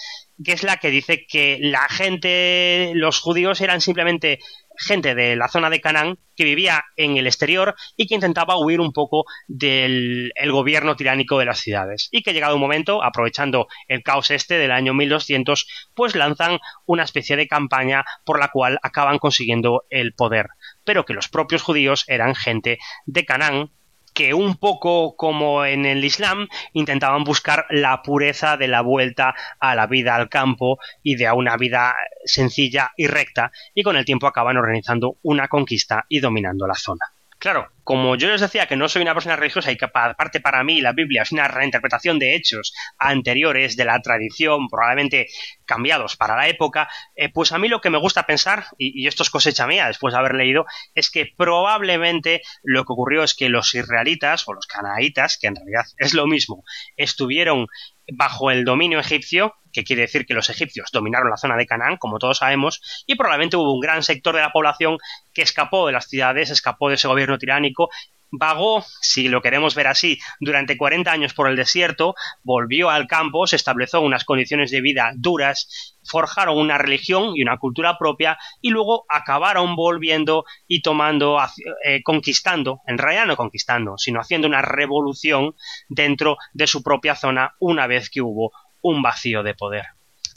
que 0.44 0.54
es 0.54 0.64
la 0.64 0.78
que 0.78 0.90
dice 0.90 1.26
que 1.28 1.58
la 1.62 1.88
gente, 1.90 2.92
los 2.96 3.20
judíos 3.20 3.62
eran 3.62 3.82
simplemente 3.82 4.40
gente 4.78 5.16
de 5.16 5.36
la 5.36 5.48
zona 5.48 5.70
de 5.70 5.82
Canaán 5.82 6.18
que 6.36 6.44
vivía 6.44 6.84
en 6.96 7.18
el 7.18 7.28
exterior 7.28 7.76
y 7.96 8.08
que 8.08 8.16
intentaba 8.16 8.58
huir 8.58 8.80
un 8.80 8.92
poco 8.92 9.26
del 9.48 10.32
gobierno 10.50 10.96
tiránico 10.96 11.38
de 11.38 11.46
las 11.46 11.60
ciudades. 11.60 12.10
Y 12.12 12.24
que 12.24 12.34
llegado 12.34 12.56
un 12.56 12.62
momento, 12.62 13.04
aprovechando 13.04 13.68
el 13.88 14.02
caos 14.02 14.32
este 14.32 14.58
del 14.58 14.72
año 14.72 14.94
1200, 14.94 15.68
pues 15.94 16.16
lanzan 16.16 16.60
una 16.86 17.04
especie 17.04 17.36
de 17.36 17.48
campaña 17.48 18.04
por 18.26 18.40
la 18.40 18.50
cual 18.50 18.80
acaban 18.82 19.20
consiguiendo 19.20 19.84
el 19.90 20.14
poder. 20.14 20.48
Pero 20.84 21.06
que 21.06 21.14
los 21.14 21.30
propios 21.30 21.62
judíos 21.62 22.06
eran 22.08 22.36
gente 22.36 22.80
de 23.06 23.26
Canaán 23.26 23.72
que 24.14 24.34
un 24.34 24.58
poco 24.58 25.16
como 25.16 25.66
en 25.66 25.86
el 25.86 26.04
Islam 26.04 26.48
intentaban 26.74 27.24
buscar 27.24 27.66
la 27.70 28.02
pureza 28.02 28.58
de 28.58 28.68
la 28.68 28.82
vuelta 28.82 29.36
a 29.60 29.76
la 29.76 29.88
vida 29.88 30.16
al 30.16 30.30
campo 30.30 30.78
y 31.02 31.16
de 31.16 31.28
a 31.28 31.34
una 31.34 31.58
vida 31.58 31.96
sencilla 32.26 32.92
y 32.96 33.08
recta 33.08 33.52
y 33.74 33.84
con 33.84 33.96
el 33.96 34.06
tiempo 34.06 34.28
acaban 34.28 34.58
organizando 34.58 35.18
una 35.24 35.48
conquista 35.48 36.06
y 36.10 36.20
dominando 36.20 36.68
la 36.68 36.76
zona. 36.76 37.06
Claro, 37.44 37.74
como 37.84 38.16
yo 38.16 38.30
les 38.30 38.40
decía 38.40 38.68
que 38.68 38.78
no 38.78 38.88
soy 38.88 39.02
una 39.02 39.14
persona 39.14 39.36
religiosa 39.36 39.70
y 39.70 39.76
que 39.76 39.84
aparte 39.84 40.40
para 40.40 40.64
mí 40.64 40.80
la 40.80 40.94
Biblia 40.94 41.24
es 41.24 41.34
una 41.34 41.50
reinterpretación 41.50 42.18
de 42.18 42.36
hechos 42.36 42.74
anteriores 42.98 43.76
de 43.76 43.84
la 43.84 44.02
tradición, 44.02 44.70
probablemente 44.70 45.28
cambiados 45.66 46.16
para 46.16 46.38
la 46.38 46.48
época, 46.48 46.88
eh, 47.18 47.28
pues 47.28 47.52
a 47.52 47.58
mí 47.58 47.68
lo 47.68 47.82
que 47.82 47.90
me 47.90 47.98
gusta 47.98 48.26
pensar, 48.26 48.68
y, 48.78 49.06
esto 49.08 49.24
es 49.24 49.30
cosecha 49.30 49.68
mía 49.68 49.88
después 49.88 50.14
de 50.14 50.20
haber 50.22 50.36
leído, 50.36 50.66
es 50.96 51.12
que 51.12 51.34
probablemente 51.36 52.44
lo 52.64 52.86
que 52.86 52.94
ocurrió 52.94 53.24
es 53.24 53.36
que 53.36 53.50
los 53.50 53.76
israelitas 53.76 54.48
o 54.48 54.54
los 54.54 54.66
canaítas, 54.66 55.38
que 55.38 55.48
en 55.48 55.58
realidad 55.58 55.84
es 55.98 56.14
lo 56.14 56.28
mismo, 56.28 56.64
estuvieron 56.96 57.68
bajo 58.12 58.52
el 58.52 58.66
dominio 58.66 59.00
egipcio, 59.00 59.54
que 59.72 59.84
quiere 59.84 60.04
decir 60.04 60.26
que 60.26 60.34
los 60.34 60.50
egipcios 60.50 60.90
dominaron 60.92 61.30
la 61.30 61.38
zona 61.38 61.58
de 61.58 61.66
Canaán, 61.66 61.98
como 61.98 62.20
todos 62.20 62.38
sabemos, 62.38 62.82
y 63.08 63.16
probablemente 63.16 63.58
hubo 63.58 63.74
un 63.74 63.80
gran 63.80 64.04
sector 64.04 64.36
de 64.36 64.42
la 64.42 64.52
población 64.52 64.98
que 65.34 65.42
escapó 65.42 65.88
de 65.88 65.94
las 65.94 66.08
ciudades, 66.08 66.50
escapó 66.50 66.90
de 66.90 66.96
ese 66.96 67.08
gobierno 67.08 67.38
tiránico 67.38 67.90
vagó, 68.34 68.84
si 69.02 69.28
lo 69.28 69.42
queremos 69.42 69.76
ver 69.76 69.88
así, 69.88 70.20
durante 70.40 70.76
40 70.76 71.12
años 71.12 71.34
por 71.34 71.48
el 71.48 71.56
desierto, 71.56 72.16
volvió 72.42 72.90
al 72.90 73.08
campo, 73.08 73.46
se 73.46 73.56
estableció 73.56 74.02
unas 74.02 74.26
condiciones 74.26 74.72
de 74.72 74.82
vida 74.82 75.12
duras, 75.16 76.00
forjaron 76.04 76.58
una 76.58 76.80
religión 76.80 77.34
y 77.36 77.44
una 77.44 77.58
cultura 77.58 77.98
propia 77.98 78.38
y 78.60 78.72
luego 78.72 79.06
acabaron 79.08 79.76
volviendo 79.76 80.46
y 80.68 80.82
tomando, 80.82 81.38
eh, 81.86 82.02
conquistando, 82.04 82.82
en 82.88 82.98
realidad 82.98 83.28
no 83.28 83.38
conquistando, 83.38 83.98
sino 83.98 84.20
haciendo 84.20 84.48
una 84.48 84.64
revolución 84.64 85.56
dentro 85.88 86.38
de 86.54 86.66
su 86.66 86.82
propia 86.82 87.16
zona 87.16 87.54
una 87.60 87.86
vez 87.86 88.10
que 88.10 88.22
hubo 88.22 88.52
un 88.82 89.04
vacío 89.04 89.44
de 89.44 89.54
poder. 89.54 89.86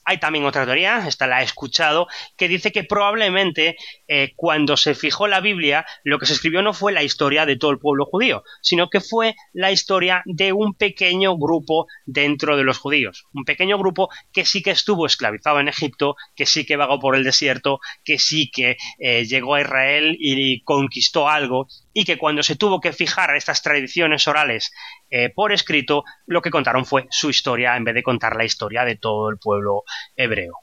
Hay 0.09 0.19
también 0.19 0.45
otra 0.45 0.65
teoría, 0.65 1.07
esta 1.09 1.27
la 1.27 1.41
he 1.41 1.45
escuchado, 1.45 2.07
que 2.37 2.47
dice 2.47 2.71
que 2.71 2.85
probablemente 2.85 3.77
eh, 4.07 4.33
cuando 4.37 4.77
se 4.77 4.95
fijó 4.95 5.27
la 5.27 5.41
Biblia, 5.41 5.85
lo 6.05 6.21
que 6.21 6.27
se 6.27 6.35
escribió 6.35 6.63
no 6.63 6.73
fue 6.73 6.93
la 6.93 7.03
historia 7.03 7.45
de 7.45 7.57
todo 7.57 7.73
el 7.73 7.81
pueblo 7.81 8.07
judío, 8.07 8.45
sino 8.63 8.89
que 8.89 9.01
fue 9.01 9.35
la 9.53 9.73
historia 9.73 10.23
de 10.25 10.53
un 10.53 10.75
pequeño 10.75 11.37
grupo 11.37 11.89
dentro 12.05 12.57
de 12.57 12.63
los 12.63 12.79
judíos. 12.79 13.25
Un 13.33 13.45
pequeño 13.45 13.79
grupo 13.79 14.09
que 14.33 14.45
sí 14.45 14.63
que 14.63 14.71
estuvo 14.71 15.07
esclavizado 15.07 15.59
en 15.59 15.67
Egipto, 15.67 16.15
que 16.37 16.47
sí 16.47 16.65
que 16.65 16.77
vagó 16.77 17.01
por 17.01 17.17
el 17.17 17.25
desierto, 17.25 17.81
que 18.05 18.21
sí 18.21 18.49
que 18.49 18.77
eh, 19.01 19.25
llegó 19.25 19.57
a 19.57 19.63
Israel 19.63 20.17
y 20.21 20.63
conquistó 20.63 21.29
algo, 21.29 21.67
y 21.97 22.05
que 22.05 22.19
cuando 22.19 22.43
se 22.43 22.57
tuvo 22.57 22.79
que 22.79 22.93
fijar 22.93 23.35
estas 23.37 23.63
tradiciones 23.63 24.29
orales 24.29 24.71
eh, 25.11 25.31
por 25.31 25.51
escrito, 25.51 26.05
lo 26.27 26.43
que 26.43 26.51
contaron 26.51 26.85
fue 26.85 27.07
su 27.11 27.31
historia 27.31 27.75
en 27.75 27.85
vez 27.85 27.95
de 27.95 28.03
contar 28.03 28.37
la 28.37 28.45
historia 28.45 28.85
de 28.85 28.97
todo 28.97 29.31
el 29.31 29.39
pueblo 29.39 29.83
hebreo. 30.15 30.59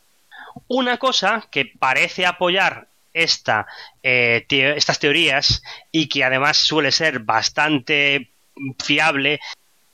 Una 0.68 0.98
cosa 0.98 1.48
que 1.52 1.66
parece 1.66 2.28
apoyar 2.28 2.88
esta, 3.14 3.66
eh, 4.04 4.46
estas 4.48 5.00
teorías 5.00 5.64
y 5.92 6.08
que 6.08 6.24
además 6.24 6.58
suele 6.58 6.92
ser 6.92 7.18
bastante 7.18 8.30
fiable 8.84 9.40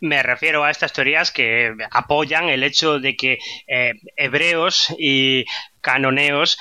me 0.02 0.22
refiero 0.24 0.66
a 0.66 0.72
estas 0.72 0.92
teorías 0.92 1.32
que 1.32 1.74
apoyan 1.92 2.50
el 2.50 2.64
hecho 2.64 3.00
de 3.00 3.16
que 3.16 3.38
eh, 3.68 3.94
hebreos 4.18 4.94
y 4.98 5.46
canoneos 5.80 6.58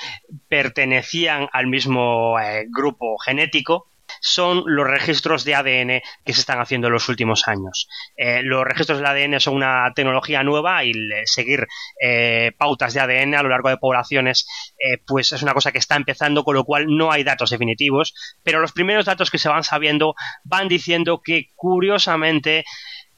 pertenecían 0.47 1.49
al 1.51 1.67
mismo 1.67 2.35
grupo 2.69 3.17
genético 3.17 3.89
son 4.21 4.63
los 4.65 4.87
registros 4.87 5.43
de 5.43 5.55
ADN 5.55 6.01
que 6.25 6.33
se 6.33 6.41
están 6.41 6.59
haciendo 6.59 6.87
en 6.87 6.93
los 6.93 7.09
últimos 7.09 7.47
años. 7.47 7.87
Eh, 8.17 8.41
los 8.43 8.63
registros 8.63 8.99
de 8.99 9.07
ADN 9.07 9.39
son 9.39 9.55
una 9.55 9.91
tecnología 9.95 10.43
nueva 10.43 10.83
y 10.83 10.93
seguir 11.25 11.67
eh, 12.01 12.51
pautas 12.57 12.93
de 12.93 12.99
ADN 12.99 13.35
a 13.35 13.43
lo 13.43 13.49
largo 13.49 13.69
de 13.69 13.77
poblaciones 13.77 14.47
eh, 14.79 14.97
pues 15.05 15.31
es 15.31 15.43
una 15.43 15.53
cosa 15.53 15.71
que 15.71 15.77
está 15.77 15.95
empezando, 15.95 16.43
con 16.43 16.55
lo 16.55 16.63
cual 16.63 16.87
no 16.87 17.11
hay 17.11 17.23
datos 17.23 17.49
definitivos, 17.49 18.13
pero 18.43 18.59
los 18.59 18.71
primeros 18.71 19.05
datos 19.05 19.29
que 19.31 19.37
se 19.37 19.49
van 19.49 19.63
sabiendo 19.63 20.15
van 20.43 20.67
diciendo 20.67 21.21
que 21.23 21.47
curiosamente 21.55 22.63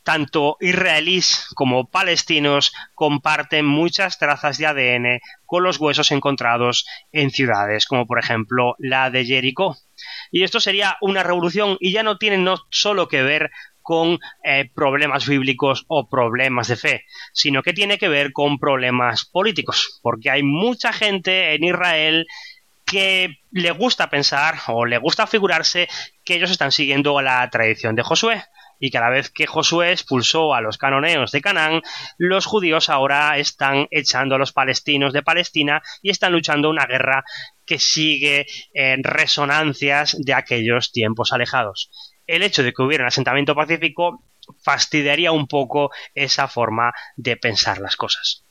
tanto 0.04 0.58
israelíes 0.60 1.48
como 1.54 1.86
palestinos 1.86 2.74
comparten 2.96 3.66
muchas 3.66 4.18
trazas 4.18 4.58
de 4.58 4.66
ADN 4.66 5.20
con 5.46 5.64
los 5.64 5.80
huesos 5.80 6.12
encontrados 6.12 6.86
en 7.12 7.30
ciudades 7.30 7.86
como 7.86 8.08
por 8.08 8.18
ejemplo 8.18 8.76
la 8.80 9.12
de 9.12 9.26
Jericó. 9.26 9.78
Y 10.32 10.44
esto 10.44 10.60
sería 10.60 10.98
una 11.02 11.24
revolución 11.24 11.78
y 11.80 11.92
ya 11.92 12.04
no 12.04 12.18
tiene 12.18 12.38
no 12.38 12.56
solo 12.70 13.08
que 13.08 13.22
ver 13.22 13.52
con 13.82 14.20
eh, 14.44 14.70
problemas 14.74 15.28
bíblicos 15.28 15.86
o 15.88 16.08
problemas 16.08 16.68
de 16.68 16.76
fe, 16.76 17.06
sino 17.34 17.64
que 17.64 17.74
tiene 17.74 17.98
que 17.98 18.10
ver 18.10 18.32
con 18.32 18.58
problemas 18.58 19.26
políticos, 19.26 20.00
porque 20.02 20.30
hay 20.30 20.44
mucha 20.44 20.94
gente 20.94 21.56
en 21.56 21.64
Israel 21.64 22.28
que 22.86 23.40
le 23.52 23.72
gusta 23.72 24.10
pensar 24.10 24.56
o 24.68 24.86
le 24.86 24.98
gusta 24.98 25.28
figurarse 25.28 25.88
que 26.24 26.36
ellos 26.36 26.52
están 26.52 26.72
siguiendo 26.72 27.22
la 27.22 27.50
tradición 27.50 27.96
de 27.96 28.04
Josué 28.04 28.44
y 28.82 28.90
cada 28.90 29.10
vez 29.10 29.30
que 29.30 29.46
Josué 29.46 29.92
expulsó 29.92 30.56
a 30.56 30.60
los 30.60 30.80
canoneos 30.80 31.32
de 31.32 31.40
Canaán, 31.40 31.82
los 32.18 32.48
judíos 32.48 32.90
ahora 32.90 33.38
están 33.38 33.88
echando 33.92 34.36
a 34.36 34.38
los 34.40 34.52
palestinos 34.52 35.14
de 35.14 35.22
Palestina 35.22 35.84
y 36.02 36.10
están 36.10 36.34
luchando 36.34 36.70
una 36.70 36.88
guerra 36.88 37.24
que 37.64 37.78
sigue 37.78 38.48
en 38.74 39.04
resonancias 39.04 40.18
de 40.20 40.34
aquellos 40.34 40.92
tiempos 40.92 41.32
alejados. 41.32 41.92
El 42.26 42.42
hecho 42.42 42.64
de 42.64 42.74
que 42.74 42.82
hubiera 42.82 43.04
un 43.04 43.10
asentamiento 43.10 43.54
pacífico 43.54 44.26
fastidiaría 44.64 45.32
un 45.32 45.48
poco 45.48 45.92
esa 46.16 46.48
forma 46.48 46.92
de 47.16 47.38
pensar 47.38 47.78
las 47.78 47.96
cosas. 47.96 48.46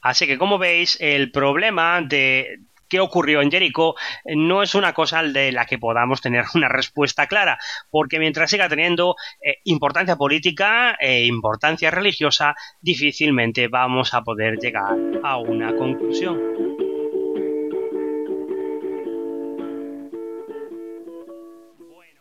Así 0.00 0.28
que 0.28 0.38
como 0.38 0.58
veis, 0.58 0.96
el 1.00 1.32
problema 1.32 2.00
de, 2.00 2.60
qué 2.88 3.00
ocurrió 3.00 3.40
en 3.42 3.50
Jericó 3.50 3.94
no 4.24 4.62
es 4.62 4.74
una 4.74 4.92
cosa 4.92 5.22
de 5.22 5.52
la 5.52 5.66
que 5.66 5.78
podamos 5.78 6.20
tener 6.20 6.44
una 6.54 6.68
respuesta 6.68 7.26
clara, 7.26 7.58
porque 7.90 8.18
mientras 8.18 8.50
siga 8.50 8.68
teniendo 8.68 9.16
eh, 9.42 9.58
importancia 9.64 10.16
política 10.16 10.96
e 11.00 11.26
importancia 11.26 11.90
religiosa, 11.90 12.54
difícilmente 12.80 13.68
vamos 13.68 14.14
a 14.14 14.22
poder 14.22 14.58
llegar 14.58 14.96
a 15.22 15.38
una 15.38 15.74
conclusión. 15.76 16.57